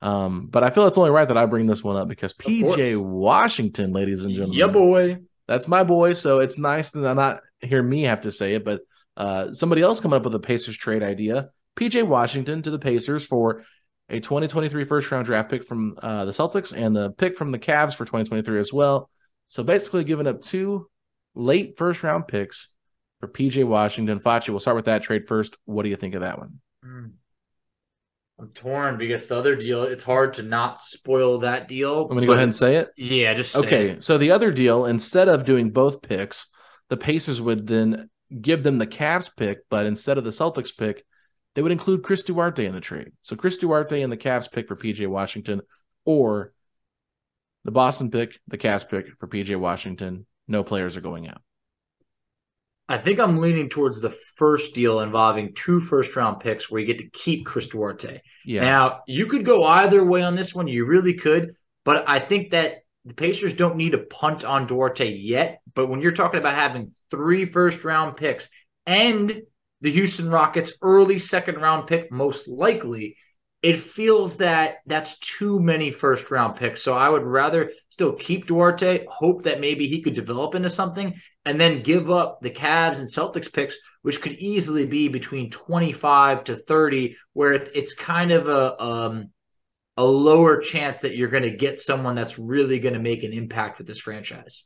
Um, 0.00 0.46
but 0.46 0.62
I 0.62 0.70
feel 0.70 0.86
it's 0.86 0.98
only 0.98 1.10
right 1.10 1.26
that 1.26 1.36
I 1.36 1.46
bring 1.46 1.66
this 1.66 1.82
one 1.82 1.96
up 1.96 2.08
because 2.08 2.32
PJ 2.34 2.96
Washington, 2.96 3.92
ladies 3.92 4.24
and 4.24 4.32
gentlemen, 4.32 4.58
yeah, 4.58 4.68
boy, 4.68 5.18
that's 5.46 5.66
my 5.66 5.82
boy. 5.82 6.14
So 6.14 6.38
it's 6.38 6.58
nice 6.58 6.92
to 6.92 7.14
not 7.14 7.40
hear 7.60 7.82
me 7.82 8.02
have 8.02 8.20
to 8.22 8.32
say 8.32 8.54
it, 8.54 8.64
but 8.64 8.82
uh, 9.16 9.52
somebody 9.52 9.82
else 9.82 9.98
coming 9.98 10.16
up 10.16 10.24
with 10.24 10.34
a 10.34 10.40
Pacers 10.40 10.76
trade 10.76 11.02
idea. 11.02 11.50
PJ 11.76 12.06
Washington 12.06 12.62
to 12.62 12.70
the 12.70 12.78
Pacers 12.78 13.24
for 13.24 13.64
a 14.08 14.20
2023 14.20 14.84
first 14.84 15.10
round 15.10 15.26
draft 15.26 15.50
pick 15.50 15.64
from 15.64 15.98
uh, 16.02 16.24
the 16.24 16.32
Celtics 16.32 16.72
and 16.72 16.94
the 16.94 17.10
pick 17.10 17.36
from 17.36 17.50
the 17.50 17.58
Cavs 17.58 17.94
for 17.94 18.04
2023 18.04 18.60
as 18.60 18.72
well. 18.72 19.10
So 19.48 19.62
basically, 19.62 20.04
giving 20.04 20.26
up 20.26 20.42
two 20.42 20.88
late 21.34 21.76
first 21.76 22.02
round 22.02 22.28
picks 22.28 22.68
for 23.20 23.28
PJ 23.28 23.64
Washington. 23.64 24.20
Facci, 24.20 24.50
we'll 24.50 24.60
start 24.60 24.76
with 24.76 24.86
that 24.86 25.02
trade 25.02 25.26
first. 25.26 25.56
What 25.64 25.82
do 25.82 25.88
you 25.88 25.96
think 25.96 26.14
of 26.14 26.20
that 26.20 26.38
one? 26.38 26.60
Mm. 26.84 27.12
I'm 28.40 28.48
torn 28.50 28.98
because 28.98 29.26
the 29.28 29.36
other 29.36 29.56
deal, 29.56 29.82
it's 29.82 30.04
hard 30.04 30.34
to 30.34 30.42
not 30.42 30.80
spoil 30.80 31.40
that 31.40 31.66
deal. 31.66 32.02
I'm 32.02 32.08
going 32.08 32.20
to 32.20 32.26
go 32.26 32.32
ahead 32.34 32.44
and 32.44 32.54
say 32.54 32.76
it. 32.76 32.90
Yeah, 32.96 33.34
just 33.34 33.52
say 33.52 33.58
Okay, 33.60 33.88
it. 33.90 34.04
so 34.04 34.16
the 34.16 34.30
other 34.30 34.52
deal, 34.52 34.86
instead 34.86 35.28
of 35.28 35.44
doing 35.44 35.70
both 35.70 36.02
picks, 36.02 36.46
the 36.88 36.96
Pacers 36.96 37.40
would 37.40 37.66
then 37.66 38.10
give 38.40 38.62
them 38.62 38.78
the 38.78 38.86
Cavs 38.86 39.28
pick, 39.36 39.68
but 39.68 39.86
instead 39.86 40.18
of 40.18 40.24
the 40.24 40.30
Celtics 40.30 40.76
pick, 40.76 41.04
they 41.54 41.62
would 41.62 41.72
include 41.72 42.04
Chris 42.04 42.22
Duarte 42.22 42.64
in 42.64 42.72
the 42.72 42.80
trade. 42.80 43.10
So 43.22 43.34
Chris 43.34 43.58
Duarte 43.58 44.02
and 44.02 44.12
the 44.12 44.16
Cavs 44.16 44.50
pick 44.50 44.68
for 44.68 44.76
PJ 44.76 45.06
Washington, 45.08 45.62
or 46.04 46.52
the 47.64 47.72
Boston 47.72 48.10
pick, 48.10 48.38
the 48.46 48.58
Cavs 48.58 48.88
pick 48.88 49.06
for 49.18 49.26
PJ 49.26 49.56
Washington. 49.56 50.26
No 50.46 50.62
players 50.62 50.96
are 50.96 51.00
going 51.00 51.28
out. 51.28 51.42
I 52.88 52.96
think 52.96 53.20
I'm 53.20 53.38
leaning 53.38 53.68
towards 53.68 54.00
the 54.00 54.14
first 54.36 54.74
deal 54.74 55.00
involving 55.00 55.54
two 55.54 55.80
first 55.80 56.16
round 56.16 56.40
picks 56.40 56.70
where 56.70 56.80
you 56.80 56.86
get 56.86 56.98
to 56.98 57.10
keep 57.10 57.44
Chris 57.44 57.68
Duarte. 57.68 58.20
Yeah. 58.44 58.62
Now, 58.62 59.00
you 59.06 59.26
could 59.26 59.44
go 59.44 59.64
either 59.64 60.02
way 60.02 60.22
on 60.22 60.36
this 60.36 60.54
one. 60.54 60.68
You 60.68 60.86
really 60.86 61.14
could. 61.14 61.54
But 61.84 62.08
I 62.08 62.18
think 62.18 62.50
that 62.50 62.78
the 63.04 63.14
Pacers 63.14 63.54
don't 63.54 63.76
need 63.76 63.92
to 63.92 63.98
punt 63.98 64.44
on 64.44 64.66
Duarte 64.66 65.10
yet. 65.10 65.60
But 65.74 65.88
when 65.88 66.00
you're 66.00 66.12
talking 66.12 66.40
about 66.40 66.54
having 66.54 66.94
three 67.10 67.44
first 67.44 67.84
round 67.84 68.16
picks 68.16 68.48
and 68.86 69.42
the 69.80 69.90
Houston 69.90 70.30
Rockets 70.30 70.72
early 70.82 71.18
second 71.18 71.56
round 71.56 71.86
pick, 71.86 72.10
most 72.10 72.48
likely, 72.48 73.16
it 73.62 73.78
feels 73.78 74.36
that 74.36 74.76
that's 74.86 75.18
too 75.18 75.58
many 75.58 75.90
first 75.90 76.30
round 76.30 76.56
picks. 76.56 76.82
So 76.82 76.94
I 76.94 77.08
would 77.08 77.24
rather 77.24 77.72
still 77.88 78.12
keep 78.12 78.46
Duarte, 78.46 79.04
hope 79.08 79.44
that 79.44 79.60
maybe 79.60 79.88
he 79.88 80.00
could 80.00 80.14
develop 80.14 80.54
into 80.54 80.70
something, 80.70 81.14
and 81.44 81.60
then 81.60 81.82
give 81.82 82.10
up 82.10 82.40
the 82.40 82.50
Cavs 82.50 83.00
and 83.00 83.12
Celtics 83.12 83.52
picks, 83.52 83.76
which 84.02 84.20
could 84.20 84.34
easily 84.34 84.86
be 84.86 85.08
between 85.08 85.50
25 85.50 86.44
to 86.44 86.56
30, 86.56 87.16
where 87.32 87.52
it's 87.52 87.94
kind 87.94 88.30
of 88.30 88.48
a 88.48 88.80
um, 88.80 89.30
a 89.96 90.04
lower 90.04 90.60
chance 90.60 91.00
that 91.00 91.16
you're 91.16 91.28
going 91.28 91.42
to 91.42 91.50
get 91.50 91.80
someone 91.80 92.14
that's 92.14 92.38
really 92.38 92.78
going 92.78 92.94
to 92.94 93.00
make 93.00 93.24
an 93.24 93.32
impact 93.32 93.78
with 93.78 93.88
this 93.88 93.98
franchise. 93.98 94.62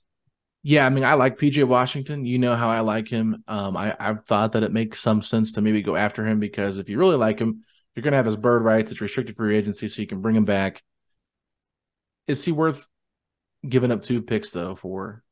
Yeah, 0.63 0.85
I 0.85 0.91
mean, 0.91 1.05
I 1.05 1.15
like 1.15 1.39
PJ 1.39 1.65
Washington. 1.67 2.27
You 2.27 2.39
know 2.39 2.55
how 2.55 2.69
I 2.69 2.81
like 2.81 3.09
him. 3.09 3.43
Um, 3.49 3.77
I, 3.77 3.97
I've 3.99 4.27
thought 4.27 4.53
that 4.53 4.63
it 4.63 4.73
makes 4.73 5.01
some 5.01 5.23
sense 5.23 5.53
to 5.53 5.63
maybe 5.63 5.81
go 5.83 5.97
after 5.97 6.27
him 6.27 6.39
because 6.39 6.77
if 6.77 6.91
you 6.91 6.99
really 6.99 7.17
like 7.17 7.39
him, 7.39 7.65
you're 7.95 8.03
going 8.03 8.13
to 8.13 8.17
have 8.17 8.27
his 8.27 8.37
bird 8.37 8.63
rights. 8.63 8.91
It's 8.91 9.01
restricted 9.01 9.37
free 9.37 9.57
agency, 9.57 9.89
so 9.89 10.01
you 10.01 10.09
can 10.09 10.21
bring 10.21 10.37
him 10.37 10.45
back. 10.45 10.83
Is 12.27 12.45
he 12.45 12.53
worth 12.53 12.87
giving 13.69 13.91
up 13.91 14.03
two 14.03 14.23
picks 14.23 14.51
though 14.51 14.75
for? 14.75 15.23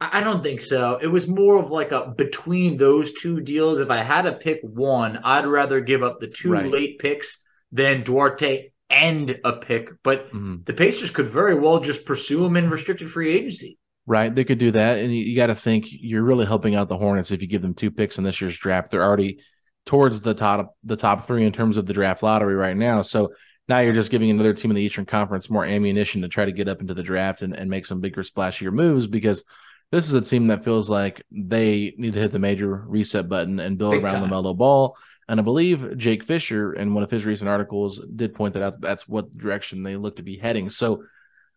I 0.00 0.20
don't 0.22 0.42
think 0.42 0.60
so. 0.60 0.98
It 1.02 1.08
was 1.08 1.26
more 1.26 1.58
of 1.58 1.70
like 1.70 1.90
a 1.90 2.14
between 2.16 2.76
those 2.76 3.12
two 3.14 3.40
deals. 3.40 3.80
If 3.80 3.90
I 3.90 3.98
had 4.02 4.22
to 4.22 4.32
pick 4.32 4.60
one, 4.62 5.18
I'd 5.24 5.46
rather 5.46 5.80
give 5.80 6.02
up 6.02 6.20
the 6.20 6.28
two 6.28 6.52
Right. 6.52 6.70
late 6.70 6.98
picks 7.00 7.42
than 7.72 8.04
Duarte 8.04 8.70
and 8.88 9.40
a 9.44 9.54
pick. 9.54 9.88
But 10.04 10.30
Mhm. 10.32 10.64
the 10.66 10.72
Pacers 10.72 11.10
could 11.10 11.26
very 11.26 11.58
well 11.58 11.80
just 11.80 12.06
pursue 12.06 12.44
him 12.44 12.56
in 12.56 12.70
restricted 12.70 13.10
free 13.10 13.32
agency. 13.34 13.78
Right, 14.06 14.34
they 14.34 14.44
could 14.44 14.58
do 14.58 14.70
that, 14.70 14.98
and 15.00 15.14
you, 15.14 15.22
you 15.22 15.36
got 15.36 15.48
to 15.48 15.54
think 15.54 15.86
you're 15.90 16.22
really 16.22 16.46
helping 16.46 16.74
out 16.74 16.88
the 16.88 16.96
Hornets 16.96 17.30
if 17.30 17.42
you 17.42 17.48
give 17.48 17.60
them 17.60 17.74
two 17.74 17.90
picks 17.90 18.16
in 18.16 18.24
this 18.24 18.40
year's 18.40 18.56
draft. 18.56 18.90
They're 18.90 19.04
already 19.04 19.40
towards 19.88 20.20
the 20.20 20.34
top 20.34 20.76
the 20.84 20.96
top 20.96 21.26
three 21.26 21.46
in 21.46 21.52
terms 21.52 21.78
of 21.78 21.86
the 21.86 21.94
draft 21.94 22.22
lottery 22.22 22.54
right 22.54 22.76
now. 22.76 23.00
So 23.00 23.32
now 23.68 23.80
you're 23.80 23.94
just 23.94 24.10
giving 24.10 24.30
another 24.30 24.52
team 24.52 24.70
in 24.70 24.74
the 24.74 24.82
Eastern 24.82 25.06
Conference 25.06 25.48
more 25.48 25.64
ammunition 25.64 26.20
to 26.20 26.28
try 26.28 26.44
to 26.44 26.52
get 26.52 26.68
up 26.68 26.82
into 26.82 26.92
the 26.92 27.02
draft 27.02 27.40
and, 27.40 27.56
and 27.56 27.70
make 27.70 27.86
some 27.86 28.02
bigger 28.02 28.22
splashier 28.22 28.70
moves 28.70 29.06
because 29.06 29.44
this 29.90 30.06
is 30.06 30.12
a 30.12 30.20
team 30.20 30.48
that 30.48 30.62
feels 30.62 30.90
like 30.90 31.22
they 31.30 31.94
need 31.96 32.12
to 32.12 32.18
hit 32.18 32.32
the 32.32 32.38
major 32.38 32.84
reset 32.86 33.30
button 33.30 33.60
and 33.60 33.78
build 33.78 33.92
Big 33.92 34.04
around 34.04 34.20
time. 34.20 34.30
LaMelo 34.30 34.54
Ball. 34.54 34.94
And 35.26 35.40
I 35.40 35.42
believe 35.42 35.96
Jake 35.96 36.22
Fisher 36.22 36.74
in 36.74 36.92
one 36.92 37.02
of 37.02 37.10
his 37.10 37.24
recent 37.24 37.48
articles 37.48 37.98
did 38.14 38.34
point 38.34 38.54
that 38.54 38.62
out. 38.62 38.82
That 38.82 38.86
that's 38.86 39.08
what 39.08 39.36
direction 39.38 39.82
they 39.82 39.96
look 39.96 40.16
to 40.16 40.22
be 40.22 40.36
heading. 40.36 40.68
So 40.68 41.04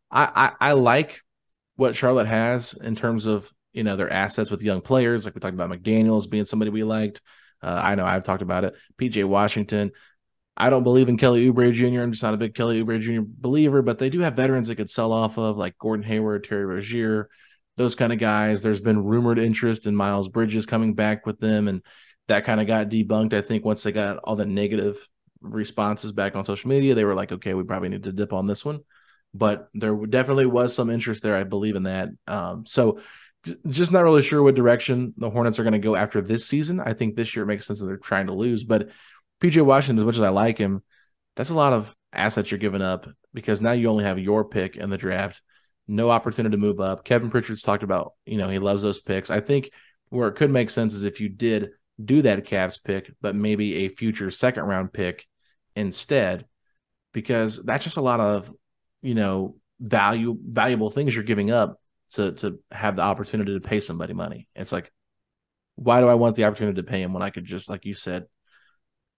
I, 0.09 0.51
I, 0.59 0.69
I 0.69 0.73
like 0.73 1.19
what 1.75 1.97
Charlotte 1.97 2.27
has 2.27 2.73
in 2.73 2.95
terms 2.95 3.25
of 3.25 3.51
you 3.73 3.83
know 3.83 3.97
their 3.97 4.11
assets 4.11 4.49
with 4.49 4.63
young 4.63 4.79
players, 4.79 5.25
like 5.25 5.35
we 5.35 5.41
talked 5.41 5.53
about 5.53 5.69
McDaniels 5.69 6.29
being 6.29 6.45
somebody 6.45 6.71
we 6.71 6.83
liked. 6.83 7.21
Uh, 7.61 7.79
I 7.83 7.95
know 7.95 8.05
I've 8.05 8.23
talked 8.23 8.41
about 8.41 8.63
it. 8.63 8.75
PJ 8.97 9.23
Washington. 9.25 9.91
I 10.57 10.69
don't 10.69 10.83
believe 10.83 11.09
in 11.09 11.17
Kelly 11.17 11.49
Oubre 11.49 11.71
Jr. 11.71 12.01
I'm 12.01 12.11
just 12.11 12.23
not 12.23 12.33
a 12.33 12.37
big 12.37 12.53
Kelly 12.53 12.83
Oubre 12.83 12.99
Jr. 12.99 13.21
believer, 13.25 13.81
but 13.81 13.97
they 13.97 14.09
do 14.09 14.19
have 14.19 14.35
veterans 14.35 14.67
they 14.67 14.75
could 14.75 14.89
sell 14.89 15.13
off 15.13 15.37
of, 15.37 15.57
like 15.57 15.77
Gordon 15.77 16.05
Hayward, 16.05 16.43
Terry 16.43 16.65
Rozier, 16.65 17.29
those 17.77 17.95
kind 17.95 18.11
of 18.11 18.19
guys. 18.19 18.61
There's 18.61 18.81
been 18.81 19.03
rumored 19.03 19.39
interest 19.39 19.87
in 19.87 19.95
Miles 19.95 20.27
Bridges 20.27 20.65
coming 20.65 20.93
back 20.93 21.25
with 21.25 21.39
them, 21.39 21.67
and 21.67 21.81
that 22.27 22.45
kind 22.45 22.59
of 22.59 22.67
got 22.67 22.89
debunked. 22.89 23.33
I 23.33 23.41
think 23.41 23.63
once 23.63 23.83
they 23.83 23.91
got 23.91 24.17
all 24.17 24.35
the 24.35 24.45
negative 24.45 24.97
responses 25.41 26.11
back 26.11 26.35
on 26.35 26.45
social 26.45 26.69
media, 26.69 26.95
they 26.95 27.05
were 27.05 27.15
like, 27.15 27.31
okay, 27.31 27.53
we 27.53 27.63
probably 27.63 27.89
need 27.89 28.03
to 28.03 28.11
dip 28.11 28.33
on 28.33 28.45
this 28.45 28.63
one. 28.65 28.81
But 29.33 29.69
there 29.73 29.95
definitely 29.95 30.45
was 30.45 30.75
some 30.75 30.89
interest 30.89 31.23
there. 31.23 31.35
I 31.35 31.43
believe 31.45 31.75
in 31.75 31.83
that. 31.83 32.09
Um, 32.27 32.65
so 32.65 32.99
just 33.67 33.91
not 33.91 34.03
really 34.03 34.21
sure 34.21 34.43
what 34.43 34.55
direction 34.55 35.13
the 35.17 35.29
Hornets 35.29 35.59
are 35.59 35.63
going 35.63 35.73
to 35.73 35.79
go 35.79 35.95
after 35.95 36.21
this 36.21 36.45
season. 36.45 36.79
I 36.79 36.93
think 36.93 37.15
this 37.15 37.35
year 37.35 37.43
it 37.43 37.47
makes 37.47 37.65
sense 37.65 37.79
that 37.79 37.85
they're 37.85 37.97
trying 37.97 38.27
to 38.27 38.33
lose. 38.33 38.63
But 38.63 38.89
PJ 39.41 39.63
Washington, 39.65 39.97
as 39.97 40.05
much 40.05 40.15
as 40.15 40.21
I 40.21 40.29
like 40.29 40.57
him, 40.57 40.83
that's 41.35 41.49
a 41.49 41.55
lot 41.55 41.73
of 41.73 41.95
assets 42.13 42.51
you're 42.51 42.59
giving 42.59 42.81
up 42.81 43.07
because 43.33 43.61
now 43.61 43.71
you 43.71 43.89
only 43.89 44.03
have 44.03 44.19
your 44.19 44.45
pick 44.45 44.75
in 44.75 44.89
the 44.89 44.97
draft, 44.97 45.41
no 45.87 46.11
opportunity 46.11 46.53
to 46.53 46.61
move 46.61 46.79
up. 46.79 47.03
Kevin 47.03 47.31
Pritchard's 47.31 47.63
talked 47.63 47.83
about, 47.83 48.13
you 48.25 48.37
know, 48.37 48.49
he 48.49 48.59
loves 48.59 48.81
those 48.81 48.99
picks. 48.99 49.29
I 49.29 49.39
think 49.39 49.71
where 50.09 50.27
it 50.27 50.35
could 50.35 50.51
make 50.51 50.69
sense 50.69 50.93
is 50.93 51.03
if 51.03 51.19
you 51.19 51.29
did 51.29 51.69
do 52.03 52.21
that 52.21 52.45
Cavs 52.45 52.83
pick, 52.83 53.11
but 53.21 53.35
maybe 53.35 53.85
a 53.85 53.89
future 53.89 54.29
second 54.29 54.63
round 54.63 54.93
pick 54.93 55.25
instead, 55.75 56.45
because 57.13 57.61
that's 57.63 57.83
just 57.83 57.97
a 57.97 58.01
lot 58.01 58.19
of, 58.19 58.53
you 59.01 59.15
know, 59.15 59.55
value 59.79 60.37
valuable 60.39 60.91
things 60.91 61.15
you're 61.15 61.23
giving 61.23 61.49
up 61.49 61.80
to 62.13 62.33
to 62.33 62.59
have 62.71 62.95
the 62.95 63.01
opportunity 63.01 63.53
to 63.53 63.59
pay 63.59 63.79
somebody 63.79 64.13
money. 64.13 64.47
It's 64.55 64.71
like, 64.71 64.91
why 65.75 65.99
do 65.99 66.07
I 66.07 66.15
want 66.15 66.35
the 66.35 66.45
opportunity 66.45 66.81
to 66.81 66.87
pay 66.87 67.01
him 67.01 67.13
when 67.13 67.23
I 67.23 67.29
could 67.29 67.45
just, 67.45 67.69
like 67.69 67.85
you 67.85 67.93
said, 67.93 68.25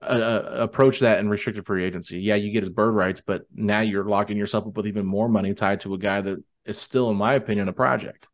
uh, 0.02 0.42
approach 0.54 1.00
that 1.00 1.20
in 1.20 1.30
restricted 1.30 1.66
free 1.66 1.86
agency? 1.86 2.20
Yeah, 2.20 2.36
you 2.36 2.52
get 2.52 2.64
his 2.64 2.70
bird 2.70 2.92
rights, 2.92 3.22
but 3.26 3.44
now 3.54 3.82
you're 3.82 4.06
locking 4.06 4.38
yourself 4.38 4.68
up 4.68 4.78
with 4.78 4.88
even 4.88 5.06
more 5.06 5.30
money 5.30 5.54
tied 5.54 5.82
to 5.82 5.94
a 5.94 5.98
guy 5.98 6.22
that 6.22 6.44
is 6.66 6.78
still, 6.78 7.10
in 7.10 7.18
my 7.18 7.34
opinion, 7.34 7.68
a 7.68 7.74
project. 7.74 8.28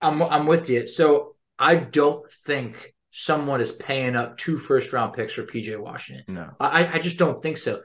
I'm 0.00 0.22
I'm 0.22 0.46
with 0.46 0.68
you. 0.68 0.86
So 0.86 1.36
I 1.58 1.76
don't 1.76 2.30
think 2.46 2.94
someone 3.10 3.60
is 3.60 3.72
paying 3.72 4.16
up 4.16 4.36
two 4.36 4.58
first 4.58 4.92
round 4.92 5.14
picks 5.14 5.34
for 5.34 5.44
PJ 5.44 5.78
Washington. 5.78 6.34
No. 6.34 6.50
I, 6.58 6.94
I 6.94 6.98
just 6.98 7.18
don't 7.18 7.42
think 7.42 7.58
so. 7.58 7.80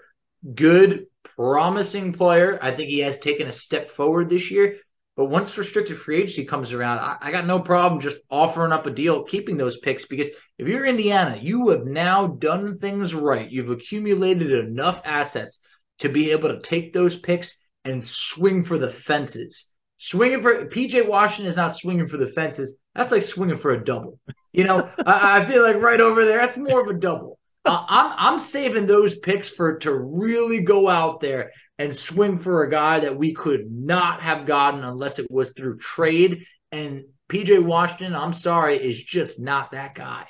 Good, 0.56 1.06
promising 1.24 2.14
player. 2.14 2.58
I 2.62 2.72
think 2.72 2.90
he 2.90 3.00
has 3.00 3.20
taken 3.20 3.48
a 3.48 3.52
step 3.52 3.90
forward 3.90 4.30
this 4.30 4.50
year. 4.50 4.78
But 5.20 5.26
once 5.26 5.58
restricted 5.58 5.98
free 5.98 6.22
agency 6.22 6.46
comes 6.46 6.72
around, 6.72 7.00
I, 7.00 7.18
I 7.20 7.32
got 7.32 7.46
no 7.46 7.60
problem 7.60 8.00
just 8.00 8.22
offering 8.30 8.72
up 8.72 8.86
a 8.86 8.90
deal, 8.90 9.26
keeping 9.26 9.58
those 9.58 9.78
picks. 9.78 10.06
Because 10.06 10.30
if 10.58 10.66
you're 10.66 10.86
Indiana, 10.86 11.38
you 11.42 11.68
have 11.72 11.86
now 11.86 12.28
done 12.28 12.78
things 12.78 13.14
right. 13.14 13.52
You've 13.52 13.70
accumulated 13.70 14.50
enough 14.50 15.02
assets 15.04 15.60
to 15.98 16.08
be 16.08 16.32
able 16.32 16.48
to 16.48 16.62
take 16.62 16.94
those 16.94 17.20
picks 17.20 17.60
and 17.84 18.02
swing 18.02 18.64
for 18.64 18.78
the 18.78 18.90
fences. 18.90 19.70
Swinging 19.98 20.42
for 20.42 20.68
PJ 20.68 21.06
Washington 21.06 21.48
is 21.48 21.58
not 21.58 21.76
swinging 21.76 22.08
for 22.08 22.16
the 22.16 22.30
fences. 22.30 22.80
That's 22.96 23.12
like 23.12 23.24
swinging 23.24 23.58
for 23.58 23.72
a 23.72 23.84
double. 23.84 24.22
You 24.54 24.64
know, 24.64 24.90
I, 25.06 25.42
I 25.42 25.46
feel 25.46 25.64
like 25.64 25.82
right 25.82 26.00
over 26.00 26.24
there, 26.24 26.40
that's 26.40 26.56
more 26.56 26.80
of 26.80 26.88
a 26.88 26.98
double. 26.98 27.38
Uh, 27.66 27.86
I'm 27.90 28.14
I'm 28.18 28.40
saving 28.40 28.88
those 28.88 29.20
picks 29.20 29.50
for 29.50 29.80
to 29.80 29.94
really 29.94 30.62
go 30.62 30.88
out 30.88 31.20
there 31.20 31.52
and 31.80 31.96
swing 31.96 32.38
for 32.38 32.64
a 32.64 32.70
guy 32.70 33.00
that 33.00 33.18
we 33.18 33.34
could 33.34 33.72
not 33.72 34.22
have 34.22 34.46
gotten 34.46 34.84
unless 34.84 35.18
it 35.18 35.32
was 35.32 35.52
through 35.52 35.78
trade. 35.78 36.46
And 36.74 37.06
PJ 37.30 37.64
Washington, 37.64 38.16
I'm 38.16 38.34
sorry, 38.34 38.78
is 38.78 39.02
just 39.02 39.40
not 39.40 39.72
that 39.72 39.96
guy. 39.96 40.28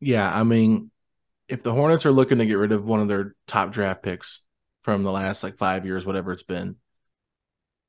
Yeah, 0.00 0.30
I 0.30 0.42
mean, 0.42 0.90
if 1.48 1.62
the 1.62 1.72
Hornets 1.72 2.04
are 2.04 2.12
looking 2.12 2.38
to 2.38 2.46
get 2.46 2.58
rid 2.58 2.72
of 2.72 2.84
one 2.84 3.00
of 3.00 3.08
their 3.08 3.34
top 3.46 3.72
draft 3.72 4.02
picks 4.02 4.42
from 4.82 5.02
the 5.02 5.10
last 5.10 5.42
like 5.42 5.56
five 5.56 5.86
years, 5.86 6.04
whatever 6.04 6.30
it's 6.30 6.42
been, 6.42 6.76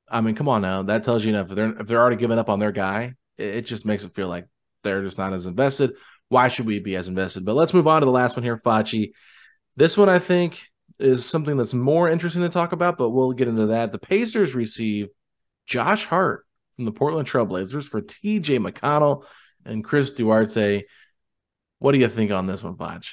I 0.10 0.22
mean, 0.22 0.36
come 0.36 0.48
on 0.48 0.62
now. 0.62 0.84
That 0.84 1.04
tells 1.04 1.26
you 1.26 1.30
enough. 1.30 1.50
If 1.50 1.56
they're 1.56 1.80
if 1.82 1.88
they're 1.88 2.00
already 2.00 2.16
giving 2.16 2.40
up 2.40 2.50
on 2.50 2.60
their 2.60 2.72
guy, 2.72 3.16
it, 3.38 3.56
it 3.56 3.62
just 3.66 3.86
makes 3.86 4.04
it 4.04 4.14
feel 4.14 4.28
like 4.28 4.48
they're 4.84 5.04
just 5.04 5.18
not 5.18 5.34
as 5.34 5.46
invested. 5.46 5.94
Why 6.30 6.48
should 6.48 6.66
we 6.66 6.80
be 6.80 6.96
as 6.96 7.08
invested? 7.08 7.46
But 7.46 7.56
let's 7.56 7.74
move 7.74 7.88
on 7.88 8.02
to 8.02 8.06
the 8.06 8.12
last 8.12 8.36
one 8.36 8.44
here, 8.44 8.58
Facci. 8.58 9.12
This 9.76 9.98
one 9.98 10.10
I 10.10 10.20
think 10.20 10.62
is 11.04 11.26
something 11.26 11.58
that's 11.58 11.74
more 11.74 12.10
interesting 12.10 12.42
to 12.42 12.50
talk 12.50 12.72
about, 12.72 12.98
but 12.98 13.10
we'll 13.10 13.34
get 13.34 13.48
into 13.48 13.68
that. 13.68 13.92
The 13.92 14.00
Pacers 14.00 14.56
receive 14.56 15.08
Josh 15.66 16.06
Hart 16.06 16.46
from 16.76 16.86
the 16.86 16.92
Portland 16.92 17.28
Trailblazers 17.28 17.84
for 17.86 18.02
TJ 18.02 18.60
McConnell 18.60 19.26
and 19.66 19.84
Chris 19.84 20.12
Duarte. 20.12 20.84
What 21.80 21.92
do 21.92 22.00
you 22.00 22.08
think 22.08 22.32
on 22.32 22.48
this 22.48 22.64
one, 22.64 22.78
Foch? 22.78 23.04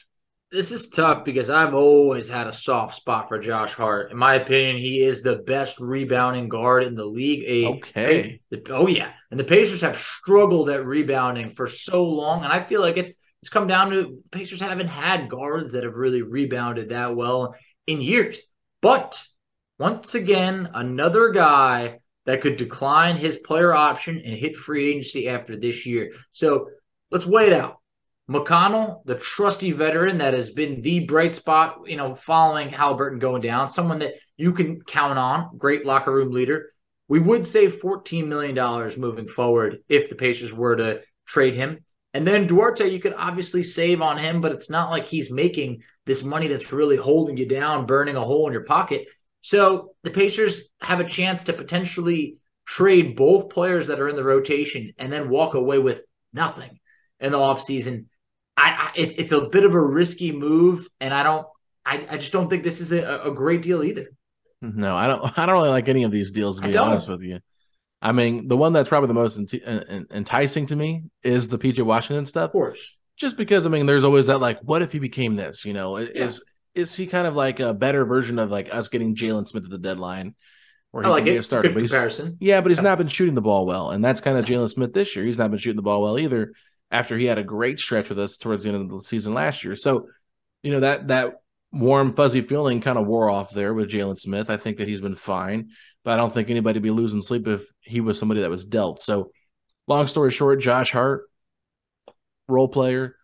This 0.53 0.73
is 0.73 0.89
tough 0.89 1.25
because 1.25 1.49
I've 1.49 1.75
always 1.75 2.29
had 2.29 2.49
a 2.49 2.53
soft 2.53 2.97
spot 2.97 3.29
for 3.29 3.39
Josh 3.39 3.73
Hart. 3.73 4.11
In 4.11 4.17
my 4.17 4.35
opinion, 4.35 4.79
he 4.79 5.01
is 5.01 5.23
the 5.23 5.37
best 5.37 5.79
rebounding 5.79 6.49
guard 6.49 6.83
in 6.83 6.95
the 6.97 7.05
league. 7.05 7.45
A, 7.47 7.67
Okay. 7.77 8.41
the- 8.51 8.63
oh 8.71 8.89
yeah, 8.89 9.13
and 9.31 9.39
the 9.39 9.45
Pacers 9.45 9.81
have 9.83 9.97
struggled 9.97 10.69
at 10.71 10.85
rebounding 10.85 11.51
for 11.51 11.69
so 11.69 12.05
long, 12.05 12.43
and 12.43 12.53
I 12.53 12.61
feel 12.61 12.81
like 12.81 12.97
it's 12.97 13.17
it's 13.43 13.49
come 13.49 13.67
down 13.69 13.91
to 13.91 14.19
Pacers 14.33 14.61
haven't 14.61 14.89
had 14.89 15.31
guards 15.31 15.73
that 15.73 15.85
have 15.85 15.95
really 15.95 16.21
rebounded 16.23 16.91
that 16.91 17.17
well. 17.17 17.55
In 17.87 18.01
years. 18.01 18.43
But 18.83 19.21
once 19.79 20.15
again, 20.15 20.71
another 20.75 21.31
guy 21.31 22.01
that 22.27 22.41
could 22.41 22.57
decline 22.57 23.17
his 23.17 23.39
player 23.39 23.73
option 23.73 24.23
and 24.25 24.35
hit 24.35 24.57
free 24.57 24.91
agency 24.91 25.29
after 25.29 25.57
this 25.57 25.87
year. 25.87 26.13
So 26.33 26.69
let's 27.11 27.27
wait 27.27 27.53
out. 27.53 27.79
McConnell, 28.31 29.05
the 29.07 29.17
trusty 29.17 29.73
veteran 29.73 30.19
that 30.19 30.35
has 30.35 30.51
been 30.51 30.83
the 30.83 31.01
bright 31.01 31.35
spot, 31.35 31.81
you 31.87 31.97
know, 31.97 32.15
following 32.15 32.69
Halliburton 32.69 33.19
going 33.19 33.43
down, 33.43 33.69
someone 33.69 33.99
that 33.99 34.15
you 34.37 34.53
can 34.53 34.83
count 34.83 35.19
on, 35.19 35.57
great 35.59 35.85
locker 35.85 36.13
room 36.13 36.31
leader. 36.31 36.73
We 37.09 37.19
would 37.19 37.45
save 37.45 37.81
$14 37.81 38.29
million 38.29 39.01
moving 39.01 39.27
forward 39.27 39.79
if 39.89 40.09
the 40.09 40.15
Pacers 40.15 40.53
were 40.53 40.77
to 40.77 41.01
trade 41.27 41.57
him. 41.57 41.85
And 42.13 42.27
then 42.27 42.47
Duarte, 42.47 42.91
you 42.91 42.99
could 42.99 43.15
obviously 43.17 43.63
save 43.63 44.03
on 44.03 44.19
him, 44.19 44.41
but 44.41 44.53
it's 44.53 44.69
not 44.69 44.91
like 44.91 45.07
he's 45.07 45.31
making 45.31 45.83
this 46.07 46.25
money 46.25 46.49
that's 46.49 46.73
really 46.73 46.97
holding 46.97 47.37
you 47.37 47.47
down, 47.47 47.87
burning 47.87 48.17
a 48.17 48.21
hole 48.21 48.47
in 48.47 48.53
your 48.53 48.65
pocket. 48.65 49.07
So 49.43 49.95
the 50.03 50.11
Pacers 50.11 50.69
have 50.81 51.01
a 51.01 51.09
chance 51.09 51.45
to 51.45 51.53
potentially 51.53 52.39
trade 52.67 53.17
both 53.17 53.51
players 53.51 53.87
that 53.87 54.01
are 54.01 54.09
in 54.09 54.17
the 54.17 54.25
rotation 54.25 54.93
and 54.99 55.13
then 55.13 55.31
walk 55.31 55.55
away 55.55 55.79
with 55.79 56.03
nothing 56.33 56.79
in 57.21 57.33
the 57.33 57.39
offseason. 57.39 58.07
I, 58.57 58.91
I 58.95 59.01
it, 59.01 59.19
it's 59.19 59.33
a 59.33 59.49
bit 59.49 59.65
of 59.65 59.73
a 59.73 59.81
risky 59.81 60.33
move, 60.33 60.89
and 61.01 61.15
I 61.15 61.23
don't, 61.23 61.47
I, 61.87 62.07
I 62.11 62.17
just 62.19 62.33
don't 62.33 62.51
think 62.51 62.65
this 62.65 62.81
is 62.81 62.93
a, 62.93 63.23
a, 63.25 63.33
great 63.33 63.63
deal 63.63 63.83
either. 63.83 64.09
No, 64.61 64.95
I 64.95 65.07
don't. 65.07 65.23
I 65.39 65.47
don't 65.47 65.57
really 65.57 65.71
like 65.71 65.89
any 65.89 66.03
of 66.03 66.11
these 66.11 66.31
deals. 66.31 66.61
To 66.61 66.69
be 66.69 66.77
honest 66.77 67.09
with 67.09 67.23
you, 67.23 67.41
I 68.03 68.13
mean, 68.13 68.49
the 68.49 68.57
one 68.57 68.73
that's 68.73 68.89
probably 68.89 69.09
the 69.09 69.15
most 69.15 69.39
enticing 70.11 70.67
to 70.67 70.77
me 70.77 71.05
is 71.23 71.49
the 71.49 71.59
PJ 71.59 71.85
Washington 71.85 72.27
stuff. 72.27 72.47
Of 72.47 72.53
course, 72.53 72.97
just 73.17 73.37
because 73.37 73.67
I 73.67 73.69
mean, 73.69 73.87
there's 73.87 74.05
always 74.05 74.27
that 74.27 74.39
like, 74.39 74.61
what 74.63 74.83
if 74.83 74.93
he 74.93 74.99
became 74.99 75.37
this? 75.37 75.65
You 75.65 75.75
know, 75.75 75.99
yeah. 75.99 76.09
is 76.15 76.43
is 76.75 76.95
he 76.95 77.07
kind 77.07 77.27
of 77.27 77.37
like 77.37 77.61
a 77.61 77.75
better 77.75 78.05
version 78.05 78.39
of 78.39 78.51
like 78.51 78.73
us 78.73 78.89
getting 78.89 79.15
Jalen 79.15 79.47
Smith 79.47 79.65
at 79.65 79.71
the 79.71 79.79
deadline? 79.79 80.35
Where 80.93 81.05
he 81.05 81.09
I 81.09 81.13
like 81.13 81.25
can 81.25 81.29
it. 81.29 81.33
Be 81.33 81.39
a 81.39 81.43
starter. 81.43 81.69
Good 81.69 81.75
but 81.75 81.83
comparison. 81.85 82.39
Yeah, 82.41 82.61
but 82.63 82.71
he's 82.71 82.79
yeah. 82.79 82.85
not 82.85 82.99
been 82.99 83.09
shooting 83.09 83.35
the 83.35 83.43
ball 83.43 83.67
well, 83.67 83.91
and 83.91 84.03
that's 84.03 84.21
kind 84.21 84.39
of 84.39 84.47
Jalen 84.47 84.71
Smith 84.71 84.93
this 84.93 85.15
year. 85.15 85.25
He's 85.25 85.39
not 85.39 85.51
been 85.51 85.59
shooting 85.59 85.77
the 85.77 85.83
ball 85.83 86.03
well 86.03 86.19
either. 86.19 86.53
After 86.93 87.17
he 87.17 87.27
had 87.27 87.39
a 87.39 87.45
great 87.45 87.79
stretch 87.79 88.09
with 88.09 88.19
us 88.19 88.37
towards 88.37 88.65
the 88.65 88.71
end 88.71 88.83
of 88.83 88.89
the 88.89 89.05
season 89.05 89.33
last 89.33 89.63
year, 89.63 89.77
so 89.77 90.09
you 90.65 90.73
know 90.73 90.81
that 90.81 91.09
that 91.09 91.40
warm 91.73 92.15
fuzzy 92.15 92.41
feeling 92.41 92.81
kind 92.81 92.99
of 92.99 93.07
wore 93.07 93.31
off 93.31 93.53
there 93.53 93.73
with 93.75 93.91
Jalen 93.91 94.19
Smith. 94.19 94.51
I 94.51 94.57
think 94.57 94.79
that 94.79 94.89
he's 94.89 95.01
been 95.01 95.17
fine, 95.17 95.71
but 96.05 96.13
I 96.13 96.17
don't 96.17 96.33
think 96.33 96.51
anybody 96.51 96.79
would 96.79 96.83
be 96.83 96.91
losing 96.91 97.23
sleep 97.23 97.47
if 97.47 97.65
he 97.81 98.01
was 98.01 98.19
somebody 98.19 98.41
that 98.41 98.51
was 98.51 98.65
dealt. 98.65 99.01
So, 99.01 99.31
long 99.87 100.07
story 100.07 100.31
short, 100.31 100.61
Josh 100.61 100.91
Hart, 100.91 101.29
role 102.49 102.69
player, 102.69 103.17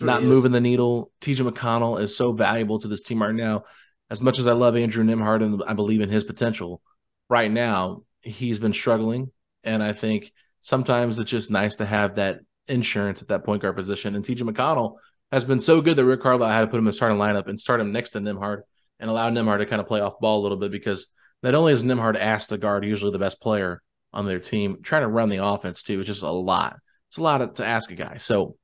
not 0.00 0.22
moving 0.22 0.52
the 0.52 0.60
needle. 0.60 1.12
TJ 1.20 1.50
McConnell 1.50 2.00
is 2.00 2.16
so 2.16 2.32
valuable 2.32 2.78
to 2.80 2.88
this 2.88 3.02
team 3.02 3.22
right 3.22 3.34
now. 3.34 3.64
As 4.10 4.20
much 4.20 4.38
as 4.38 4.46
I 4.46 4.52
love 4.52 4.76
Andrew 4.76 5.04
Nembhard 5.04 5.42
and 5.42 5.62
I 5.66 5.72
believe 5.74 6.00
in 6.00 6.08
his 6.08 6.24
potential, 6.24 6.82
right 7.28 7.50
now 7.50 8.02
he's 8.20 8.58
been 8.58 8.72
struggling, 8.72 9.30
and 9.64 9.82
I 9.82 9.92
think 9.92 10.32
sometimes 10.60 11.18
it's 11.18 11.30
just 11.30 11.50
nice 11.50 11.76
to 11.76 11.86
have 11.86 12.16
that 12.16 12.40
insurance 12.68 13.20
at 13.20 13.28
that 13.28 13.44
point 13.44 13.62
guard 13.62 13.76
position. 13.76 14.14
And 14.14 14.24
TJ 14.24 14.42
McConnell 14.48 14.96
has 15.32 15.44
been 15.44 15.60
so 15.60 15.80
good 15.80 15.96
that 15.96 16.04
Rick 16.04 16.20
Carlisle 16.20 16.50
had 16.50 16.60
to 16.60 16.66
put 16.66 16.76
him 16.76 16.84
in 16.84 16.86
the 16.86 16.92
starting 16.92 17.18
lineup 17.18 17.48
and 17.48 17.58
start 17.58 17.80
him 17.80 17.90
next 17.90 18.10
to 18.10 18.20
Nembhard 18.20 18.62
and 19.00 19.10
allow 19.10 19.30
Nembhard 19.30 19.58
to 19.58 19.66
kind 19.66 19.80
of 19.80 19.88
play 19.88 20.00
off 20.00 20.20
ball 20.20 20.40
a 20.40 20.42
little 20.42 20.58
bit 20.58 20.70
because 20.70 21.06
not 21.42 21.54
only 21.54 21.72
is 21.72 21.82
Nembhard 21.82 22.16
asked 22.18 22.50
to 22.50 22.58
guard 22.58 22.84
usually 22.84 23.10
the 23.10 23.18
best 23.18 23.40
player 23.40 23.82
on 24.12 24.26
their 24.26 24.38
team, 24.38 24.82
trying 24.82 25.02
to 25.02 25.08
run 25.08 25.30
the 25.30 25.44
offense 25.44 25.82
too 25.82 26.00
is 26.00 26.06
just 26.06 26.22
a 26.22 26.30
lot. 26.30 26.76
It's 27.08 27.16
a 27.16 27.22
lot 27.22 27.56
to 27.56 27.64
ask 27.64 27.90
a 27.90 27.94
guy. 27.94 28.18
So 28.18 28.56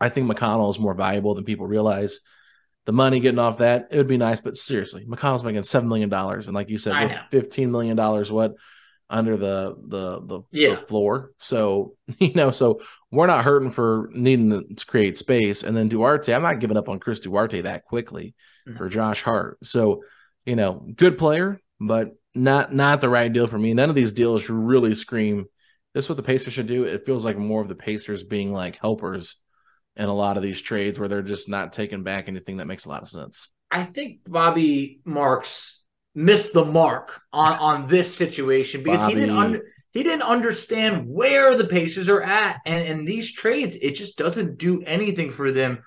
I 0.00 0.08
think 0.08 0.30
McConnell 0.30 0.70
is 0.70 0.78
more 0.78 0.94
valuable 0.94 1.34
than 1.34 1.44
people 1.44 1.66
realize. 1.66 2.20
The 2.86 2.92
money 2.92 3.20
getting 3.20 3.38
off 3.38 3.58
that, 3.58 3.88
it 3.90 3.96
would 3.98 4.08
be 4.08 4.16
nice, 4.16 4.40
but 4.40 4.56
seriously, 4.56 5.04
McConnell's 5.06 5.44
making 5.44 5.62
seven 5.62 5.88
million 5.88 6.08
dollars, 6.08 6.46
and 6.46 6.54
like 6.54 6.70
you 6.70 6.78
said, 6.78 6.94
fifteen 7.30 7.70
million 7.70 7.96
dollars 7.96 8.32
what 8.32 8.54
under 9.10 9.36
the 9.36 9.76
the 9.88 10.20
the, 10.20 10.40
yeah. 10.52 10.76
the, 10.76 10.86
floor. 10.86 11.32
So 11.38 11.96
you 12.18 12.32
know, 12.32 12.50
so 12.50 12.80
we're 13.10 13.26
not 13.26 13.44
hurting 13.44 13.72
for 13.72 14.08
needing 14.12 14.76
to 14.76 14.86
create 14.86 15.18
space. 15.18 15.62
And 15.62 15.76
then 15.76 15.88
Duarte, 15.88 16.32
I'm 16.32 16.42
not 16.42 16.60
giving 16.60 16.76
up 16.76 16.88
on 16.88 17.00
Chris 17.00 17.20
Duarte 17.20 17.62
that 17.62 17.84
quickly 17.84 18.34
mm-hmm. 18.66 18.78
for 18.78 18.88
Josh 18.88 19.22
Hart. 19.22 19.58
So 19.64 20.02
you 20.46 20.56
know, 20.56 20.86
good 20.96 21.18
player, 21.18 21.60
but 21.78 22.12
not 22.34 22.72
not 22.72 23.00
the 23.00 23.08
right 23.08 23.32
deal 23.32 23.46
for 23.46 23.58
me. 23.58 23.74
None 23.74 23.90
of 23.90 23.96
these 23.96 24.12
deals 24.12 24.48
really 24.48 24.94
scream. 24.94 25.46
This 25.92 26.04
is 26.04 26.08
what 26.08 26.16
the 26.16 26.22
Pacers 26.22 26.52
should 26.52 26.68
do. 26.68 26.84
It 26.84 27.04
feels 27.04 27.24
like 27.24 27.36
more 27.36 27.60
of 27.60 27.68
the 27.68 27.74
Pacers 27.74 28.22
being 28.22 28.52
like 28.52 28.76
helpers 28.76 29.36
in 29.96 30.04
a 30.04 30.14
lot 30.14 30.36
of 30.36 30.42
these 30.42 30.60
trades 30.60 30.98
where 30.98 31.08
they're 31.08 31.20
just 31.20 31.48
not 31.48 31.72
taking 31.72 32.04
back 32.04 32.28
anything 32.28 32.58
that 32.58 32.66
makes 32.66 32.84
a 32.84 32.88
lot 32.88 33.02
of 33.02 33.08
sense. 33.08 33.48
I 33.72 33.82
think 33.82 34.20
Bobby 34.24 35.00
Marks 35.04 35.79
missed 36.14 36.52
the 36.52 36.64
mark 36.64 37.20
on 37.32 37.52
on 37.58 37.86
this 37.86 38.14
situation 38.14 38.82
because 38.82 39.00
Bobby. 39.00 39.14
he 39.14 39.20
didn't 39.20 39.36
under, 39.36 39.62
he 39.92 40.02
didn't 40.02 40.22
understand 40.22 41.06
where 41.06 41.56
the 41.56 41.66
Pacers 41.66 42.08
are 42.08 42.22
at, 42.22 42.60
and 42.66 42.84
and 42.84 43.08
these 43.08 43.32
trades, 43.32 43.76
it 43.76 43.92
just 43.92 44.18
doesn't 44.18 44.58
do 44.58 44.82
anything 44.82 45.30
for 45.30 45.52
them 45.52 45.82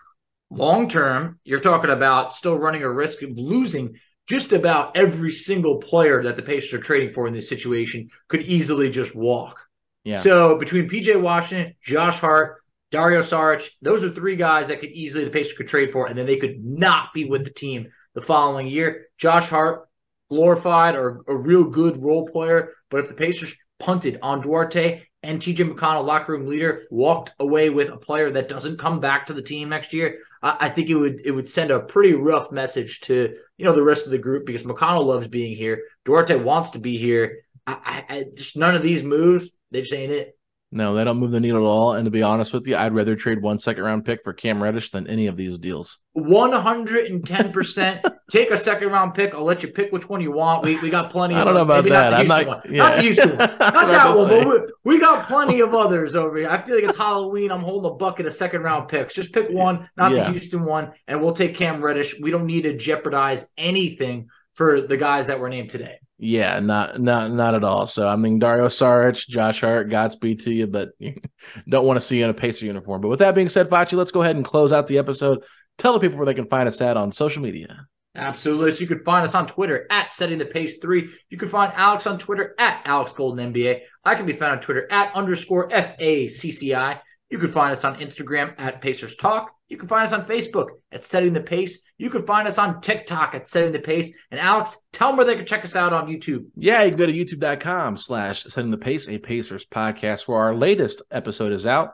long 0.49 0.89
term. 0.89 1.39
You're 1.43 1.59
talking 1.59 1.89
about 1.89 2.33
still 2.33 2.57
running 2.57 2.83
a 2.83 2.91
risk 2.91 3.21
of 3.21 3.37
losing. 3.37 3.95
Just 4.25 4.53
about 4.53 4.95
every 4.95 5.33
single 5.33 5.79
player 5.79 6.23
that 6.23 6.37
the 6.37 6.43
Pacers 6.43 6.73
are 6.73 6.81
trading 6.81 7.13
for 7.13 7.27
in 7.27 7.33
this 7.33 7.49
situation 7.49 8.07
could 8.29 8.43
easily 8.43 8.89
just 8.89 9.13
walk. 9.13 9.59
Yeah. 10.05 10.19
So 10.19 10.57
between 10.57 10.87
PJ 10.87 11.21
Washington, 11.21 11.75
Josh 11.81 12.19
Hart, 12.19 12.63
Dario 12.89 13.19
Saric, 13.19 13.69
those 13.81 14.03
are 14.03 14.09
three 14.09 14.37
guys 14.37 14.67
that 14.67 14.79
could 14.79 14.91
easily 14.91 15.25
the 15.25 15.31
Pacers 15.31 15.57
could 15.57 15.67
trade 15.67 15.91
for, 15.91 16.07
and 16.07 16.17
then 16.17 16.25
they 16.25 16.37
could 16.37 16.63
not 16.63 17.13
be 17.13 17.25
with 17.25 17.43
the 17.43 17.49
team 17.49 17.87
the 18.13 18.21
following 18.21 18.67
year. 18.67 19.07
Josh 19.17 19.49
Hart, 19.49 19.89
glorified 20.33 20.95
or 20.95 21.23
a 21.27 21.35
real 21.35 21.65
good 21.65 22.03
role 22.03 22.27
player, 22.27 22.73
but 22.89 23.01
if 23.01 23.07
the 23.07 23.13
Pacers 23.13 23.55
punted 23.79 24.17
on 24.23 24.41
Duarte 24.41 25.03
and 25.21 25.39
TJ 25.39 25.71
McConnell, 25.71 26.05
locker 26.05 26.31
room 26.33 26.47
leader, 26.47 26.83
walked 26.89 27.31
away 27.39 27.69
with 27.69 27.89
a 27.89 27.97
player 27.97 28.31
that 28.31 28.49
doesn't 28.49 28.79
come 28.79 28.99
back 28.99 29.27
to 29.27 29.33
the 29.33 29.41
team 29.43 29.69
next 29.69 29.93
year, 29.93 30.17
I, 30.41 30.57
I 30.61 30.69
think 30.69 30.89
it 30.89 30.95
would 30.95 31.21
it 31.23 31.31
would 31.31 31.47
send 31.47 31.69
a 31.69 31.79
pretty 31.79 32.13
rough 32.13 32.51
message 32.51 33.01
to 33.01 33.35
you 33.57 33.65
know 33.65 33.73
the 33.73 33.83
rest 33.83 34.05
of 34.05 34.11
the 34.11 34.17
group 34.17 34.45
because 34.45 34.63
McConnell 34.63 35.05
loves 35.05 35.27
being 35.27 35.55
here, 35.55 35.83
Duarte 36.03 36.35
wants 36.35 36.71
to 36.71 36.79
be 36.79 36.97
here. 36.97 37.39
I, 37.65 38.03
I, 38.09 38.25
just 38.35 38.57
none 38.57 38.75
of 38.75 38.83
these 38.83 39.03
moves, 39.03 39.49
they 39.71 39.81
just 39.81 39.93
ain't 39.93 40.11
it. 40.11 40.32
No, 40.73 40.95
they 40.95 41.03
don't 41.03 41.17
move 41.17 41.29
the 41.29 41.39
needle 41.39 41.65
at 41.65 41.69
all. 41.69 41.93
And 41.93 42.05
to 42.05 42.11
be 42.11 42.23
honest 42.23 42.51
with 42.51 42.65
you, 42.67 42.75
I'd 42.75 42.95
rather 42.95 43.15
trade 43.15 43.43
one 43.43 43.59
second 43.59 43.83
round 43.83 44.05
pick 44.05 44.23
for 44.23 44.33
Cam 44.33 44.61
Reddish 44.61 44.89
than 44.89 45.05
any 45.07 45.27
of 45.27 45.37
these 45.37 45.59
deals. 45.59 45.99
110%. 46.17 48.15
Take 48.31 48.49
a 48.49 48.57
second 48.57 48.89
round 48.89 49.13
pick. 49.13 49.35
I'll 49.35 49.43
let 49.43 49.61
you 49.61 49.69
pick 49.69 49.91
which 49.91 50.09
one 50.09 50.19
you 50.19 50.31
want. 50.31 50.63
We, 50.63 50.79
we 50.79 50.89
got 50.89 51.11
plenty 51.11 51.35
of 51.35 51.41
I 51.41 51.43
don't 51.43 51.53
know 51.53 51.61
about 51.61 51.83
that. 51.85 52.09
Not 52.09 52.13
I'm 52.13 52.27
not, 52.27 52.47
one. 52.47 52.61
Yeah. 52.69 52.77
not 52.77 52.95
the 52.95 53.01
Houston 53.03 53.29
one. 53.37 53.37
Not 53.59 53.59
that 53.59 54.15
one, 54.15 54.27
but 54.27 54.47
we, 54.83 54.95
we, 54.95 54.99
got 54.99 55.27
plenty 55.27 55.59
of 55.59 55.75
others 55.75 56.15
over 56.15 56.37
here. 56.37 56.49
I 56.49 56.59
feel 56.59 56.75
like 56.75 56.85
it's 56.85 56.97
Halloween. 56.97 57.51
I'm 57.51 57.61
holding 57.61 57.91
a 57.91 57.93
bucket 57.93 58.25
of 58.25 58.33
second 58.33 58.63
round 58.63 58.87
picks. 58.89 59.13
Just 59.13 59.31
pick 59.31 59.49
one, 59.49 59.89
not 59.95 60.11
yeah. 60.11 60.23
the 60.23 60.31
Houston 60.31 60.63
one, 60.63 60.93
and 61.07 61.21
we'll 61.21 61.33
take 61.33 61.55
Cam 61.55 61.83
Reddish. 61.83 62.19
We 62.19 62.31
don't 62.31 62.47
need 62.47 62.63
to 62.63 62.75
jeopardize 62.75 63.45
anything 63.57 64.29
for 64.53 64.81
the 64.81 64.97
guys 64.97 65.27
that 65.27 65.39
were 65.39 65.49
named 65.49 65.69
today. 65.69 65.99
Yeah, 66.17 66.59
not 66.59 66.99
not 66.99 67.31
not 67.31 67.55
at 67.55 67.63
all. 67.63 67.85
So 67.85 68.07
I 68.07 68.15
mean, 68.15 68.39
Dario 68.39 68.67
Saric, 68.67 69.27
Josh 69.27 69.61
Hart, 69.61 69.89
Godspeed 69.89 70.41
to 70.41 70.51
you, 70.51 70.67
but 70.67 70.91
don't 71.67 71.85
want 71.85 71.99
to 71.99 72.05
see 72.05 72.19
you 72.19 72.23
in 72.23 72.29
a 72.29 72.33
Pacer 72.33 72.65
uniform. 72.65 73.01
But 73.01 73.09
with 73.09 73.19
that 73.19 73.35
being 73.35 73.49
said, 73.49 73.69
Facci, 73.69 73.93
let's 73.97 74.11
go 74.11 74.21
ahead 74.21 74.35
and 74.35 74.45
close 74.45 74.71
out 74.71 74.87
the 74.87 74.99
episode. 74.99 75.43
Tell 75.77 75.93
the 75.93 75.99
people 75.99 76.17
where 76.17 76.25
they 76.25 76.33
can 76.33 76.47
find 76.47 76.67
us 76.67 76.79
at 76.81 76.97
on 76.97 77.11
social 77.11 77.41
media. 77.41 77.87
Absolutely. 78.15 78.71
So 78.71 78.81
you 78.81 78.87
can 78.87 79.03
find 79.03 79.23
us 79.23 79.33
on 79.33 79.47
Twitter 79.47 79.87
at 79.89 80.11
setting 80.11 80.37
the 80.37 80.45
pace 80.45 80.77
three. 80.77 81.09
You 81.29 81.37
can 81.37 81.49
find 81.49 81.73
Alex 81.75 82.05
on 82.05 82.19
Twitter 82.19 82.53
at 82.59 82.83
Alex 82.85 83.11
Golden 83.11 83.51
NBA. 83.51 83.81
I 84.05 84.15
can 84.15 84.27
be 84.27 84.33
found 84.33 84.53
on 84.53 84.61
Twitter 84.61 84.87
at 84.91 85.15
underscore 85.15 85.73
F 85.73 85.95
A 85.97 86.27
C 86.27 86.51
C 86.51 86.75
I. 86.75 87.01
You 87.33 87.39
can 87.39 87.49
find 87.49 87.71
us 87.71 87.83
on 87.83 87.95
Instagram 87.95 88.53
at 88.59 88.79
Pacers 88.79 89.15
Talk. 89.15 89.55
You 89.67 89.75
can 89.75 89.87
find 89.87 90.03
us 90.03 90.13
on 90.13 90.27
Facebook 90.27 90.67
at 90.91 91.03
Setting 91.03 91.33
the 91.33 91.41
Pace. 91.41 91.81
You 91.97 92.11
can 92.11 92.27
find 92.27 92.47
us 92.47 92.59
on 92.59 92.79
TikTok 92.79 93.33
at 93.33 93.47
Setting 93.47 93.71
the 93.71 93.79
Pace. 93.79 94.15
And 94.29 94.39
Alex, 94.39 94.77
tell 94.91 95.07
them 95.07 95.17
where 95.17 95.25
they 95.25 95.35
can 95.35 95.47
check 95.47 95.63
us 95.63 95.75
out 95.75 95.93
on 95.93 96.05
YouTube. 96.05 96.45
Yeah, 96.55 96.83
you 96.83 96.91
can 96.91 96.99
go 96.99 97.07
to 97.07 97.11
youtube.com 97.11 97.97
slash 97.97 98.43
Setting 98.43 98.69
the 98.69 98.77
Pace, 98.77 99.09
a 99.09 99.17
Pacers 99.17 99.65
podcast 99.65 100.27
where 100.27 100.37
our 100.37 100.53
latest 100.53 101.01
episode 101.09 101.53
is 101.53 101.65
out. 101.65 101.93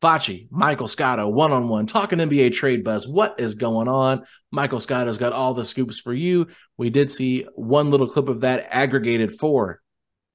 Facci, 0.00 0.46
Michael 0.52 0.86
Scotto, 0.86 1.26
one 1.28 1.50
on 1.50 1.66
one, 1.66 1.88
talking 1.88 2.20
NBA 2.20 2.52
trade 2.52 2.84
buzz. 2.84 3.08
What 3.08 3.40
is 3.40 3.56
going 3.56 3.88
on? 3.88 4.24
Michael 4.52 4.78
Scotto's 4.78 5.18
got 5.18 5.32
all 5.32 5.52
the 5.52 5.64
scoops 5.64 5.98
for 5.98 6.14
you. 6.14 6.46
We 6.76 6.90
did 6.90 7.10
see 7.10 7.44
one 7.56 7.90
little 7.90 8.08
clip 8.08 8.28
of 8.28 8.42
that 8.42 8.68
aggregated 8.70 9.32
for 9.32 9.82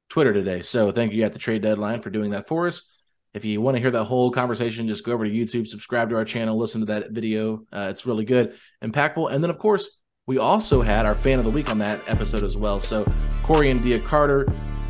Twitter 0.10 0.34
today. 0.34 0.62
So 0.62 0.92
thank 0.92 1.14
you 1.14 1.24
at 1.24 1.32
the 1.32 1.40
trade 1.40 1.62
deadline 1.62 2.02
for 2.02 2.10
doing 2.10 2.32
that 2.32 2.50
for 2.50 2.68
us. 2.68 2.91
If 3.34 3.46
you 3.46 3.62
want 3.62 3.78
to 3.78 3.82
hear 3.82 3.92
that 3.92 4.04
whole 4.04 4.30
conversation, 4.30 4.90
just 4.90 5.06
go 5.06 5.14
over 5.14 5.24
to 5.24 5.32
YouTube, 5.32 5.66
subscribe 5.66 6.10
to 6.10 6.18
our 6.18 6.26
channel, 6.26 6.58
listen 6.58 6.82
to 6.82 6.88
that 6.88 7.12
video. 7.12 7.64
Uh, 7.72 7.88
it's 7.90 8.06
really 8.06 8.26
good, 8.26 8.56
impactful. 8.84 9.32
And 9.32 9.42
then, 9.42 9.50
of 9.50 9.58
course, 9.58 10.00
we 10.28 10.38
also 10.38 10.82
had 10.82 11.06
our 11.06 11.16
fan 11.16 11.38
of 11.38 11.46
the 11.46 11.50
week 11.50 11.70
on 11.70 11.78
that 11.78 12.02
episode 12.08 12.44
as 12.44 12.58
well. 12.58 12.82
So, 12.82 13.06
Corey 13.44 13.70
and 13.70 13.82
Dia 13.82 14.02
Carter, 14.02 14.46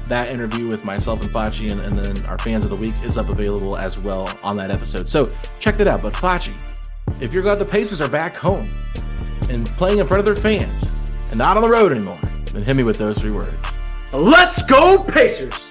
that 0.08 0.32
interview 0.32 0.68
with 0.68 0.84
myself 0.84 1.22
and 1.22 1.30
Facci, 1.30 1.70
and, 1.70 1.80
and 1.82 1.96
then 1.96 2.26
our 2.26 2.40
fans 2.40 2.64
of 2.64 2.72
the 2.72 2.76
week 2.76 2.96
is 3.04 3.16
up 3.16 3.30
available 3.30 3.78
as 3.78 4.00
well 4.00 4.28
on 4.42 4.58
that 4.58 4.72
episode. 4.72 5.08
So, 5.08 5.32
check 5.60 5.78
that 5.78 5.88
out. 5.88 6.02
But, 6.02 6.14
Facci, 6.14 6.54
if 7.22 7.36
you're 7.36 7.44
glad 7.44 7.60
the 7.60 7.66
Pacers 7.66 8.02
are 8.02 8.10
back 8.10 8.36
home 8.36 8.68
and 9.50 9.68
playing 9.78 10.00
in 10.00 10.08
front 10.08 10.20
of 10.20 10.26
their 10.26 10.36
fans, 10.36 10.92
and 11.30 11.38
not 11.38 11.58
on 11.58 11.62
the 11.62 11.70
road 11.70 11.92
anymore, 11.92 12.20
then 12.54 12.64
hit 12.64 12.76
me 12.76 12.82
with 12.82 12.98
those 12.98 13.20
three 13.20 13.32
words. 13.32 13.68
Let's 14.12 14.64
go, 14.64 14.98
Pacers! 14.98 15.71